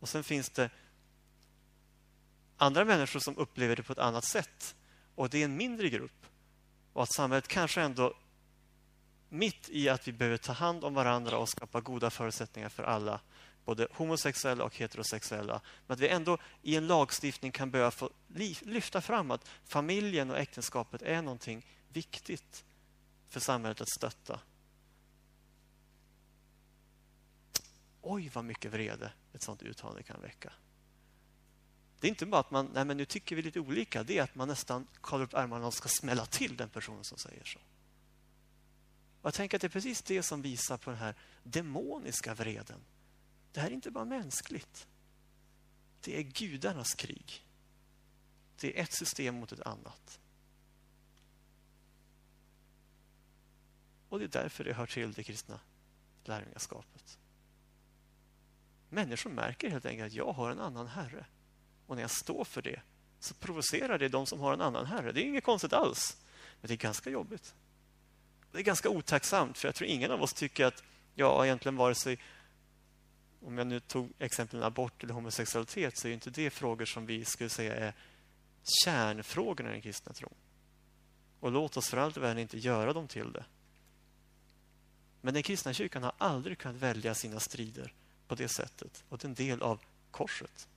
Och 0.00 0.08
sen 0.08 0.24
finns 0.24 0.50
det 0.50 0.70
andra 2.56 2.84
människor 2.84 3.20
som 3.20 3.36
upplever 3.36 3.76
det 3.76 3.82
på 3.82 3.92
ett 3.92 3.98
annat 3.98 4.24
sätt 4.24 4.74
och 5.14 5.30
det 5.30 5.38
är 5.38 5.44
en 5.44 5.56
mindre 5.56 5.88
grupp. 5.88 6.26
Och 6.92 7.02
att 7.02 7.14
samhället 7.14 7.48
kanske 7.48 7.82
ändå 7.82 8.14
mitt 9.28 9.68
i 9.68 9.88
att 9.88 10.08
vi 10.08 10.12
behöver 10.12 10.36
ta 10.36 10.52
hand 10.52 10.84
om 10.84 10.94
varandra 10.94 11.38
och 11.38 11.48
skapa 11.48 11.80
goda 11.80 12.10
förutsättningar 12.10 12.68
för 12.68 12.82
alla, 12.82 13.20
både 13.64 13.88
homosexuella 13.90 14.64
och 14.64 14.76
heterosexuella, 14.76 15.60
men 15.86 15.94
att 15.94 16.00
vi 16.00 16.08
ändå 16.08 16.38
i 16.62 16.76
en 16.76 16.86
lagstiftning 16.86 17.52
kan 17.52 17.70
börja 17.70 17.90
få 17.90 18.10
lyfta 18.60 19.00
fram 19.00 19.30
att 19.30 19.48
familjen 19.64 20.30
och 20.30 20.38
äktenskapet 20.38 21.02
är 21.02 21.22
någonting 21.22 21.66
viktigt 21.88 22.64
för 23.28 23.40
samhället 23.40 23.80
att 23.80 23.90
stötta. 23.90 24.40
Oj, 28.00 28.30
vad 28.34 28.44
mycket 28.44 28.72
vrede 28.72 29.12
ett 29.32 29.42
sånt 29.42 29.62
uttalande 29.62 30.02
kan 30.02 30.20
väcka. 30.20 30.52
Det 32.00 32.06
är 32.06 32.08
inte 32.08 32.26
bara 32.26 32.40
att 32.40 32.50
man, 32.50 32.70
nej 32.74 32.84
men 32.84 32.96
nu 32.96 33.04
tycker 33.04 33.36
vi 33.36 33.42
lite 33.42 33.60
olika. 33.60 34.02
Det 34.02 34.18
är 34.18 34.22
att 34.22 34.34
man 34.34 34.48
nästan 34.48 34.86
kollar 35.00 35.24
upp 35.24 35.34
ärmarna 35.34 35.66
och 35.66 35.74
ska 35.74 35.88
smälla 35.88 36.26
till 36.26 36.56
den 36.56 36.68
personen 36.68 37.04
som 37.04 37.18
säger 37.18 37.44
så. 37.44 37.58
Och 39.20 39.26
jag 39.26 39.34
tänker 39.34 39.58
att 39.58 39.60
det 39.60 39.66
är 39.66 39.70
precis 39.70 40.02
det 40.02 40.22
som 40.22 40.42
visar 40.42 40.76
på 40.76 40.90
den 40.90 40.98
här 40.98 41.14
demoniska 41.42 42.34
vreden. 42.34 42.80
Det 43.52 43.60
här 43.60 43.70
är 43.70 43.74
inte 43.74 43.90
bara 43.90 44.04
mänskligt. 44.04 44.86
Det 46.00 46.18
är 46.18 46.22
gudarnas 46.22 46.94
krig. 46.94 47.46
Det 48.60 48.78
är 48.78 48.82
ett 48.82 48.92
system 48.92 49.34
mot 49.34 49.52
ett 49.52 49.66
annat. 49.66 50.20
Och 54.08 54.18
det 54.18 54.24
är 54.24 54.42
därför 54.42 54.64
det 54.64 54.72
hör 54.72 54.86
till 54.86 55.12
det 55.12 55.22
kristna 55.22 55.60
lärjungaskapet. 56.24 57.18
Människor 58.88 59.30
märker 59.30 59.70
helt 59.70 59.86
enkelt 59.86 60.06
att 60.06 60.12
jag 60.12 60.32
har 60.32 60.50
en 60.50 60.60
annan 60.60 60.86
herre. 60.86 61.26
Och 61.86 61.96
när 61.96 62.02
jag 62.02 62.10
står 62.10 62.44
för 62.44 62.62
det 62.62 62.80
så 63.18 63.34
provocerar 63.34 63.98
det 63.98 64.08
de 64.08 64.26
som 64.26 64.40
har 64.40 64.54
en 64.54 64.60
annan 64.60 64.86
herre. 64.86 65.12
Det 65.12 65.20
är 65.20 65.24
inget 65.24 65.44
konstigt 65.44 65.72
alls. 65.72 66.16
Men 66.60 66.68
det 66.68 66.74
är 66.74 66.78
ganska 66.78 67.10
jobbigt. 67.10 67.54
Det 68.52 68.58
är 68.58 68.62
ganska 68.62 68.88
otacksamt, 68.88 69.58
för 69.58 69.68
jag 69.68 69.74
tror 69.74 69.88
ingen 69.88 70.10
av 70.10 70.22
oss 70.22 70.32
tycker 70.32 70.66
att 70.66 70.82
jag 71.14 71.46
egentligen 71.46 71.76
vare 71.76 71.94
sig 71.94 72.18
om 73.44 73.58
jag 73.58 73.66
nu 73.66 73.80
tog 73.80 74.12
exemplen 74.18 74.62
abort 74.62 75.04
eller 75.04 75.14
homosexualitet 75.14 75.98
så 75.98 76.08
är 76.08 76.12
inte 76.12 76.30
det 76.30 76.50
frågor 76.50 76.84
som 76.84 77.06
vi 77.06 77.24
skulle 77.24 77.50
säga 77.50 77.74
är 77.74 77.94
kärnfrågorna 78.84 79.70
i 79.70 79.72
den 79.72 79.82
kristna 79.82 80.12
tron. 80.12 80.34
Och 81.40 81.52
låt 81.52 81.76
oss 81.76 81.88
för 81.88 81.96
allt 81.96 82.16
i 82.16 82.20
världen 82.20 82.38
inte 82.38 82.58
göra 82.58 82.92
dem 82.92 83.08
till 83.08 83.32
det. 83.32 83.44
Men 85.20 85.34
den 85.34 85.42
kristna 85.42 85.72
kyrkan 85.72 86.02
har 86.02 86.12
aldrig 86.18 86.58
kunnat 86.58 86.76
välja 86.76 87.14
sina 87.14 87.40
strider 87.40 87.94
på 88.28 88.34
det 88.34 88.48
sättet. 88.48 89.04
Och 89.08 89.18
det 89.18 89.24
är 89.24 89.28
en 89.28 89.34
del 89.34 89.62
av 89.62 89.80
korset. 90.10 90.68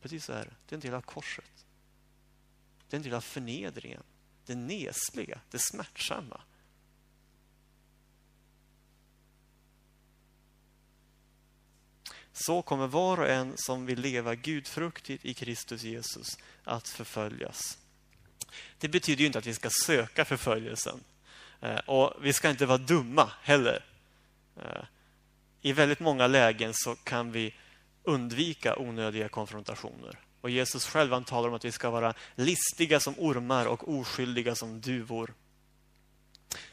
Precis 0.00 0.24
så 0.24 0.32
är 0.32 0.44
det. 0.44 0.54
Det 0.66 0.72
är 0.72 0.76
en 0.76 0.80
del 0.80 0.94
av 0.94 1.00
korset. 1.00 1.66
Det 2.88 2.96
är 2.96 2.98
en 2.98 3.02
del 3.02 3.14
av 3.14 3.20
förnedringen. 3.20 4.02
Det 4.46 4.54
nesliga, 4.54 5.40
det 5.50 5.58
smärtsamma. 5.58 6.40
Så 12.46 12.62
kommer 12.62 12.86
var 12.86 13.18
och 13.18 13.28
en 13.28 13.52
som 13.56 13.86
vill 13.86 14.00
leva 14.00 14.34
gudfruktigt 14.34 15.24
i 15.24 15.34
Kristus 15.34 15.82
Jesus 15.82 16.38
att 16.64 16.88
förföljas. 16.88 17.78
Det 18.78 18.88
betyder 18.88 19.20
ju 19.20 19.26
inte 19.26 19.38
att 19.38 19.46
vi 19.46 19.54
ska 19.54 19.70
söka 19.70 20.24
förföljelsen. 20.24 21.00
Eh, 21.60 21.78
och 21.78 22.14
vi 22.22 22.32
ska 22.32 22.50
inte 22.50 22.66
vara 22.66 22.78
dumma 22.78 23.30
heller. 23.42 23.84
Eh, 24.56 24.84
I 25.60 25.72
väldigt 25.72 26.00
många 26.00 26.26
lägen 26.26 26.72
så 26.74 26.94
kan 26.94 27.32
vi 27.32 27.54
undvika 28.02 28.76
onödiga 28.76 29.28
konfrontationer. 29.28 30.18
Och 30.40 30.50
Jesus 30.50 30.86
själv 30.86 31.12
han 31.12 31.24
talar 31.24 31.48
om 31.48 31.54
att 31.54 31.64
vi 31.64 31.72
ska 31.72 31.90
vara 31.90 32.14
listiga 32.34 33.00
som 33.00 33.14
ormar 33.18 33.66
och 33.66 33.88
oskyldiga 33.88 34.54
som 34.54 34.80
duvor. 34.80 35.34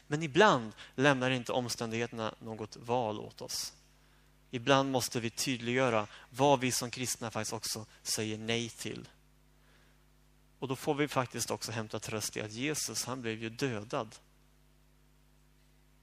Men 0.06 0.22
ibland 0.22 0.72
lämnar 0.94 1.30
inte 1.30 1.52
omständigheterna 1.52 2.34
något 2.40 2.76
val 2.76 3.20
åt 3.20 3.40
oss. 3.40 3.72
Ibland 4.50 4.90
måste 4.90 5.20
vi 5.20 5.30
tydliggöra 5.30 6.06
vad 6.30 6.60
vi 6.60 6.72
som 6.72 6.90
kristna 6.90 7.30
faktiskt 7.30 7.52
också 7.52 7.86
säger 8.02 8.38
nej 8.38 8.68
till. 8.68 9.08
Och 10.58 10.68
då 10.68 10.76
får 10.76 10.94
vi 10.94 11.08
faktiskt 11.08 11.50
också 11.50 11.72
hämta 11.72 11.98
tröst 11.98 12.36
i 12.36 12.40
att 12.40 12.52
Jesus, 12.52 13.04
han 13.04 13.22
blev 13.22 13.42
ju 13.42 13.50
dödad 13.50 14.14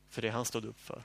för 0.09 0.21
det 0.21 0.29
han 0.29 0.45
stod 0.45 0.65
upp 0.65 0.79
för. 0.79 1.03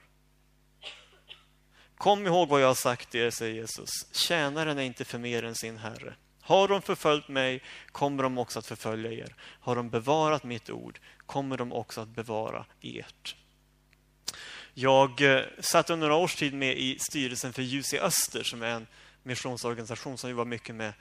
Kom 1.97 2.27
ihåg 2.27 2.49
vad 2.49 2.61
jag 2.61 2.67
har 2.67 2.75
sagt 2.75 3.15
er, 3.15 3.29
säger 3.29 3.55
Jesus. 3.55 3.89
Tjänaren 4.11 4.77
är 4.77 4.83
inte 4.83 5.05
för 5.05 5.19
mer 5.19 5.43
än 5.43 5.55
sin 5.55 5.77
herre. 5.77 6.15
Har 6.41 6.67
de 6.67 6.81
förföljt 6.81 7.27
mig 7.27 7.63
kommer 7.91 8.23
de 8.23 8.37
också 8.37 8.59
att 8.59 8.65
förfölja 8.65 9.11
er. 9.11 9.35
Har 9.39 9.75
de 9.75 9.89
bevarat 9.89 10.43
mitt 10.43 10.69
ord 10.69 10.99
kommer 11.25 11.57
de 11.57 11.73
också 11.73 12.01
att 12.01 12.09
bevara 12.09 12.65
ert. 12.81 13.35
Jag 14.73 15.21
eh, 15.21 15.41
satt 15.59 15.89
under 15.89 16.07
några 16.07 16.21
års 16.21 16.35
tid 16.35 16.53
med 16.53 16.77
i 16.77 16.99
styrelsen 16.99 17.53
för 17.53 17.61
Ljus 17.61 17.93
i 17.93 17.99
Öster 17.99 18.43
som 18.43 18.61
är 18.61 18.67
en 18.67 18.87
missionsorganisation 19.23 20.17
som 20.17 20.29
jobbar 20.29 20.45
mycket 20.45 20.75
med 20.75 20.93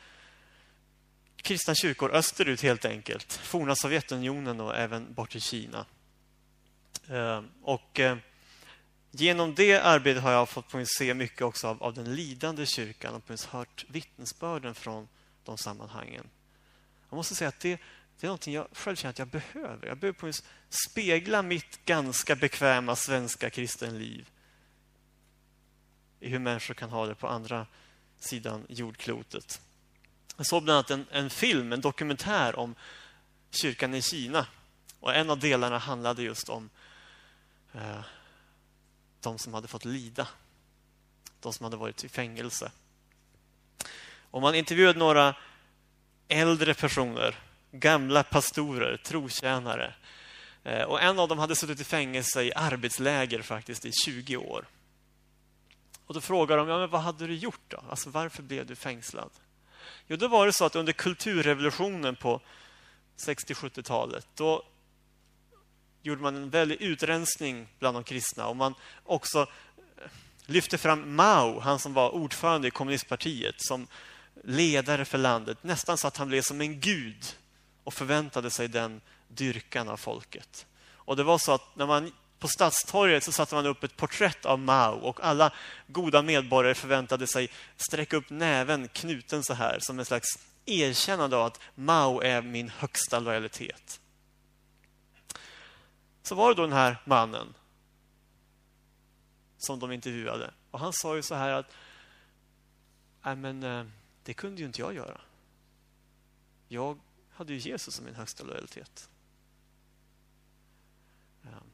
kristna 1.36 1.74
kyrkor 1.74 2.10
österut 2.10 2.62
helt 2.62 2.84
enkelt. 2.84 3.32
Forna 3.32 3.76
Sovjetunionen 3.76 4.60
och 4.60 4.76
även 4.76 5.14
bort 5.14 5.30
till 5.30 5.40
Kina. 5.40 5.86
Ehm, 7.08 7.48
och 7.62 8.00
eh, 8.00 8.16
genom 9.10 9.54
det 9.54 9.80
arbetet 9.80 10.22
har 10.22 10.32
jag 10.32 10.48
fått 10.48 10.74
se 10.84 11.14
mycket 11.14 11.42
också 11.42 11.68
av, 11.68 11.82
av 11.82 11.94
den 11.94 12.14
lidande 12.14 12.66
kyrkan 12.66 13.14
och 13.14 13.40
hört 13.50 13.84
vittnesbörden 13.88 14.74
från 14.74 15.08
de 15.44 15.58
sammanhangen. 15.58 16.26
Jag 17.10 17.16
måste 17.16 17.34
säga 17.34 17.48
att 17.48 17.60
det, 17.60 17.80
det 18.20 18.26
är 18.26 18.28
någonting 18.28 18.54
jag 18.54 18.66
själv 18.72 18.96
känner 18.96 19.10
att 19.10 19.18
jag 19.18 19.28
behöver. 19.28 19.86
Jag 19.86 19.98
behöver 19.98 20.18
på 20.18 20.32
spegla 20.68 21.42
mitt 21.42 21.84
ganska 21.84 22.36
bekväma 22.36 22.96
svenska 22.96 23.50
kristenliv 23.50 24.30
i 26.20 26.28
hur 26.28 26.38
människor 26.38 26.74
kan 26.74 26.90
ha 26.90 27.06
det 27.06 27.14
på 27.14 27.28
andra 27.28 27.66
sidan 28.18 28.66
jordklotet. 28.68 29.60
Jag 30.36 30.46
såg 30.46 30.62
bland 30.62 30.76
annat 30.76 30.90
en, 30.90 31.06
en 31.10 31.30
film, 31.30 31.72
en 31.72 31.80
dokumentär 31.80 32.58
om 32.58 32.74
kyrkan 33.50 33.94
i 33.94 34.02
Kina. 34.02 34.46
Och 35.00 35.14
En 35.14 35.30
av 35.30 35.38
delarna 35.38 35.78
handlade 35.78 36.22
just 36.22 36.48
om 36.48 36.70
eh, 37.72 38.00
de 39.20 39.38
som 39.38 39.54
hade 39.54 39.68
fått 39.68 39.84
lida. 39.84 40.28
De 41.40 41.52
som 41.52 41.64
hade 41.64 41.76
varit 41.76 42.04
i 42.04 42.08
fängelse. 42.08 42.72
Och 44.30 44.42
man 44.42 44.54
intervjuade 44.54 44.98
några 44.98 45.34
äldre 46.28 46.74
personer, 46.74 47.38
gamla 47.72 48.22
pastorer, 48.22 48.96
trotjänare. 48.96 49.94
Eh, 50.64 50.82
och 50.82 51.02
en 51.02 51.18
av 51.18 51.28
dem 51.28 51.38
hade 51.38 51.56
suttit 51.56 51.80
i 51.80 51.84
fängelse 51.84 52.42
i 52.42 52.52
arbetsläger 52.54 53.42
faktiskt 53.42 53.84
i 53.84 53.92
20 54.04 54.36
år. 54.36 54.64
Och 56.06 56.14
då 56.14 56.20
frågade 56.20 56.60
de, 56.60 56.68
ja, 56.68 56.78
men 56.78 56.90
vad 56.90 57.00
hade 57.00 57.26
du 57.26 57.34
gjort 57.34 57.60
då? 57.68 57.84
Alltså 57.90 58.10
varför 58.10 58.42
blev 58.42 58.66
du 58.66 58.76
fängslad? 58.76 59.30
Jo, 60.06 60.16
då 60.16 60.28
var 60.28 60.46
det 60.46 60.52
så 60.52 60.64
att 60.64 60.76
under 60.76 60.92
kulturrevolutionen 60.92 62.16
på 62.16 62.40
60-70-talet, 63.26 64.26
då 64.34 64.62
gjorde 66.02 66.22
man 66.22 66.36
en 66.36 66.50
väldig 66.50 66.80
utrensning 66.80 67.68
bland 67.78 67.96
de 67.96 68.04
kristna 68.04 68.46
och 68.46 68.56
man 68.56 68.74
också 69.04 69.40
eh, 69.40 70.10
lyfte 70.46 70.78
fram 70.78 71.14
Mao, 71.14 71.60
han 71.60 71.78
som 71.78 71.94
var 71.94 72.10
ordförande 72.10 72.68
i 72.68 72.70
kommunistpartiet, 72.70 73.54
som 73.58 73.86
ledare 74.44 75.04
för 75.04 75.18
landet. 75.18 75.58
Nästan 75.62 75.98
så 75.98 76.08
att 76.08 76.16
han 76.16 76.28
blev 76.28 76.42
som 76.42 76.60
en 76.60 76.80
gud 76.80 77.36
och 77.90 77.94
förväntade 77.94 78.50
sig 78.50 78.68
den 78.68 79.00
dyrkan 79.28 79.88
av 79.88 79.96
folket. 79.96 80.66
Och 80.92 81.16
det 81.16 81.22
var 81.22 81.38
så 81.38 81.52
att 81.52 81.76
när 81.76 81.86
man 81.86 82.12
på 82.38 82.48
Stadstorget 82.48 83.24
så 83.24 83.32
satte 83.32 83.54
man 83.54 83.66
upp 83.66 83.84
ett 83.84 83.96
porträtt 83.96 84.46
av 84.46 84.58
Mao 84.58 84.94
och 84.94 85.20
alla 85.24 85.52
goda 85.86 86.22
medborgare 86.22 86.74
förväntade 86.74 87.26
sig 87.26 87.50
sträcka 87.76 88.16
upp 88.16 88.30
näven 88.30 88.88
knuten 88.88 89.42
så 89.42 89.54
här 89.54 89.78
som 89.80 89.98
en 89.98 90.04
slags 90.04 90.38
erkännande 90.66 91.36
av 91.36 91.46
att 91.46 91.60
Mao 91.74 92.20
är 92.20 92.42
min 92.42 92.68
högsta 92.68 93.18
lojalitet. 93.18 94.00
Så 96.22 96.34
var 96.34 96.48
det 96.48 96.54
då 96.54 96.62
den 96.62 96.72
här 96.72 96.96
mannen 97.04 97.54
som 99.58 99.78
de 99.78 99.92
intervjuade. 99.92 100.50
Och 100.70 100.80
han 100.80 100.92
sa 100.92 101.16
ju 101.16 101.22
så 101.22 101.34
här 101.34 101.50
att 101.50 101.72
Nej, 103.22 103.36
men, 103.36 103.62
eh, 103.62 103.84
det 104.24 104.34
kunde 104.34 104.60
ju 104.60 104.66
inte 104.66 104.80
jag 104.80 104.94
göra. 104.94 105.20
Jag 106.68 106.98
hade 107.40 107.52
ju 107.52 107.58
Jesus 107.58 107.94
som 107.94 108.04
min 108.04 108.14
högsta 108.14 108.44
lojalitet. 108.44 109.08
Ehm. 111.44 111.70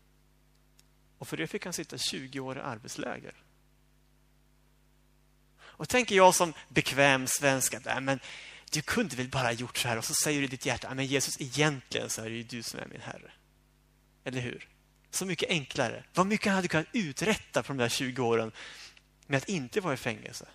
Och 1.19 1.29
för 1.29 1.37
det 1.37 1.47
fick 1.47 1.65
han 1.65 1.73
sitta 1.73 1.99
20 1.99 2.41
år 2.41 2.59
i 2.59 2.61
arbetsläger. 2.61 3.35
Och 5.59 5.89
tänker 5.89 6.17
jag 6.17 6.35
som 6.35 6.55
bekväm 6.69 7.27
svenska, 7.27 7.81
nej 7.85 8.01
men 8.01 8.21
du 8.71 8.83
kunde 8.83 9.17
väl 9.17 9.29
bara 9.29 9.53
gjort 9.53 9.77
så 9.77 9.89
här 9.89 9.99
och 9.99 10.05
så 10.05 10.15
säger 10.15 10.41
du 10.41 10.45
i 10.45 10.49
ditt 10.49 10.67
hjärta, 10.67 10.95
men 10.95 11.07
Jesus 11.07 11.41
egentligen 11.41 12.11
så 12.11 12.23
är 12.23 12.29
det 12.29 12.37
ju 12.37 12.43
du 12.43 12.63
som 12.63 12.81
är 12.81 12.87
min 12.87 13.01
Herre. 13.01 13.33
Eller 14.25 14.41
hur? 14.41 14.69
Så 15.11 15.27
mycket 15.27 15.51
enklare. 15.51 16.05
Vad 16.15 16.27
mycket 16.27 16.47
han 16.47 16.55
hade 16.55 16.69
kunnat 16.69 16.87
uträtta 16.93 17.63
på 17.63 17.73
de 17.73 17.77
där 17.77 17.89
20 17.89 18.23
åren 18.23 18.53
med 19.27 19.37
att 19.37 19.49
inte 19.49 19.81
vara 19.81 19.95
i 19.95 19.97
fängelse. 19.97 20.49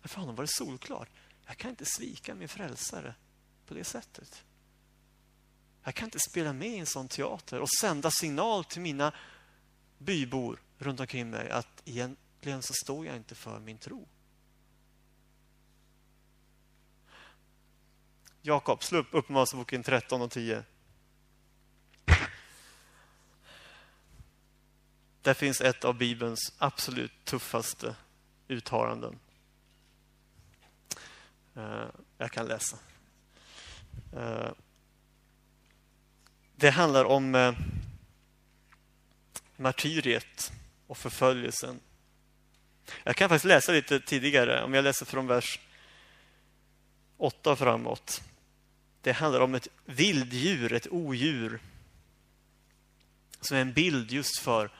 Men 0.00 0.08
för 0.08 0.20
honom 0.20 0.34
var 0.34 0.44
det 0.44 0.52
solklart. 0.52 1.08
Jag 1.48 1.56
kan 1.56 1.70
inte 1.70 1.84
svika 1.84 2.34
min 2.34 2.48
frälsare 2.48 3.14
på 3.66 3.74
det 3.74 3.84
sättet. 3.84 4.44
Jag 5.82 5.94
kan 5.94 6.06
inte 6.06 6.18
spela 6.30 6.52
med 6.52 6.68
i 6.68 6.78
en 6.78 6.86
sån 6.86 7.08
teater 7.08 7.60
och 7.60 7.70
sända 7.80 8.10
signal 8.10 8.64
till 8.64 8.80
mina 8.82 9.14
bybor 9.98 10.62
runt 10.78 11.00
omkring 11.00 11.30
mig 11.30 11.50
att 11.50 11.82
egentligen 11.84 12.62
så 12.62 12.72
står 12.72 13.06
jag 13.06 13.16
inte 13.16 13.34
för 13.34 13.60
min 13.60 13.78
tro. 13.78 14.08
Jakob, 18.42 18.84
slå 18.84 18.98
upp 18.98 19.08
Uppenbarelseboken 19.10 19.82
13 19.82 20.22
och 20.22 20.30
10. 20.30 20.64
Där 25.22 25.34
finns 25.34 25.60
ett 25.60 25.84
av 25.84 25.98
Bibelns 25.98 26.54
absolut 26.58 27.24
tuffaste 27.24 27.96
uttalanden. 28.48 29.18
Eh, 31.58 31.86
jag 32.18 32.30
kan 32.30 32.46
läsa. 32.46 32.78
Eh, 34.16 34.50
det 36.56 36.70
handlar 36.70 37.04
om 37.04 37.34
eh, 37.34 37.52
martyriet 39.56 40.52
och 40.86 40.98
förföljelsen. 40.98 41.80
Jag 43.04 43.16
kan 43.16 43.28
faktiskt 43.28 43.44
läsa 43.44 43.72
lite 43.72 44.00
tidigare, 44.00 44.64
om 44.64 44.74
jag 44.74 44.82
läser 44.84 45.06
från 45.06 45.26
vers 45.26 45.60
8 47.16 47.56
framåt. 47.56 48.22
Det 49.00 49.12
handlar 49.12 49.40
om 49.40 49.54
ett 49.54 49.68
vilddjur, 49.84 50.72
ett 50.72 50.88
odjur 50.90 51.60
som 53.40 53.56
är 53.56 53.60
en 53.60 53.72
bild 53.72 54.12
just 54.12 54.38
för 54.38 54.70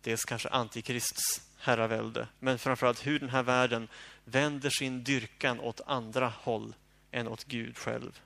dels 0.00 0.24
kanske 0.24 0.48
antikrists 0.48 1.42
herravälde, 1.58 2.28
men 2.38 2.58
framförallt 2.58 3.06
hur 3.06 3.18
den 3.18 3.28
här 3.28 3.42
världen 3.42 3.88
vänder 4.30 4.70
sin 4.70 5.04
dyrkan 5.04 5.60
åt 5.60 5.80
andra 5.86 6.32
håll 6.42 6.74
än 7.10 7.28
åt 7.28 7.44
Gud 7.44 7.78
själv. 7.78 8.20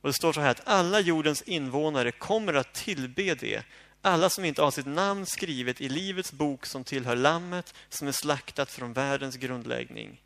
Och 0.00 0.08
Det 0.08 0.12
står 0.12 0.32
så 0.32 0.40
här 0.40 0.50
att 0.50 0.68
alla 0.68 1.00
jordens 1.00 1.42
invånare 1.42 2.12
kommer 2.12 2.54
att 2.54 2.74
tillbe 2.74 3.34
det. 3.34 3.62
Alla 4.02 4.30
som 4.30 4.44
inte 4.44 4.62
har 4.62 4.70
sitt 4.70 4.86
namn 4.86 5.26
skrivet 5.26 5.80
i 5.80 5.88
Livets 5.88 6.32
bok 6.32 6.66
som 6.66 6.84
tillhör 6.84 7.16
Lammet 7.16 7.74
som 7.88 8.08
är 8.08 8.12
slaktat 8.12 8.70
från 8.70 8.92
världens 8.92 9.36
grundläggning. 9.36 10.22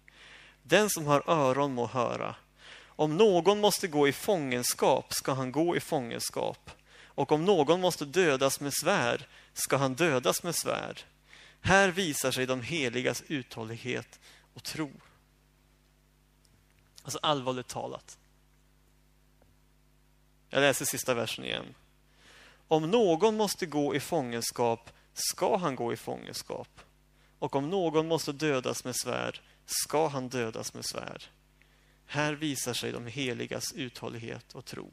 Den 0.62 0.90
som 0.90 1.06
har 1.06 1.30
öron 1.30 1.74
må 1.74 1.86
höra. 1.86 2.34
Om 2.86 3.16
någon 3.16 3.60
måste 3.60 3.88
gå 3.88 4.08
i 4.08 4.12
fångenskap 4.12 5.14
ska 5.14 5.32
han 5.32 5.52
gå 5.52 5.76
i 5.76 5.80
fångenskap. 5.80 6.70
Och 7.04 7.32
om 7.32 7.44
någon 7.44 7.80
måste 7.80 8.04
dödas 8.04 8.60
med 8.60 8.74
svärd 8.74 9.24
ska 9.52 9.76
han 9.76 9.94
dödas 9.94 10.42
med 10.42 10.54
svärd. 10.54 11.00
Här 11.60 11.88
visar 11.88 12.30
sig 12.30 12.46
de 12.46 12.62
heligas 12.62 13.22
uthållighet 13.28 14.20
och 14.54 14.62
tro. 14.62 14.92
Alltså 17.02 17.18
allvarligt 17.22 17.68
talat. 17.68 18.18
Jag 20.48 20.60
läser 20.60 20.84
sista 20.84 21.14
versen 21.14 21.44
igen. 21.44 21.74
Om 22.68 22.90
någon 22.90 23.36
måste 23.36 23.66
gå 23.66 23.94
i 23.94 24.00
fångenskap 24.00 24.90
ska 25.12 25.56
han 25.56 25.76
gå 25.76 25.92
i 25.92 25.96
fångenskap. 25.96 26.80
Och 27.38 27.56
om 27.56 27.70
någon 27.70 28.08
måste 28.08 28.32
dödas 28.32 28.84
med 28.84 28.96
svärd 28.96 29.40
ska 29.66 30.08
han 30.08 30.28
dödas 30.28 30.74
med 30.74 30.84
svärd. 30.84 31.24
Här 32.06 32.32
visar 32.32 32.72
sig 32.72 32.92
de 32.92 33.06
heligas 33.06 33.72
uthållighet 33.72 34.54
och 34.54 34.64
tro. 34.64 34.92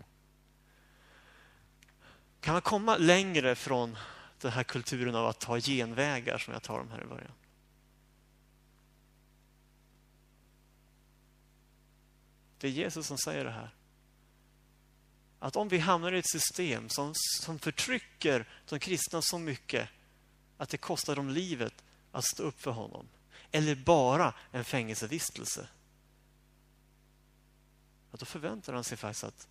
Kan 2.40 2.54
man 2.54 2.62
komma 2.62 2.98
längre 2.98 3.56
från 3.56 3.98
den 4.42 4.52
här 4.52 4.64
kulturen 4.64 5.16
av 5.16 5.28
att 5.28 5.40
ta 5.40 5.60
genvägar 5.60 6.38
som 6.38 6.54
jag 6.54 6.64
tar 6.64 6.80
om 6.80 6.92
här 6.92 7.02
i 7.02 7.06
början? 7.06 7.32
Det 12.62 12.68
är 12.68 12.72
Jesus 12.72 13.08
som 13.08 13.18
säger 13.18 13.46
det 13.46 13.52
här. 13.52 13.76
Att 15.40 15.56
om 15.56 15.68
vi 15.68 15.78
hamnar 15.78 16.12
i 16.12 16.20
ett 16.20 16.30
system 16.30 16.90
som, 16.90 17.14
som 17.42 17.60
förtrycker 17.60 18.50
de 18.70 18.80
kristna 18.80 19.22
så 19.22 19.40
mycket 19.40 19.90
att 20.58 20.70
det 20.70 20.78
kostar 20.78 21.16
dem 21.16 21.30
livet 21.30 21.84
att 22.12 22.26
stå 22.26 22.44
upp 22.44 22.62
för 22.62 22.72
honom. 22.72 23.08
Eller 23.52 23.76
bara 23.76 24.34
en 24.52 24.64
fängelsevistelse. 24.64 25.68
Ja, 28.12 28.18
då 28.20 28.26
förväntar 28.26 28.74
han 28.74 28.84
sig 28.84 28.98
faktiskt 28.98 29.24
att 29.24 29.48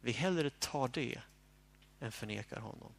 vi 0.00 0.12
hellre 0.12 0.50
tar 0.50 0.88
det 0.88 1.20
än 2.00 2.12
förnekar 2.12 2.60
honom. 2.60 2.92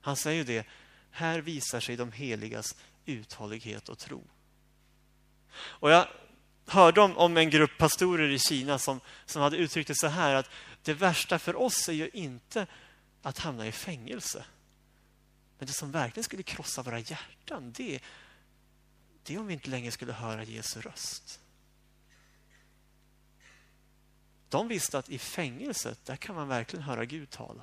Han 0.00 0.16
säger 0.16 0.38
ju 0.38 0.44
det, 0.44 0.66
här 1.10 1.38
visar 1.38 1.80
sig 1.80 1.96
de 1.96 2.12
heligas 2.12 2.76
uthållighet 3.04 3.88
och 3.88 3.98
tro. 3.98 4.24
Och 5.54 5.90
jag 5.90 6.08
hörde 6.66 7.00
om, 7.00 7.16
om 7.16 7.36
en 7.36 7.50
grupp 7.50 7.78
pastorer 7.78 8.28
i 8.30 8.38
Kina 8.38 8.78
som, 8.78 9.00
som 9.26 9.42
hade 9.42 9.56
uttryckt 9.56 9.88
det 9.88 9.94
så 9.94 10.06
här 10.06 10.34
att 10.34 10.50
det 10.82 10.94
värsta 10.94 11.38
för 11.38 11.56
oss 11.56 11.88
är 11.88 11.92
ju 11.92 12.10
inte 12.12 12.66
att 13.22 13.38
hamna 13.38 13.66
i 13.66 13.72
fängelse. 13.72 14.44
Men 15.58 15.66
det 15.66 15.72
som 15.72 15.92
verkligen 15.92 16.24
skulle 16.24 16.42
krossa 16.42 16.82
våra 16.82 16.98
hjärtan, 16.98 17.72
det, 17.72 18.00
det 19.22 19.34
är 19.34 19.38
om 19.38 19.46
vi 19.46 19.54
inte 19.54 19.70
längre 19.70 19.90
skulle 19.90 20.12
höra 20.12 20.44
Jesu 20.44 20.80
röst. 20.80 21.40
De 24.48 24.68
visste 24.68 24.98
att 24.98 25.08
i 25.08 25.18
fängelset, 25.18 26.04
där 26.04 26.16
kan 26.16 26.34
man 26.34 26.48
verkligen 26.48 26.82
höra 26.82 27.04
Gud 27.04 27.30
tala. 27.30 27.62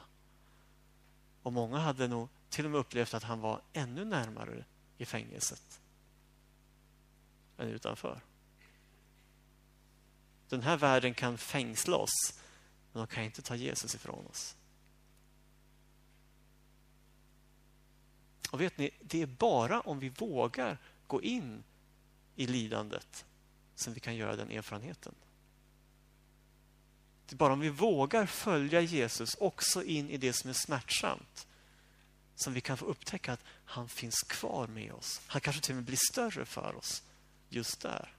Och 1.44 1.54
många 1.54 1.78
hade 1.78 2.08
nog 2.08 2.30
till 2.50 2.66
och 2.66 2.72
med 2.72 2.80
upplevt 2.80 3.14
att 3.14 3.24
han 3.24 3.40
var 3.40 3.62
ännu 3.74 4.06
närmare 4.06 4.66
i 4.98 5.06
fängelset 5.06 5.82
än 7.58 7.68
utanför. 7.68 8.22
Den 10.50 10.62
här 10.62 10.78
världen 10.78 11.14
kan 11.14 11.38
fängsla 11.38 11.98
oss, 11.98 12.34
men 12.92 13.00
de 13.00 13.08
kan 13.08 13.24
inte 13.24 13.42
ta 13.42 13.56
Jesus 13.56 13.96
ifrån 13.96 14.26
oss. 14.26 14.56
Och 18.52 18.62
vet 18.62 18.78
ni, 18.78 18.90
det 19.02 19.22
är 19.22 19.26
bara 19.26 19.82
om 19.82 20.00
vi 20.00 20.10
vågar 20.10 20.78
gå 21.08 21.22
in 21.22 21.64
i 22.36 22.48
lidandet 22.48 23.26
som 23.76 23.94
vi 23.94 24.00
kan 24.00 24.16
göra 24.16 24.36
den 24.36 24.52
erfarenheten. 24.52 25.16
Det 27.26 27.34
är 27.34 27.38
bara 27.38 27.54
om 27.54 27.60
vi 27.60 27.70
vågar 27.70 28.26
följa 28.26 28.82
Jesus 28.82 29.36
också 29.36 29.84
in 29.84 30.10
i 30.10 30.18
det 30.18 30.34
som 30.34 30.50
är 30.50 30.54
smärtsamt 30.54 31.48
som 32.36 32.54
vi 32.54 32.62
kan 32.62 32.78
få 32.78 32.86
upptäcka 32.86 33.34
att 33.34 33.44
han 33.66 33.90
finns 33.90 34.24
kvar 34.24 34.68
med 34.68 34.94
oss. 34.94 35.22
Han 35.28 35.42
kanske 35.42 35.62
till 35.62 35.72
och 35.72 35.76
med 35.76 35.86
blir 35.86 36.00
större 36.12 36.46
för 36.46 36.76
oss 36.76 37.04
just 37.50 37.82
där. 37.82 38.19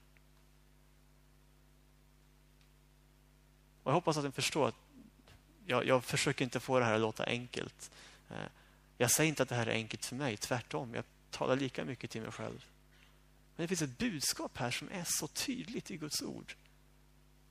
Och 3.83 3.91
jag 3.91 3.93
hoppas 3.93 4.17
att 4.17 4.23
ni 4.23 4.31
förstår 4.31 4.67
att 4.67 4.75
jag, 5.65 5.85
jag, 5.85 6.03
försöker 6.03 6.45
inte 6.45 6.59
få 6.59 6.79
det 6.79 6.85
här 6.85 6.93
att 6.93 7.01
låta 7.01 7.23
enkelt. 7.23 7.91
Eh, 8.29 8.35
jag 8.97 9.11
säger 9.11 9.29
inte 9.29 9.43
att 9.43 9.49
det 9.49 9.55
här 9.55 9.67
är 9.67 9.73
enkelt 9.73 10.05
för 10.05 10.15
mig, 10.15 10.37
tvärtom. 10.37 10.93
Jag 10.93 11.03
talar 11.31 11.55
lika 11.55 11.85
mycket 11.85 12.11
till 12.11 12.21
mig 12.21 12.31
själv. 12.31 12.65
Men 13.55 13.63
det 13.63 13.67
finns 13.67 13.81
ett 13.81 13.97
budskap 13.97 14.57
här 14.57 14.71
som 14.71 14.89
är 14.91 15.03
så 15.05 15.27
tydligt 15.27 15.91
i 15.91 15.97
Guds 15.97 16.21
ord. 16.21 16.53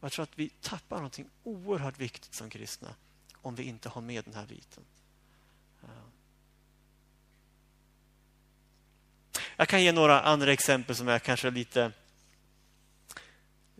Jag 0.01 0.13
tror 0.13 0.23
att 0.23 0.39
vi 0.39 0.49
tappar 0.49 0.97
någonting 0.97 1.29
oerhört 1.43 1.99
viktigt 1.99 2.35
som 2.35 2.51
kristna 2.51 2.95
om 3.43 3.55
vi 3.55 3.63
inte 3.63 3.89
har 3.89 4.01
med 4.01 4.25
den 4.25 4.35
här 4.35 4.47
biten. 4.47 4.85
Eh. 5.83 5.89
Jag 9.57 9.69
kan 9.69 9.83
ge 9.83 9.93
några 9.93 10.21
andra 10.21 10.53
exempel 10.53 10.97
som 10.97 11.09
är 11.09 11.19
kanske 11.19 11.51
lite, 11.51 11.93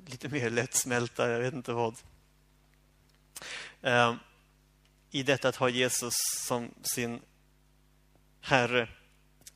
lite 0.07 0.29
mer 0.29 0.51
lättsmälta, 0.51 1.31
jag 1.31 1.41
vet 1.41 1.55
inte 1.55 1.73
vad. 1.73 1.97
Eh, 3.83 4.15
I 5.11 5.23
detta 5.23 5.49
att 5.49 5.57
ha 5.57 5.69
Jesus 5.69 6.15
som 6.47 6.75
sin 6.83 7.21
Herre. 8.41 8.89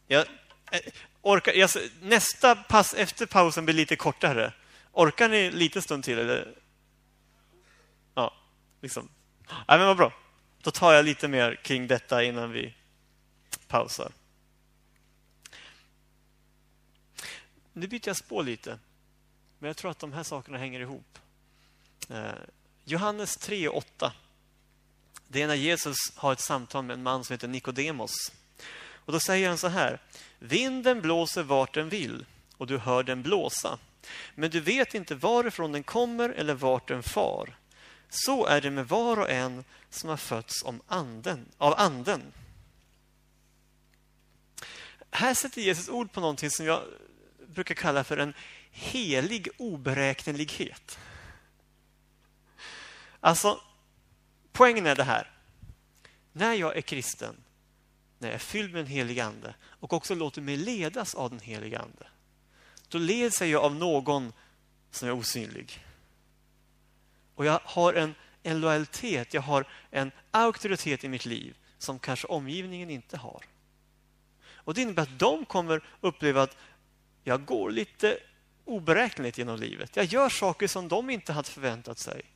Jag, 0.07 0.27
eh, 0.71 0.81
orkar, 1.23 1.53
jag, 1.53 1.71
nästa 2.03 2.57
pass 2.57 2.95
efter 2.95 3.27
pausen 3.27 3.65
blir 3.65 3.75
lite 3.75 3.97
kortare. 3.97 4.53
Orkar 4.93 5.29
ni 5.29 5.51
lite 5.51 5.83
stund 5.83 6.05
till? 6.05 6.19
Eller? 6.19 6.55
Ja, 8.15 8.35
liksom. 8.81 9.09
Ja, 9.49 9.65
men 9.69 9.87
vad 9.87 9.97
bra. 9.97 10.13
Då 10.63 10.71
tar 10.71 10.93
jag 10.93 11.05
lite 11.05 11.29
mer 11.29 11.55
kring 11.55 11.87
detta 11.87 12.23
innan 12.23 12.51
vi 12.51 12.75
pausar. 13.69 14.13
Nu 17.73 17.87
byter 17.87 18.09
jag 18.09 18.17
spår 18.17 18.43
lite. 18.43 18.79
Men 19.59 19.67
jag 19.67 19.77
tror 19.77 19.91
att 19.91 19.99
de 19.99 20.13
här 20.13 20.23
sakerna 20.23 20.59
hänger 20.59 20.81
ihop. 20.81 21.19
Eh, 22.09 22.33
Johannes 22.85 23.37
3 23.37 23.69
och 23.69 23.77
8. 23.77 24.13
Det 25.29 25.43
är 25.43 25.47
när 25.47 25.55
Jesus 25.55 25.97
har 26.15 26.33
ett 26.33 26.41
samtal 26.41 26.85
med 26.85 26.95
en 26.95 27.03
man 27.03 27.25
som 27.25 27.35
heter 27.35 27.49
Nikodemos. 27.49 28.13
Och 28.77 29.13
Då 29.13 29.21
säger 29.21 29.49
han 29.49 29.59
så 29.59 29.69
här. 29.69 30.01
Vinden 30.39 31.01
blåser 31.01 31.43
vart 31.43 31.75
den 31.75 31.89
vill 31.89 32.27
och 32.57 32.67
du 32.67 32.79
hör 32.79 33.03
den 33.03 33.23
blåsa. 33.23 33.79
Men 34.35 34.51
du 34.51 34.61
vet 34.61 34.95
inte 34.95 35.15
varifrån 35.15 35.73
den 35.73 35.83
kommer 35.83 36.29
eller 36.29 36.55
vart 36.55 36.89
den 36.89 37.03
far. 37.03 37.57
Så 38.09 38.47
är 38.47 38.61
det 38.61 38.71
med 38.71 38.89
var 38.89 39.19
och 39.19 39.31
en 39.31 39.65
som 39.91 40.11
har 40.11 40.17
fötts 40.17 40.63
om 40.63 40.81
anden, 40.87 41.47
av 41.59 41.75
anden. 41.77 42.23
Här 45.11 45.35
sätter 45.35 45.61
Jesus 45.61 45.89
ord 45.89 46.13
på 46.13 46.21
någonting 46.21 46.51
som 46.51 46.67
jag 46.67 46.83
brukar 47.47 47.75
kalla 47.75 48.05
för 48.05 48.17
en 48.17 48.35
helig 48.71 49.49
oberäknelighet. 49.57 50.99
Alltså, 53.25 53.61
poängen 54.53 54.87
är 54.87 54.95
det 54.95 55.05
här. 55.05 55.31
När 56.33 56.55
jag 56.55 56.77
är 56.77 56.81
kristen, 56.81 57.37
när 58.19 58.29
jag 58.29 58.35
är 58.35 58.39
fylld 58.39 58.73
med 58.73 58.85
den 58.85 58.93
helige 58.93 59.25
ande 59.25 59.55
och 59.65 59.93
också 59.93 60.15
låter 60.15 60.41
mig 60.41 60.57
ledas 60.57 61.15
av 61.15 61.31
den 61.31 61.41
helige 61.41 61.79
ande, 61.79 62.07
då 62.89 62.99
leds 62.99 63.43
jag 63.43 63.65
av 63.65 63.75
någon 63.75 64.33
som 64.91 65.09
är 65.09 65.13
osynlig. 65.13 65.85
Och 67.35 67.45
jag 67.45 67.61
har 67.65 67.95
en, 67.95 68.15
en 68.43 68.61
lojalitet, 68.61 69.35
jag 69.35 69.43
har 69.43 69.67
en 69.91 70.11
auktoritet 70.31 71.05
i 71.05 71.09
mitt 71.09 71.27
liv 71.27 71.57
som 71.79 71.99
kanske 71.99 72.27
omgivningen 72.27 72.91
inte 72.91 73.17
har. 73.17 73.45
Och 74.47 74.75
Det 74.75 74.83
innebär 74.83 75.03
att 75.03 75.19
de 75.19 75.45
kommer 75.45 75.85
uppleva 76.01 76.43
att 76.43 76.57
jag 77.23 77.45
går 77.45 77.71
lite 77.71 78.19
oberäkneligt 78.65 79.39
genom 79.39 79.59
livet. 79.61 79.97
Jag 79.97 80.05
gör 80.05 80.29
saker 80.29 80.69
som 80.69 80.89
de 80.89 81.11
inte 81.11 81.33
hade 81.33 81.49
förväntat 81.49 81.99
sig. 81.99 82.34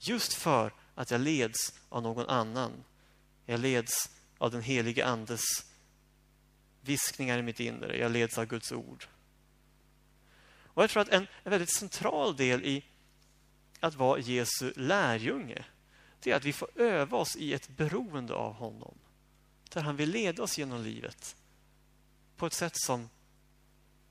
Just 0.00 0.34
för 0.34 0.72
att 0.94 1.10
jag 1.10 1.20
leds 1.20 1.80
av 1.88 2.02
någon 2.02 2.26
annan. 2.26 2.84
Jag 3.46 3.60
leds 3.60 4.10
av 4.38 4.50
den 4.50 4.62
helige 4.62 5.06
Andes 5.06 5.44
viskningar 6.80 7.38
i 7.38 7.42
mitt 7.42 7.60
inre. 7.60 7.98
Jag 7.98 8.12
leds 8.12 8.38
av 8.38 8.44
Guds 8.44 8.72
ord. 8.72 9.04
Och 10.64 10.82
Jag 10.82 10.90
tror 10.90 11.02
att 11.02 11.08
en, 11.08 11.26
en 11.42 11.50
väldigt 11.50 11.74
central 11.74 12.36
del 12.36 12.64
i 12.64 12.84
att 13.80 13.94
vara 13.94 14.20
Jesu 14.20 14.72
lärjunge 14.76 15.64
det 16.20 16.30
är 16.30 16.36
att 16.36 16.44
vi 16.44 16.52
får 16.52 16.68
öva 16.80 17.18
oss 17.18 17.36
i 17.36 17.52
ett 17.52 17.68
beroende 17.68 18.34
av 18.34 18.52
honom. 18.52 18.94
Där 19.70 19.82
han 19.82 19.96
vill 19.96 20.10
leda 20.10 20.42
oss 20.42 20.58
genom 20.58 20.82
livet 20.82 21.36
på 22.36 22.46
ett 22.46 22.52
sätt 22.52 22.76
som 22.76 23.08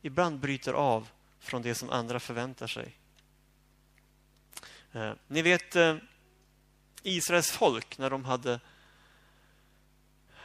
ibland 0.02 0.40
bryter 0.40 0.74
av 0.74 1.10
från 1.40 1.62
det 1.62 1.76
som 1.76 1.90
andra 1.90 2.20
förväntar 2.20 2.68
sig. 2.68 3.00
Eh, 4.94 5.14
ni 5.28 5.42
vet 5.42 5.76
eh, 5.76 5.96
Israels 7.04 7.52
folk 7.52 7.98
när 7.98 8.10
de 8.10 8.26
hade 8.26 8.54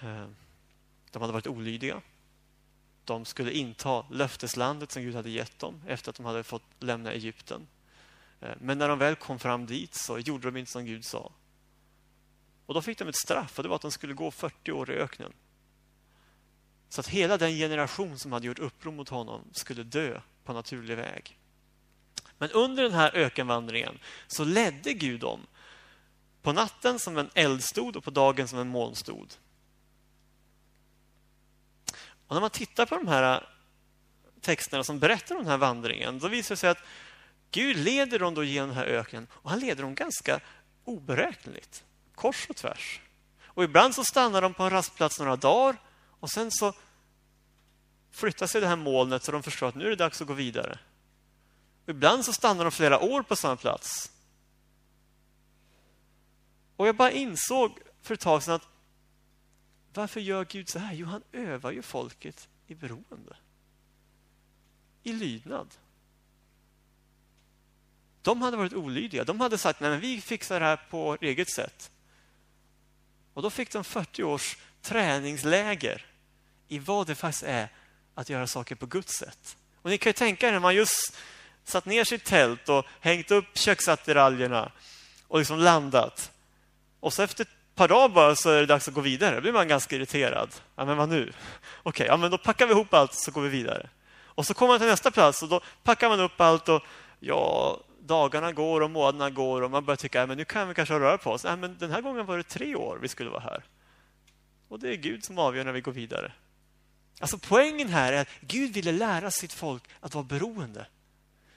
eh, 0.03 0.27
de 1.11 1.23
hade 1.23 1.33
varit 1.33 1.47
olydiga. 1.47 2.03
De 3.05 3.25
skulle 3.25 3.53
inta 3.53 4.07
löfteslandet 4.11 4.91
som 4.91 5.03
Gud 5.03 5.15
hade 5.15 5.31
gett 5.31 5.59
dem 5.59 5.83
efter 5.87 6.11
att 6.11 6.17
de 6.17 6.27
hade 6.27 6.43
fått 6.43 6.63
lämna 6.79 7.13
Egypten. 7.13 7.67
Men 8.59 8.79
när 8.79 8.89
de 8.89 8.99
väl 8.99 9.17
kom 9.17 9.39
fram 9.39 9.67
dit 9.67 9.95
så 9.95 10.19
gjorde 10.19 10.51
de 10.51 10.57
inte 10.57 10.71
som 10.71 10.85
Gud 10.85 11.05
sa. 11.05 11.33
Och 12.67 12.75
då 12.75 12.83
fick 12.83 12.99
de 12.99 13.09
ett 13.09 13.17
straff 13.17 13.59
och 13.59 13.63
det 13.63 13.69
var 13.69 13.77
att 13.77 13.83
de 13.83 13.91
skulle 13.91 14.15
gå 14.15 14.31
40 14.31 14.73
år 14.73 14.91
i 14.91 14.95
öknen. 14.95 15.33
Så 16.89 17.01
att 17.01 17.09
hela 17.09 17.39
den 17.39 17.51
generation 17.51 18.19
som 18.19 18.33
hade 18.33 18.47
gjort 18.47 18.59
uppror 18.59 18.93
mot 18.93 19.09
honom 19.09 19.45
skulle 19.53 19.83
dö 19.83 20.21
på 20.45 20.53
naturlig 20.53 20.97
väg. 20.97 21.39
Men 22.39 22.51
under 22.51 22.83
den 22.83 22.93
här 22.93 23.11
ökenvandringen 23.15 23.99
så 24.27 24.45
ledde 24.45 24.93
Gud 24.93 25.21
dem 25.21 25.47
på 26.43 26.53
natten 26.53 26.99
som 26.99 27.19
en 27.19 27.31
eldstod 27.35 27.97
och 27.97 28.05
på 28.05 28.11
dagen 28.11 28.49
som 28.49 28.59
en 28.59 28.69
molnstod. 28.69 29.35
Och 32.27 32.35
när 32.35 32.41
man 32.41 32.51
tittar 32.51 32.87
på 32.87 32.97
de 32.97 33.09
här 33.09 33.49
texterna 34.41 34.85
som 34.85 34.99
berättar 34.99 35.35
om 35.35 35.43
den 35.43 35.51
här 35.51 35.59
vandringen, 35.59 36.19
då 36.19 36.29
visar 36.29 36.55
det 36.55 36.59
sig 36.59 36.71
att 36.71 36.85
Gud 37.51 37.77
leder 37.77 38.19
dem 38.19 38.35
då 38.35 38.45
genom 38.45 38.69
den 38.69 38.79
här 38.79 38.87
öknen 38.87 39.27
och 39.33 39.51
han 39.51 39.61
leder 39.61 39.83
dem 39.83 39.95
ganska 39.95 40.41
oberäkneligt, 40.85 41.85
kors 42.15 42.47
och 42.49 42.57
tvärs. 42.57 43.01
Och 43.45 43.65
ibland 43.65 43.95
så 43.95 44.05
stannar 44.05 44.43
de 44.43 44.55
på 44.55 44.63
en 44.63 44.71
rastplats 44.71 45.19
några 45.19 45.37
dagar 45.37 45.77
och 46.21 46.31
sen 46.31 46.51
så 46.51 46.73
flyttar 48.11 48.47
sig 48.47 48.61
det 48.61 48.67
här 48.67 48.77
molnet 48.77 49.23
så 49.23 49.33
de 49.33 49.43
förstår 49.43 49.69
att 49.69 49.75
nu 49.75 49.87
är 49.87 49.91
det 49.91 49.97
dags 49.97 50.21
att 50.21 50.27
gå 50.27 50.35
vidare. 50.35 50.79
Ibland 51.87 52.25
så 52.25 52.33
stannar 52.33 52.65
de 52.65 52.71
flera 52.71 53.01
år 53.01 53.23
på 53.23 53.37
samma 53.37 53.57
plats. 53.57 54.11
Och 56.77 56.89
jag 56.89 56.97
bara 56.97 57.11
insåg 57.11 57.79
för 58.03 58.15
ett 58.15 58.21
tag 58.21 58.43
sedan 58.43 58.55
att 58.55 58.69
varför 59.95 60.21
gör 60.21 60.45
Gud 60.45 60.69
så 60.69 60.79
här? 60.79 60.95
Jo, 60.95 61.07
han 61.07 61.23
övar 61.33 61.71
ju 61.71 61.83
folket 61.83 62.49
i 62.67 62.75
beroende. 62.75 63.37
I 65.03 65.13
lydnad. 65.13 65.75
De 68.23 68.43
hade 68.43 68.57
varit 68.57 68.73
olydiga. 68.73 69.25
De 69.25 69.41
hade 69.41 69.59
sagt 69.59 69.83
att 69.83 70.01
vi 70.01 70.21
fixar 70.21 70.61
det 70.61 70.67
här 70.67 70.81
på 70.91 71.19
eget 71.21 71.51
sätt. 71.51 71.91
Och 73.35 73.43
då 73.43 73.51
fick 73.51 73.73
de 73.73 73.85
40 73.85 74.23
års 74.23 74.57
träningsläger 74.83 76.07
i 76.69 76.79
vad 76.79 77.07
det 77.07 77.15
faktiskt 77.15 77.43
är 77.43 77.69
att 78.15 78.29
göra 78.29 78.47
saker 78.47 78.75
på 78.75 78.87
Guds 78.87 79.13
sätt. 79.13 79.57
Och 79.83 79.91
ni 79.91 79.99
kan 79.99 80.11
ju 80.11 80.15
tänka 80.15 80.49
er 80.49 80.53
när 80.53 80.61
man 80.61 80.75
just 80.75 81.17
satt 81.65 81.87
ner 81.87 82.05
sitt 82.05 82.25
tält 82.25 82.69
och 82.69 82.87
hängt 83.01 83.31
upp 83.31 83.59
köksattiraljerna 83.59 84.73
och 85.29 85.39
liksom 85.39 85.59
landat. 85.59 86.31
Och 87.01 87.13
så 87.13 87.23
efter 87.23 87.45
ett 87.45 87.75
par 87.75 87.89
dagar 87.89 88.09
bara 88.09 88.35
så 88.35 88.51
är 88.51 88.61
det 88.61 88.67
dags 88.67 88.89
att 88.89 88.95
gå 88.95 89.01
vidare. 89.01 89.35
Då 89.35 89.41
blir 89.41 89.53
man 89.53 89.69
ganska 89.69 89.97
irriterad. 89.97 90.51
Ja, 90.77 90.85
men 90.85 90.97
vad 90.97 91.09
nu? 91.09 91.33
Okej, 91.83 92.07
ja, 92.07 92.17
men 92.17 92.31
då 92.31 92.39
packar 92.39 92.67
vi 92.67 92.73
ihop 92.73 92.95
allt 92.95 93.15
så 93.15 93.31
går 93.31 93.43
vi 93.43 93.49
vidare. 93.49 93.89
Och 94.25 94.47
så 94.47 94.55
kommer 94.55 94.73
man 94.73 94.79
till 94.79 94.89
nästa 94.89 95.11
plats 95.11 95.43
och 95.43 95.49
då 95.49 95.61
packar 95.83 96.09
man 96.09 96.21
upp 96.21 96.41
allt 96.41 96.69
och 96.69 96.83
ja, 97.21 97.81
dagarna 98.01 98.53
går 98.53 98.81
och 98.81 98.91
månaderna 98.91 99.31
går 99.31 99.63
och 99.63 99.71
man 99.71 99.85
börjar 99.85 99.97
tycka 99.97 100.23
att 100.23 100.37
nu 100.37 100.45
kan 100.45 100.69
vi 100.69 100.75
kanske 100.75 100.95
röra 100.95 101.19
på 101.19 101.31
oss. 101.31 101.45
Nej, 101.45 101.57
men 101.57 101.77
den 101.79 101.91
här 101.91 102.01
gången 102.01 102.27
var 102.27 102.37
det 102.37 102.43
tre 102.43 102.75
år 102.75 102.99
vi 103.03 103.09
skulle 103.09 103.31
vara 103.31 103.41
här. 103.41 103.65
Och 104.69 104.81
det 104.81 104.89
är 104.89 104.97
Gud 104.97 105.25
som 105.25 105.39
avgör 105.39 105.65
när 105.65 105.73
vi 105.73 105.81
går 105.81 105.93
vidare. 105.93 106.33
Alltså 107.21 107.39
Poängen 107.39 107.89
här 107.89 108.13
är 108.13 108.21
att 108.21 108.29
Gud 108.41 108.75
ville 108.75 108.93
lära 108.93 109.31
sitt 109.31 109.53
folk 109.53 109.83
att 110.01 110.15
vara 110.15 110.25
beroende. 110.25 110.87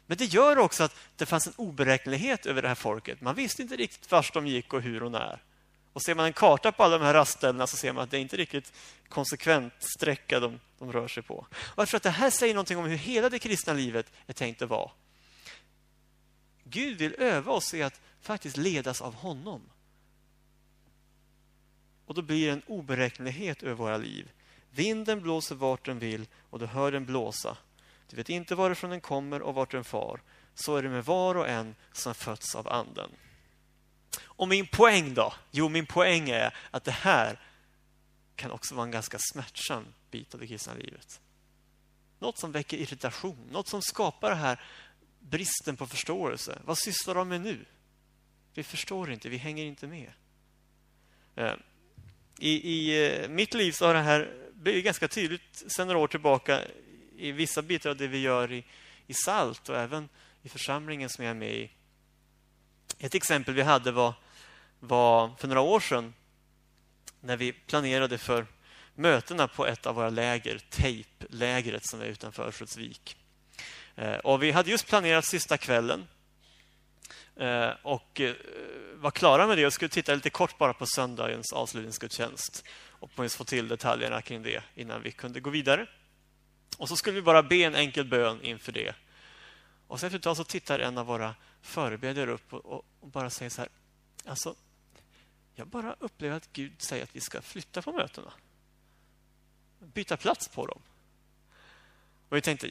Men 0.08 0.18
det 0.18 0.26
gör 0.26 0.58
också 0.58 0.84
att 0.84 0.96
det 1.16 1.26
fanns 1.26 1.48
en 1.48 1.54
oberäknelighet 1.56 2.46
över 2.46 2.62
det 2.62 2.68
här 2.68 2.76
folket. 2.76 3.22
Man 3.22 3.36
visste 3.36 3.62
inte 3.62 3.76
riktigt 3.76 4.12
vart 4.12 4.34
de 4.34 4.48
gick 4.48 4.74
och 4.74 4.82
hur 4.82 5.04
och 5.04 5.12
när. 5.12 5.44
Och 5.94 6.02
ser 6.02 6.16
man 6.16 6.26
en 6.26 6.34
karta 6.34 6.72
på 6.72 6.84
alla 6.84 6.98
de 6.98 7.04
här 7.06 7.14
rastställena 7.14 7.68
så 7.68 7.78
ser 7.78 7.94
man 7.94 8.04
att 8.04 8.12
det 8.12 8.18
är 8.18 8.22
inte 8.22 8.38
riktigt 8.38 8.74
konsekvent 9.10 9.74
sträcka 9.80 10.40
de, 10.40 10.60
de 10.80 10.92
rör 10.92 11.08
sig 11.08 11.24
på. 11.24 11.36
Och 11.52 11.82
jag 11.82 11.88
tror 11.88 11.98
att 11.98 12.04
det 12.04 12.10
här 12.10 12.30
säger 12.30 12.54
någonting 12.54 12.78
om 12.78 12.86
hur 12.86 12.98
hela 12.98 13.30
det 13.30 13.40
kristna 13.40 13.74
livet 13.74 14.12
är 14.28 14.34
tänkt 14.34 14.62
att 14.62 14.70
vara. 14.70 14.92
Gud 16.64 16.98
vill 16.98 17.16
öva 17.18 17.52
oss 17.52 17.74
i 17.74 17.84
att 17.84 18.02
faktiskt 18.22 18.58
ledas 18.58 19.02
av 19.02 19.14
honom. 19.14 19.62
Och 22.06 22.14
då 22.14 22.22
blir 22.22 22.46
det 22.48 22.54
en 22.54 22.62
oberäknelighet 22.68 23.64
över 23.64 23.74
våra 23.74 23.98
liv. 23.98 24.32
Vinden 24.70 25.22
blåser 25.22 25.56
vart 25.56 25.86
den 25.86 26.00
vill 26.00 26.28
och 26.50 26.60
du 26.60 26.66
hör 26.66 26.92
den 26.92 27.06
blåsa. 27.06 27.58
Du 28.10 28.16
vet 28.16 28.30
inte 28.30 28.56
varifrån 28.56 28.90
den 28.90 29.02
kommer 29.02 29.42
och 29.42 29.56
vart 29.56 29.72
den 29.72 29.84
far. 29.84 30.22
Så 30.54 30.76
är 30.76 30.84
det 30.84 30.90
med 30.90 31.06
var 31.06 31.36
och 31.36 31.50
en 31.50 31.76
som 31.92 32.16
fötts 32.16 32.56
av 32.56 32.68
anden. 32.68 33.12
Och 34.22 34.48
min 34.48 34.68
poäng 34.68 35.14
då? 35.14 35.34
Jo, 35.52 35.70
min 35.70 35.86
poäng 35.86 36.30
är 36.30 36.58
att 36.72 36.84
det 36.84 36.92
här 36.92 37.40
kan 38.36 38.52
också 38.52 38.76
vara 38.76 38.86
en 38.86 38.92
ganska 38.92 39.18
smärtsam 39.20 39.86
bit 40.12 40.34
av 40.34 40.40
det 40.40 40.48
kristna 40.48 40.74
livet. 40.74 41.22
Något 42.20 42.38
som 42.38 42.52
väcker 42.52 42.78
irritation, 42.78 43.48
något 43.52 43.68
som 43.68 43.82
skapar 43.82 44.30
den 44.30 44.40
här 44.40 44.62
bristen 45.20 45.78
på 45.78 45.88
förståelse. 45.88 46.60
Vad 46.66 46.78
sysslar 46.78 47.16
de 47.16 47.30
med 47.30 47.42
nu? 47.42 47.66
Vi 48.54 48.64
förstår 48.64 49.12
inte, 49.12 49.30
vi 49.30 49.38
hänger 49.38 49.66
inte 49.66 49.88
med. 49.88 50.12
Eh, 51.36 51.54
I, 52.40 52.50
i 52.50 53.08
eh, 53.08 53.30
mitt 53.30 53.54
liv 53.54 53.72
så 53.72 53.86
har 53.86 53.94
det 53.94 54.00
här 54.00 54.34
blivit 54.54 54.86
ganska 54.86 55.08
tydligt 55.08 55.64
sedan 55.68 55.88
några 55.88 56.00
år 56.00 56.08
tillbaka 56.08 56.62
i 57.18 57.32
vissa 57.32 57.62
bitar 57.62 57.90
av 57.90 57.98
det 57.98 58.08
vi 58.08 58.20
gör 58.20 58.52
i, 58.52 58.66
i 59.08 59.14
SALT 59.14 59.70
och 59.70 59.78
även 59.78 60.10
i 60.44 60.50
församlingen 60.50 61.10
som 61.10 61.24
jag 61.24 61.32
är 61.32 61.36
med 61.36 61.56
i. 61.56 61.72
Ett 63.00 63.16
exempel 63.16 63.54
vi 63.54 63.62
hade 63.62 63.92
var, 63.92 64.14
var 64.80 65.32
för 65.38 65.48
några 65.48 65.62
år 65.62 65.80
sedan 65.80 66.14
när 67.20 67.38
vi 67.38 67.52
planerade 67.52 68.18
för 68.18 68.46
mötena 68.96 69.48
på 69.48 69.68
ett 69.68 69.86
av 69.86 69.96
våra 69.96 70.10
läger, 70.10 70.60
Tape-lägret 70.70 71.86
som 71.86 72.02
är 72.02 72.06
utanför 72.06 72.44
Örnsköldsvik. 72.44 73.18
Eh, 73.96 74.16
och 74.16 74.44
vi 74.44 74.52
hade 74.52 74.72
just 74.72 74.88
planerat 74.88 75.26
sista 75.26 75.58
kvällen 75.58 76.08
eh, 77.36 77.70
och 77.82 78.22
eh, 78.22 78.34
var 78.96 79.12
klara 79.12 79.48
med 79.48 79.58
det 79.58 79.66
och 79.66 79.74
skulle 79.74 79.90
titta 79.90 80.16
lite 80.16 80.30
kort 80.30 80.58
bara 80.58 80.74
på 80.74 80.86
söndagens 80.86 81.54
avslutningsgudstjänst 81.54 82.64
och 83.00 83.12
få 83.32 83.44
till 83.44 83.68
detaljerna 83.68 84.22
kring 84.22 84.44
det 84.44 84.64
innan 84.76 85.04
vi 85.04 85.12
kunde 85.12 85.40
gå 85.40 85.50
vidare. 85.50 85.88
Och 86.78 86.90
så 86.90 86.96
skulle 86.96 87.16
vi 87.16 87.22
bara 87.22 87.44
be 87.44 87.56
en 87.56 87.76
enkel 87.76 88.06
bön 88.06 88.42
inför 88.42 88.72
det. 88.72 88.96
Och 89.88 90.00
sen 90.00 90.08
efter 90.08 90.18
ett 90.18 90.24
tag 90.24 90.38
så 90.38 90.44
tittar 90.44 90.80
en 90.80 90.98
av 90.98 91.06
våra 91.06 91.36
förebedjare 91.62 92.32
upp 92.32 92.54
och, 92.54 92.66
och, 92.66 92.86
och, 93.00 93.08
bara 93.08 93.30
säger 93.30 93.50
så 93.50 93.62
här. 93.62 93.70
Alltså, 94.26 94.56
jag 95.56 95.68
bara 95.68 95.96
upplever 96.00 96.38
att 96.38 96.54
Gud 96.54 96.82
säger 96.82 97.04
att 97.04 97.16
vi 97.16 97.22
ska 97.22 97.42
flytta 97.42 97.82
på 97.82 97.92
mötena. 97.92 98.34
Byta 99.80 100.18
plats 100.18 100.48
på 100.48 100.66
dem. 100.66 100.82
Och 102.30 102.38
vi 102.38 102.42
tänkte, 102.42 102.70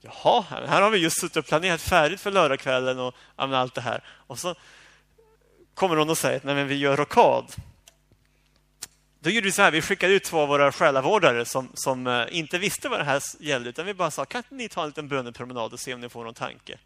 jaha, 0.00 0.40
här 0.50 0.82
har 0.82 0.90
vi 0.90 0.98
just 0.98 1.20
suttit 1.20 1.36
och 1.36 1.46
planerat 1.46 1.80
färdigt 1.80 2.20
för 2.20 2.30
lördagskvällen 2.30 2.98
och 2.98 3.14
allt 3.36 3.74
det 3.74 3.80
här. 3.80 4.04
Och 4.08 4.38
så 4.38 4.54
kommer 5.74 5.96
hon 5.96 6.10
och 6.10 6.18
säger 6.18 6.48
att 6.48 6.68
vi 6.68 6.74
gör 6.74 6.96
rockad. 6.96 7.54
Då 9.20 9.30
gjorde 9.30 9.44
vi 9.44 9.52
så 9.52 9.62
här, 9.62 9.70
vi 9.70 9.82
skickade 9.82 10.12
ut 10.12 10.24
två 10.24 10.40
av 10.40 10.48
våra 10.48 10.72
själavårdare 10.72 11.44
som, 11.44 11.68
som 11.74 12.06
eh, 12.06 12.26
inte 12.30 12.58
visste 12.58 12.88
vad 12.88 13.00
det 13.00 13.04
här 13.04 13.22
gällde, 13.40 13.70
utan 13.70 13.86
vi 13.86 13.94
bara 13.94 14.10
sa, 14.10 14.24
kan 14.24 14.38
inte 14.38 14.54
ni 14.54 14.68
ta 14.68 14.82
en 14.82 14.88
liten 14.88 15.08
bönepromenad 15.08 15.72
och 15.72 15.80
se 15.80 15.94
om 15.94 16.00
ni 16.00 16.08
får 16.08 16.24
någon 16.24 16.34
tanke? 16.34 16.78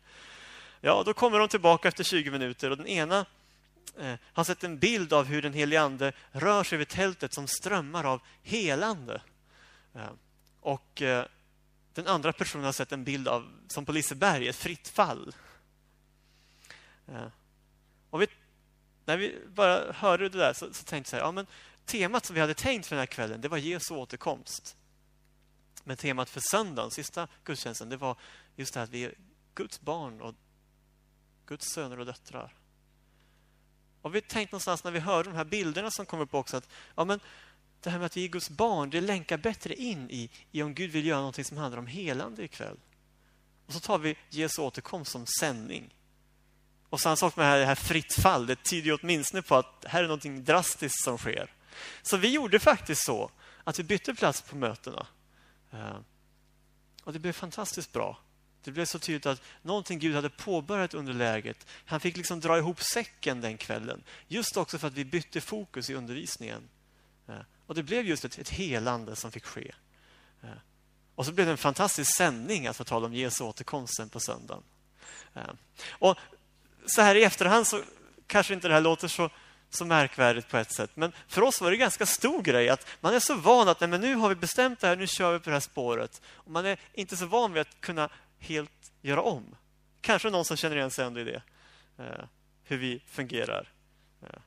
Ja, 0.80 1.02
då 1.06 1.14
kommer 1.14 1.38
de 1.38 1.48
tillbaka 1.48 1.88
efter 1.88 2.04
20 2.04 2.30
minuter 2.30 2.70
och 2.70 2.76
den 2.76 2.86
ena 2.86 3.26
eh, 3.98 4.14
har 4.32 4.44
sett 4.44 4.64
en 4.64 4.78
bild 4.78 5.12
av 5.12 5.24
hur 5.24 5.42
den 5.42 5.52
helige 5.52 5.80
Ande 5.80 6.12
rör 6.30 6.64
sig 6.64 6.76
över 6.76 6.84
tältet 6.84 7.34
som 7.34 7.46
strömmar 7.46 8.04
av 8.04 8.20
helande. 8.42 9.20
Eh, 9.94 10.10
och 10.60 11.02
eh, 11.02 11.24
den 11.94 12.06
andra 12.06 12.32
personen 12.32 12.64
har 12.64 12.72
sett 12.72 12.92
en 12.92 13.04
bild 13.04 13.28
av, 13.28 13.48
som 13.68 13.84
på 13.84 13.92
Liseberg, 13.92 14.48
ett 14.48 14.56
fritt 14.56 14.88
fall. 14.88 15.34
Eh, 17.08 17.26
och 18.10 18.22
vi, 18.22 18.26
när 19.04 19.16
vi 19.16 19.38
bara 19.48 19.92
hörde 19.92 20.28
det 20.28 20.38
där 20.38 20.52
så, 20.52 20.72
så 20.72 20.84
tänkte 20.84 20.96
jag 20.96 21.06
så 21.06 21.16
här, 21.16 21.22
ja 21.22 21.32
men 21.32 21.46
temat 21.86 22.26
som 22.26 22.34
vi 22.34 22.40
hade 22.40 22.54
tänkt 22.54 22.86
för 22.86 22.96
den 22.96 23.00
här 23.00 23.06
kvällen, 23.06 23.40
det 23.40 23.48
var 23.48 23.58
Jesu 23.58 23.94
återkomst. 23.94 24.76
Men 25.84 25.96
temat 25.96 26.30
för 26.30 26.42
söndagen, 26.50 26.90
sista 26.90 27.28
gudstjänsten, 27.44 27.88
det 27.88 27.96
var 27.96 28.16
just 28.56 28.74
det 28.74 28.80
här 28.80 28.84
att 28.84 28.90
vi 28.90 29.04
är 29.04 29.14
Guds 29.54 29.80
barn 29.80 30.20
och 30.20 30.34
Guds 31.46 31.66
söner 31.66 31.98
och 31.98 32.06
döttrar. 32.06 32.54
Och 34.02 34.14
vi 34.14 34.20
tänkte 34.20 34.54
någonstans 34.54 34.84
när 34.84 34.90
vi 34.90 34.98
hörde 34.98 35.30
de 35.30 35.36
här 35.36 35.44
bilderna 35.44 35.90
som 35.90 36.06
kom 36.06 36.20
upp 36.20 36.34
också 36.34 36.56
att 36.56 36.68
ja, 36.94 37.04
men 37.04 37.20
det 37.80 37.90
här 37.90 37.98
med 37.98 38.06
att 38.06 38.16
vi 38.16 38.24
är 38.24 38.28
Guds 38.28 38.50
barn, 38.50 38.90
det 38.90 39.00
länkar 39.00 39.36
bättre 39.36 39.74
in 39.74 40.10
i, 40.10 40.30
i 40.50 40.62
om 40.62 40.74
Gud 40.74 40.90
vill 40.90 41.06
göra 41.06 41.18
någonting 41.18 41.44
som 41.44 41.56
handlar 41.56 41.78
om 41.78 41.86
helande 41.86 42.44
ikväll. 42.44 42.76
Och 43.66 43.72
så 43.72 43.80
tar 43.80 43.98
vi 43.98 44.16
Jesu 44.30 44.62
återkomst 44.62 45.12
som 45.12 45.26
sändning. 45.40 45.94
Och 46.88 47.00
samma 47.00 47.16
sak 47.16 47.36
med 47.36 47.60
det 47.60 47.66
här 47.66 47.74
fritt 47.74 48.14
fall, 48.14 48.46
det 48.46 48.64
tyder 48.64 48.98
åtminstone 49.02 49.42
på 49.42 49.56
att 49.56 49.84
här 49.88 50.02
är 50.02 50.08
någonting 50.08 50.44
drastiskt 50.44 51.04
som 51.04 51.18
sker. 51.18 51.50
Så 52.02 52.16
vi 52.16 52.28
gjorde 52.28 52.58
faktiskt 52.58 53.04
så 53.04 53.30
att 53.64 53.78
vi 53.78 53.82
bytte 53.82 54.14
plats 54.14 54.42
på 54.42 54.56
mötena. 54.56 55.06
Eh, 55.70 55.96
och 57.04 57.12
det 57.12 57.18
blev 57.18 57.32
fantastiskt 57.32 57.92
bra. 57.92 58.18
Det 58.64 58.70
blev 58.70 58.84
så 58.84 58.98
tydligt 58.98 59.26
att 59.26 59.42
någonting 59.62 59.98
Gud 59.98 60.14
hade 60.14 60.30
påbörjat 60.30 60.94
under 60.94 61.12
läget, 61.12 61.66
han 61.84 62.00
fick 62.00 62.16
liksom 62.16 62.40
dra 62.40 62.58
ihop 62.58 62.80
säcken 62.82 63.40
den 63.40 63.56
kvällen. 63.56 64.02
Just 64.28 64.56
också 64.56 64.78
för 64.78 64.88
att 64.88 64.94
vi 64.94 65.04
bytte 65.04 65.40
fokus 65.40 65.90
i 65.90 65.94
undervisningen. 65.94 66.68
Eh, 67.28 67.34
och 67.66 67.74
det 67.74 67.82
blev 67.82 68.06
just 68.06 68.24
ett, 68.24 68.38
ett 68.38 68.50
helande 68.50 69.16
som 69.16 69.32
fick 69.32 69.44
ske. 69.44 69.72
Eh, 70.42 70.48
och 71.14 71.26
så 71.26 71.32
blev 71.32 71.46
det 71.46 71.52
en 71.52 71.58
fantastisk 71.58 72.16
sändning 72.16 72.66
alltså, 72.66 72.82
att 72.82 72.88
få 72.88 72.90
tala 72.94 73.06
om 73.06 73.14
Jesu 73.14 73.44
återkomsten 73.44 74.08
på 74.08 74.20
söndagen. 74.20 74.62
Och 75.90 76.18
så 76.86 77.02
här 77.02 77.14
i 77.14 77.24
efterhand 77.24 77.66
så 77.66 77.82
kanske 78.26 78.54
inte 78.54 78.68
det 78.68 78.74
här 78.74 78.80
låter 78.80 79.08
så 79.08 79.30
så 79.74 79.84
märkvärdigt 79.84 80.48
på 80.48 80.56
ett 80.56 80.72
sätt. 80.72 80.90
Men 80.94 81.12
för 81.28 81.42
oss 81.42 81.60
var 81.60 81.70
det 81.70 81.76
en 81.76 81.80
ganska 81.80 82.06
stor 82.06 82.42
grej 82.42 82.68
att 82.68 82.86
man 83.00 83.14
är 83.14 83.20
så 83.20 83.34
van 83.34 83.68
att 83.68 83.80
nej, 83.80 83.90
men 83.90 84.00
nu 84.00 84.14
har 84.14 84.28
vi 84.28 84.34
bestämt 84.34 84.80
det 84.80 84.86
här, 84.86 84.96
nu 84.96 85.06
kör 85.06 85.32
vi 85.32 85.38
på 85.38 85.50
det 85.50 85.56
här 85.56 85.60
spåret. 85.60 86.22
Och 86.26 86.50
man 86.50 86.66
är 86.66 86.78
inte 86.92 87.16
så 87.16 87.26
van 87.26 87.52
vid 87.52 87.60
att 87.60 87.80
kunna 87.80 88.08
helt 88.38 88.92
göra 89.00 89.22
om. 89.22 89.56
Kanske 90.00 90.30
någon 90.30 90.44
som 90.44 90.56
känner 90.56 90.76
igen 90.76 90.90
sig 90.90 91.04
ändå 91.04 91.20
i 91.20 91.24
det. 91.24 91.42
Eh, 91.98 92.24
hur 92.64 92.76
vi 92.76 93.02
fungerar. 93.06 93.72
Eh. 94.22 94.40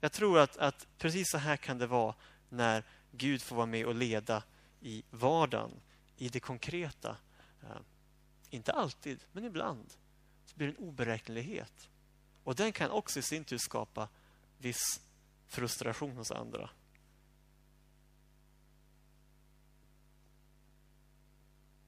Jag 0.00 0.12
tror 0.12 0.38
att, 0.38 0.56
att 0.56 0.86
precis 0.98 1.30
så 1.30 1.38
här 1.38 1.56
kan 1.56 1.78
det 1.78 1.86
vara 1.86 2.14
när 2.48 2.84
Gud 3.10 3.42
får 3.42 3.56
vara 3.56 3.66
med 3.66 3.86
och 3.86 3.94
leda 3.94 4.42
i 4.80 5.02
vardagen, 5.10 5.70
i 6.16 6.28
det 6.28 6.40
konkreta. 6.40 7.16
Eh, 7.62 7.80
inte 8.50 8.72
alltid, 8.72 9.24
men 9.32 9.44
ibland 9.44 9.94
så 10.44 10.56
blir 10.56 10.66
det 10.66 10.72
en 10.72 10.88
oberäknelighet. 10.88 11.88
Och 12.48 12.54
den 12.54 12.72
kan 12.72 12.90
också 12.90 13.18
i 13.18 13.22
sin 13.22 13.44
tur 13.44 13.58
skapa 13.58 14.08
viss 14.58 15.00
frustration 15.46 16.16
hos 16.16 16.30
andra. 16.30 16.70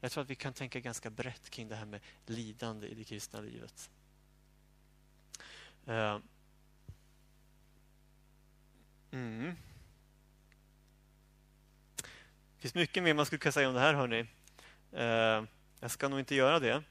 Jag 0.01 0.13
tror 0.13 0.23
att 0.23 0.31
vi 0.31 0.35
kan 0.35 0.53
tänka 0.53 0.81
ganska 0.81 1.11
brett 1.11 1.51
kring 1.51 1.69
det 1.69 1.77
här 1.77 1.85
med 1.85 2.01
lidande 2.27 2.87
i 2.87 2.95
det 2.95 3.05
kristna 3.05 3.41
livet. 3.41 3.91
Eh, 5.87 6.19
mm. 9.11 9.57
Det 12.55 12.61
finns 12.61 12.75
mycket 12.75 13.03
mer 13.03 13.15
man 13.15 13.27
skulle 13.27 13.39
kunna 13.39 13.53
säga 13.53 13.69
om 13.69 13.75
det 13.75 13.81
här, 13.81 13.95
hörni. 13.95 14.27
Eh, 14.93 15.45
jag 15.81 15.91
ska 15.91 16.09
nog 16.09 16.19
inte 16.19 16.35
göra 16.35 16.59
det. 16.59 16.83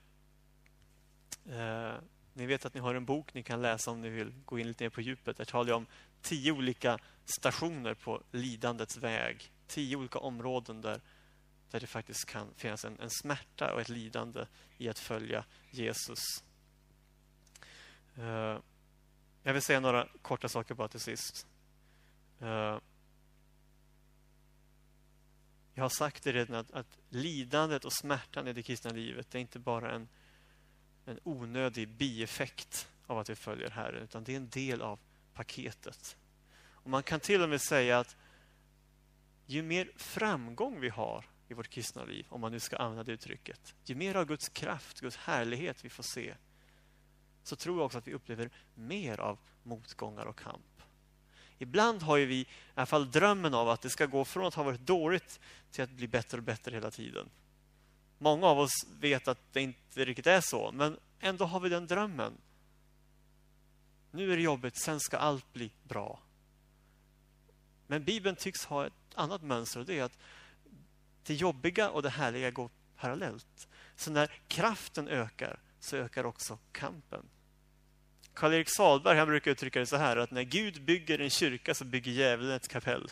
Eh, 1.45 2.01
ni 2.39 2.45
vet 2.45 2.65
att 2.65 2.73
ni 2.73 2.79
har 2.79 2.95
en 2.95 3.05
bok 3.05 3.33
ni 3.33 3.43
kan 3.43 3.61
läsa 3.61 3.91
om 3.91 4.01
ni 4.01 4.09
vill 4.09 4.33
gå 4.45 4.59
in 4.59 4.67
lite 4.67 4.83
mer 4.83 4.89
på 4.89 5.01
djupet. 5.01 5.37
Där 5.37 5.45
talar 5.45 5.69
jag 5.69 5.77
om 5.77 5.87
tio 6.21 6.51
olika 6.51 6.99
stationer 7.25 7.93
på 7.93 8.23
lidandets 8.31 8.97
väg. 8.97 9.51
Tio 9.67 9.95
olika 9.95 10.19
områden 10.19 10.81
där, 10.81 11.01
där 11.71 11.79
det 11.79 11.87
faktiskt 11.87 12.25
kan 12.25 12.53
finnas 12.55 12.85
en, 12.85 12.99
en 12.99 13.09
smärta 13.09 13.73
och 13.73 13.81
ett 13.81 13.89
lidande 13.89 14.45
i 14.77 14.89
att 14.89 14.99
följa 14.99 15.45
Jesus. 15.71 16.19
Uh, 18.17 18.59
jag 19.43 19.53
vill 19.53 19.61
säga 19.61 19.79
några 19.79 20.07
korta 20.21 20.49
saker 20.49 20.75
bara 20.75 20.87
till 20.87 20.99
sist. 20.99 21.47
Uh, 22.41 22.79
jag 25.73 25.83
har 25.83 25.89
sagt 25.89 26.23
det 26.23 26.31
redan 26.31 26.55
att, 26.55 26.71
att, 26.71 26.97
lidandet 27.09 27.85
och 27.85 27.93
smärtan 27.93 28.47
i 28.47 28.53
det 28.53 28.63
kristna 28.63 28.91
livet 28.91 29.31
det 29.31 29.37
är 29.37 29.41
inte 29.41 29.59
bara 29.59 29.91
en, 29.91 30.07
en 31.09 31.19
onödig 31.23 31.89
bieffekt 31.89 32.89
av 33.07 33.17
att 33.17 33.29
vi 33.29 33.35
följer 33.35 33.69
Herren, 33.69 34.03
utan 34.03 34.23
det 34.23 34.31
är 34.31 34.37
en 34.37 34.49
del 34.49 34.81
av 34.81 34.99
paketet. 35.33 36.17
Och 36.71 36.89
Man 36.89 37.03
kan 37.03 37.19
till 37.19 37.41
och 37.41 37.49
med 37.49 37.61
säga 37.61 37.99
att 37.99 38.17
ju 39.45 39.63
mer 39.63 39.91
framgång 39.95 40.79
vi 40.79 40.89
har 40.89 41.25
i 41.47 41.53
vårt 41.53 41.69
kristna 41.69 42.03
liv, 42.03 42.25
om 42.29 42.41
man 42.41 42.51
nu 42.51 42.59
ska 42.59 42.77
använda 42.77 43.03
det 43.03 43.11
uttrycket, 43.11 43.75
ju 43.85 43.95
mer 43.95 44.15
av 44.15 44.25
Guds 44.25 44.49
kraft, 44.49 45.01
Guds 45.01 45.17
härlighet 45.17 45.85
vi 45.85 45.89
får 45.89 46.03
se, 46.03 46.35
så 47.43 47.55
tror 47.55 47.77
jag 47.77 47.85
också 47.85 47.97
att 47.97 48.07
vi 48.07 48.13
upplever 48.13 48.49
mer 48.73 49.19
av 49.19 49.39
motgångar 49.63 50.25
och 50.25 50.39
kamp. 50.39 50.81
Ibland 51.57 52.01
har 52.01 52.17
vi 52.17 52.35
i 52.35 52.47
alla 52.73 52.85
fall 52.85 53.11
drömmen 53.11 53.53
av 53.53 53.69
att 53.69 53.81
det 53.81 53.89
ska 53.89 54.05
gå 54.05 54.25
från 54.25 54.45
att 54.45 54.53
ha 54.53 54.63
varit 54.63 54.79
dåligt 54.85 55.39
till 55.71 55.83
att 55.83 55.89
bli 55.89 56.07
bättre 56.07 56.37
och 56.37 56.43
bättre 56.43 56.75
hela 56.75 56.91
tiden. 56.91 57.29
Många 58.21 58.47
av 58.47 58.59
oss 58.59 58.85
vet 58.99 59.27
att 59.27 59.53
det 59.53 59.61
inte 59.61 60.05
riktigt 60.05 60.27
är 60.27 60.41
så, 60.41 60.71
men 60.71 60.99
ändå 61.19 61.45
har 61.45 61.59
vi 61.59 61.69
den 61.69 61.87
drömmen. 61.87 62.33
Nu 64.11 64.33
är 64.33 64.37
det 64.37 64.43
jobbigt, 64.43 64.81
sen 64.81 64.99
ska 64.99 65.17
allt 65.17 65.53
bli 65.53 65.71
bra. 65.83 66.19
Men 67.87 68.03
Bibeln 68.03 68.35
tycks 68.35 68.65
ha 68.65 68.85
ett 68.85 68.93
annat 69.15 69.43
mönster 69.43 69.79
och 69.79 69.85
det 69.85 69.99
är 69.99 70.03
att 70.03 70.17
det 71.23 71.33
jobbiga 71.33 71.89
och 71.89 72.01
det 72.01 72.09
härliga 72.09 72.51
går 72.51 72.69
parallellt. 72.95 73.67
Så 73.95 74.11
när 74.11 74.31
kraften 74.47 75.07
ökar 75.07 75.59
så 75.79 75.97
ökar 75.97 76.23
också 76.23 76.57
kampen. 76.71 77.25
Karl-Erik 78.33 78.69
Salberg 78.69 79.17
han 79.17 79.27
brukar 79.27 79.51
uttrycka 79.51 79.79
det 79.79 79.85
så 79.85 79.97
här 79.97 80.17
att 80.17 80.31
när 80.31 80.43
Gud 80.43 80.83
bygger 80.83 81.19
en 81.19 81.29
kyrka 81.29 81.75
så 81.75 81.85
bygger 81.85 82.11
djävulen 82.11 82.51
ett 82.51 82.67
kapell. 82.67 83.11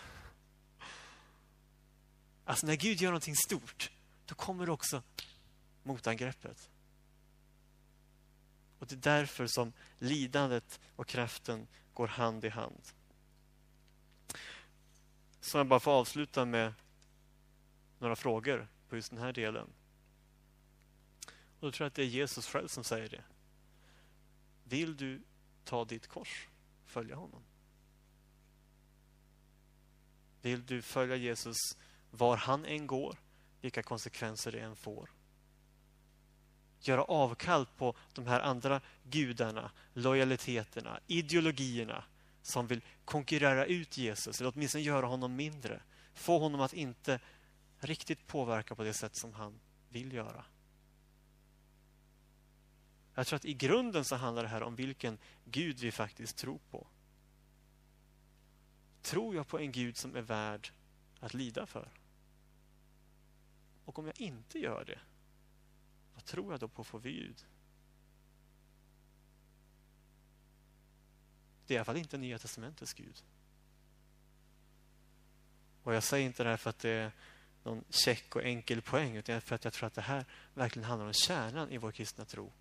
Alltså 2.46 2.68
när 2.68 2.76
Gud 2.76 3.02
gör 3.02 3.10
någonting 3.10 3.36
stort 3.36 3.92
då 4.28 4.36
kommer 4.36 4.70
också 4.70 5.04
motangreppet. 5.84 6.70
Och 8.80 8.88
Det 8.88 8.96
är 8.96 9.18
därför 9.18 9.48
som 9.48 9.74
lidandet 9.98 10.80
och 10.96 11.08
kraften 11.08 11.68
går 11.94 12.08
hand 12.08 12.46
i 12.46 12.50
hand. 12.50 12.82
Så 15.40 15.58
jag 15.58 15.68
bara 15.68 15.80
får 15.80 15.92
avsluta 15.92 16.46
med 16.46 16.74
några 18.00 18.16
frågor 18.16 18.68
på 18.90 18.96
just 18.96 19.10
den 19.10 19.20
här 19.20 19.34
delen. 19.34 19.68
Och 21.26 21.62
Då 21.68 21.72
tror 21.72 21.86
jag 21.86 21.88
att 21.88 21.96
det 21.96 22.04
är 22.04 22.06
Jesus 22.06 22.48
själv 22.48 22.68
som 22.68 22.84
säger 22.84 23.10
det. 23.10 23.24
Vill 24.64 24.98
du 24.98 25.22
ta 25.64 25.86
ditt 25.86 26.08
kors, 26.08 26.48
och 26.84 26.90
följa 26.90 27.16
honom? 27.16 27.44
Vill 30.42 30.66
du 30.66 30.82
följa 30.82 31.16
Jesus 31.16 31.58
var 32.12 32.38
han 32.38 32.66
än 32.66 32.88
går, 32.88 33.18
vilka 33.68 33.84
konsekvenser 33.84 34.52
det 34.52 34.60
än 34.60 34.76
får? 34.76 35.10
Göra 36.80 37.04
avkall 37.04 37.66
på 37.78 37.96
de 38.14 38.28
här 38.28 38.40
andra 38.40 38.82
gudarna, 39.04 39.72
lojaliteterna, 39.94 41.00
ideologierna 41.08 42.04
som 42.42 42.68
vill 42.68 42.82
konkurrera 43.06 43.66
ut 43.66 43.98
Jesus, 43.98 44.42
eller 44.42 44.52
åtminstone 44.56 44.84
göra 44.84 45.06
honom 45.06 45.36
mindre. 45.36 45.82
Få 46.14 46.40
honom 46.40 46.62
att 46.62 46.74
inte 46.74 47.20
riktigt 47.80 48.28
påverka 48.28 48.76
på 48.76 48.84
det 48.84 48.94
sätt 48.94 49.16
som 49.16 49.34
han 49.34 49.60
vill 49.90 50.14
göra. 50.14 50.46
Jag 53.16 53.28
tror 53.28 53.38
att 53.38 53.46
i 53.46 53.54
grunden 53.54 54.06
så 54.06 54.16
handlar 54.16 54.44
det 54.44 54.50
här 54.50 54.64
om 54.64 54.76
vilken 54.76 55.18
Gud 55.46 55.80
vi 55.80 55.92
faktiskt 55.92 56.38
tror 56.38 56.60
på. 56.72 56.88
Tror 59.02 59.36
jag 59.36 59.48
på 59.48 59.60
en 59.60 59.72
Gud 59.72 59.98
som 59.98 60.16
är 60.16 60.22
värd 60.22 60.70
att 61.20 61.34
lida 61.34 61.66
för? 61.66 61.90
Och 63.88 64.00
om 64.00 64.06
jag 64.06 64.22
inte 64.22 64.60
gör 64.60 64.86
det, 64.86 65.00
vad 66.14 66.26
tror 66.26 66.54
jag 66.54 66.60
då 66.60 66.68
på 66.68 66.84
för 66.84 67.00
Gud? 67.00 67.46
Det 71.66 71.74
är 71.74 71.76
i 71.76 71.78
alla 71.78 71.86
fall 71.86 71.98
inte 71.98 72.18
Nya 72.18 72.40
Testamentets 72.40 72.94
Gud. 72.94 73.24
Och 75.84 75.94
jag 75.94 76.04
säger 76.04 76.26
inte 76.26 76.44
det 76.44 76.50
här 76.50 76.58
för 76.58 76.70
att 76.70 76.80
det 76.80 76.90
är 76.90 77.12
någon 77.64 77.84
check 77.90 78.36
och 78.36 78.44
enkel 78.44 78.82
poäng, 78.82 79.16
utan 79.16 79.42
för 79.42 79.56
att 79.56 79.64
jag 79.64 79.74
tror 79.74 79.88
att 79.88 79.94
det 79.94 80.02
här 80.02 80.26
verkligen 80.54 80.90
handlar 80.90 81.08
om 81.08 81.14
kärnan 81.14 81.72
i 81.72 81.78
vår 81.78 81.92
kristna 81.92 82.26
tro. 82.26 82.54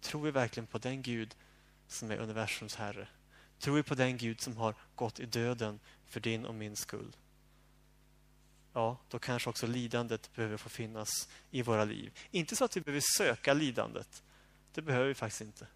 Tror 0.00 0.22
vi 0.22 0.30
verkligen 0.30 0.66
på 0.66 0.78
den 0.78 1.02
Gud 1.02 1.36
som 1.86 2.10
är 2.10 2.16
universums 2.16 2.74
Herre? 2.74 3.08
Tror 3.58 3.76
vi 3.76 3.82
på 3.82 3.94
den 3.94 4.16
Gud 4.16 4.40
som 4.40 4.56
har 4.56 4.74
gått 4.94 5.20
i 5.20 5.26
döden 5.26 5.80
för 6.06 6.20
din 6.20 6.44
och 6.44 6.54
min 6.54 6.76
skull? 6.76 7.16
Ja, 8.76 8.98
då 9.08 9.18
kanske 9.18 9.50
också 9.50 9.66
lidandet 9.66 10.34
behöver 10.34 10.56
få 10.56 10.68
finnas 10.68 11.28
i 11.50 11.62
våra 11.62 11.84
liv. 11.84 12.18
Inte 12.30 12.56
så 12.56 12.64
att 12.64 12.76
vi 12.76 12.80
behöver 12.80 13.02
söka 13.16 13.54
lidandet. 13.54 14.22
Det 14.72 14.82
behöver 14.82 15.06
vi 15.06 15.14
faktiskt 15.14 15.40
inte. 15.40 15.66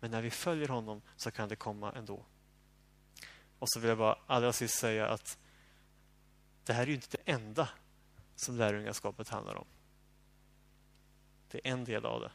Men 0.00 0.10
när 0.10 0.22
vi 0.22 0.30
följer 0.30 0.68
honom 0.68 1.02
så 1.16 1.30
kan 1.30 1.48
det 1.48 1.56
komma 1.56 1.92
ändå. 1.92 2.24
Och 3.58 3.68
så 3.70 3.80
vill 3.80 3.88
jag 3.88 3.98
bara 3.98 4.18
allra 4.26 4.52
sist 4.52 4.78
säga 4.78 5.08
att 5.08 5.38
det 6.64 6.72
här 6.72 6.82
är 6.82 6.86
ju 6.86 6.94
inte 6.94 7.16
det 7.16 7.32
enda 7.32 7.68
som 8.36 8.56
lärjungaskapet 8.56 9.28
handlar 9.28 9.54
om. 9.54 9.66
Det 11.50 11.68
är 11.68 11.72
en 11.72 11.84
del 11.84 12.04
av 12.04 12.20
det. 12.20 12.30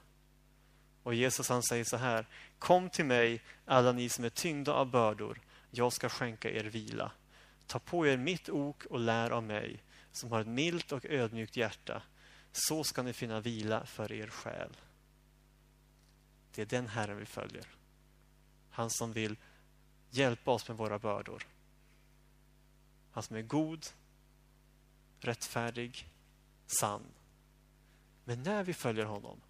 Och 1.04 1.14
Jesus 1.14 1.50
han 1.50 1.64
säger 1.64 1.84
så 1.84 1.98
här. 1.98 2.28
Kom 2.60 2.90
till 2.90 3.06
mig, 3.06 3.42
alla 3.66 3.92
ni 3.92 4.10
som 4.10 4.26
är 4.26 4.30
tyngda 4.30 4.74
av 4.74 4.92
bördor. 4.92 5.42
Jag 5.72 5.94
ska 5.94 6.10
skänka 6.10 6.52
er 6.52 6.64
vila. 6.64 7.12
Ta 7.70 7.80
på 7.80 8.08
er 8.08 8.18
mitt 8.18 8.50
ok 8.50 8.86
och 8.86 9.00
lär 9.00 9.30
av 9.30 9.44
mig, 9.44 9.84
som 10.12 10.32
har 10.32 10.42
ett 10.42 10.48
milt 10.48 10.92
och 10.92 11.06
ödmjukt 11.06 11.58
hjärta. 11.58 12.02
Så 12.52 12.84
ska 12.84 13.04
ni 13.04 13.14
finna 13.14 13.40
vila 13.40 13.86
för 13.86 14.12
er 14.12 14.28
själ. 14.28 14.78
Det 16.56 16.62
är 16.62 16.66
den 16.66 16.88
Herren 16.88 17.18
vi 17.18 17.26
följer. 17.26 17.68
Han 18.70 18.90
som 18.90 19.14
vill 19.14 19.38
hjälpa 20.10 20.52
oss 20.52 20.68
med 20.68 20.78
våra 20.78 21.00
bördor. 21.00 21.48
Han 23.12 23.24
som 23.24 23.36
är 23.36 23.42
god, 23.42 23.86
rättfärdig, 25.20 26.10
sann. 26.68 27.06
Men 28.24 28.44
när 28.44 28.64
vi 28.64 28.74
följer 28.74 29.06
honom 29.06 29.42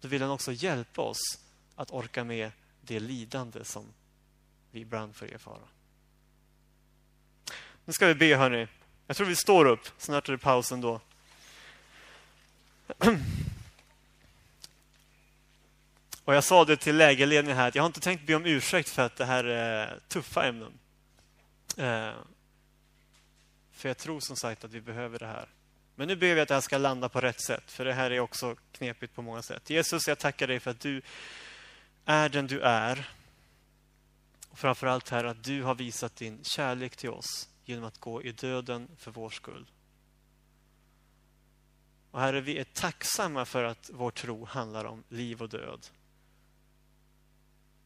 då 0.00 0.08
vill 0.08 0.22
han 0.22 0.30
också 0.30 0.52
hjälpa 0.52 1.02
oss 1.02 1.44
att 1.74 1.90
orka 1.90 2.24
med 2.24 2.52
det 2.80 3.00
lidande 3.00 3.64
som 3.64 3.86
vi 4.70 4.80
ibland 4.80 5.16
får 5.16 5.26
erfara. 5.26 5.68
Nu 7.88 7.92
ska 7.92 8.06
vi 8.06 8.14
be, 8.14 8.36
hörni. 8.36 8.66
Jag 9.06 9.16
tror 9.16 9.26
vi 9.26 9.36
står 9.36 9.64
upp. 9.64 9.80
Snart 9.98 10.28
är 10.28 10.32
det 10.32 10.38
paus 10.38 10.72
ändå. 10.72 11.00
Och 16.24 16.34
jag 16.34 16.44
sa 16.44 16.64
det 16.64 16.76
till 16.76 16.96
lägerledningen 16.96 17.56
här 17.58 17.68
att 17.68 17.74
jag 17.74 17.82
har 17.82 17.86
inte 17.86 18.00
tänkt 18.00 18.26
be 18.26 18.34
om 18.34 18.46
ursäkt 18.46 18.88
för 18.88 19.02
att 19.02 19.16
det 19.16 19.24
här 19.24 19.44
är 19.44 20.00
tuffa 20.08 20.46
ämnen. 20.46 20.72
Eh, 21.76 22.12
för 23.72 23.88
jag 23.88 23.98
tror 23.98 24.20
som 24.20 24.36
sagt 24.36 24.64
att 24.64 24.72
vi 24.72 24.80
behöver 24.80 25.18
det 25.18 25.26
här. 25.26 25.48
Men 25.94 26.08
nu 26.08 26.16
ber 26.16 26.34
vi 26.34 26.40
att 26.40 26.48
det 26.48 26.54
här 26.54 26.60
ska 26.60 26.78
landa 26.78 27.08
på 27.08 27.20
rätt 27.20 27.42
sätt, 27.42 27.70
för 27.70 27.84
det 27.84 27.92
här 27.92 28.10
är 28.10 28.20
också 28.20 28.56
knepigt 28.72 29.14
på 29.14 29.22
många 29.22 29.42
sätt. 29.42 29.70
Jesus, 29.70 30.08
jag 30.08 30.18
tackar 30.18 30.46
dig 30.46 30.60
för 30.60 30.70
att 30.70 30.80
du 30.80 31.02
är 32.04 32.28
den 32.28 32.46
du 32.46 32.60
är. 32.60 33.10
Och 34.48 34.58
framförallt 34.58 35.08
här 35.08 35.24
att 35.24 35.44
du 35.44 35.62
har 35.62 35.74
visat 35.74 36.16
din 36.16 36.44
kärlek 36.44 36.96
till 36.96 37.10
oss 37.10 37.48
genom 37.68 37.84
att 37.84 37.98
gå 37.98 38.22
i 38.22 38.32
döden 38.32 38.88
för 38.96 39.10
vår 39.10 39.30
skull. 39.30 39.70
Och 42.10 42.20
Herre, 42.20 42.40
vi 42.40 42.58
är 42.58 42.64
tacksamma 42.64 43.44
för 43.44 43.64
att 43.64 43.90
vår 43.92 44.10
tro 44.10 44.44
handlar 44.44 44.84
om 44.84 45.04
liv 45.08 45.42
och 45.42 45.48
död. 45.48 45.86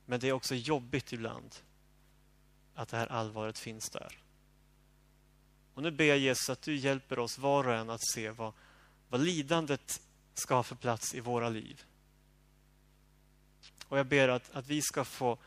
Men 0.07 0.20
det 0.20 0.28
är 0.28 0.33
också 0.33 0.55
jobbigt 0.55 1.12
ibland 1.12 1.55
att 2.74 2.89
det 2.89 2.97
här 2.97 3.07
allvaret 3.07 3.59
finns 3.59 3.91
där. 3.91 4.18
Och 5.74 5.83
nu 5.83 5.91
ber 5.91 6.05
jag 6.05 6.18
Jesus 6.18 6.51
att 6.51 6.62
du 6.62 6.76
hjälper 6.76 7.18
oss 7.18 7.39
var 7.39 7.68
och 7.68 7.74
en 7.74 7.91
att 7.91 8.05
se 8.14 8.30
vad, 8.30 8.53
vad 9.09 9.20
lidandet 9.20 10.03
ska 10.35 10.55
ha 10.55 10.62
för 10.62 10.76
plats 10.76 11.14
i 11.14 11.20
våra 11.20 11.49
liv. 11.49 11.85
Och 13.89 13.99
jag 13.99 14.07
ber 14.07 14.28
att, 14.28 14.51
att 14.51 14.66
vi 14.66 14.83
ska 14.83 15.05
få 15.05 15.39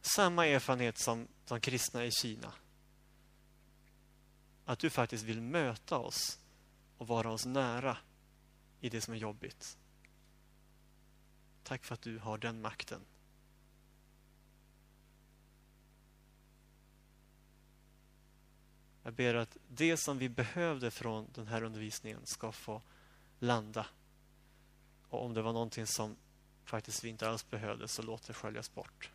samma 0.00 0.46
erfarenhet 0.46 0.98
som 0.98 1.28
de 1.48 1.60
kristna 1.60 2.04
i 2.04 2.10
Kina. 2.10 2.52
Att 4.68 4.78
du 4.78 4.90
faktiskt 4.90 5.24
vill 5.24 5.40
möta 5.40 5.98
oss 5.98 6.40
och 6.98 7.06
vara 7.06 7.30
oss 7.30 7.46
nära 7.46 7.96
i 8.80 8.88
det 8.88 9.00
som 9.00 9.14
är 9.14 9.18
jobbigt. 9.18 9.78
Tack 11.62 11.84
för 11.84 11.94
att 11.94 12.02
du 12.02 12.18
har 12.18 12.38
den 12.38 12.60
makten. 12.60 13.00
Jag 19.02 19.14
ber 19.14 19.34
att 19.34 19.56
det 19.68 19.96
som 19.96 20.18
vi 20.18 20.28
behövde 20.28 20.90
från 20.90 21.26
den 21.34 21.46
här 21.46 21.62
undervisningen 21.62 22.26
ska 22.26 22.52
få 22.52 22.82
landa. 23.38 23.86
Och 25.08 25.24
om 25.24 25.34
det 25.34 25.42
var 25.42 25.52
någonting 25.52 25.86
som 25.86 26.16
faktiskt 26.64 27.04
vi 27.04 27.08
inte 27.08 27.28
alls 27.28 27.50
behövde 27.50 27.88
så 27.88 28.02
låt 28.02 28.22
det 28.26 28.34
sköljas 28.34 28.74
bort. 28.74 29.10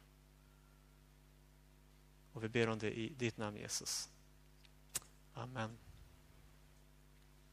Och 2.33 2.43
vi 2.43 2.49
ber 2.49 2.69
om 2.69 2.79
det 2.79 2.99
i 2.99 3.09
ditt 3.09 3.37
namn 3.37 3.57
Jesus. 3.57 4.09
Amen. 5.41 5.90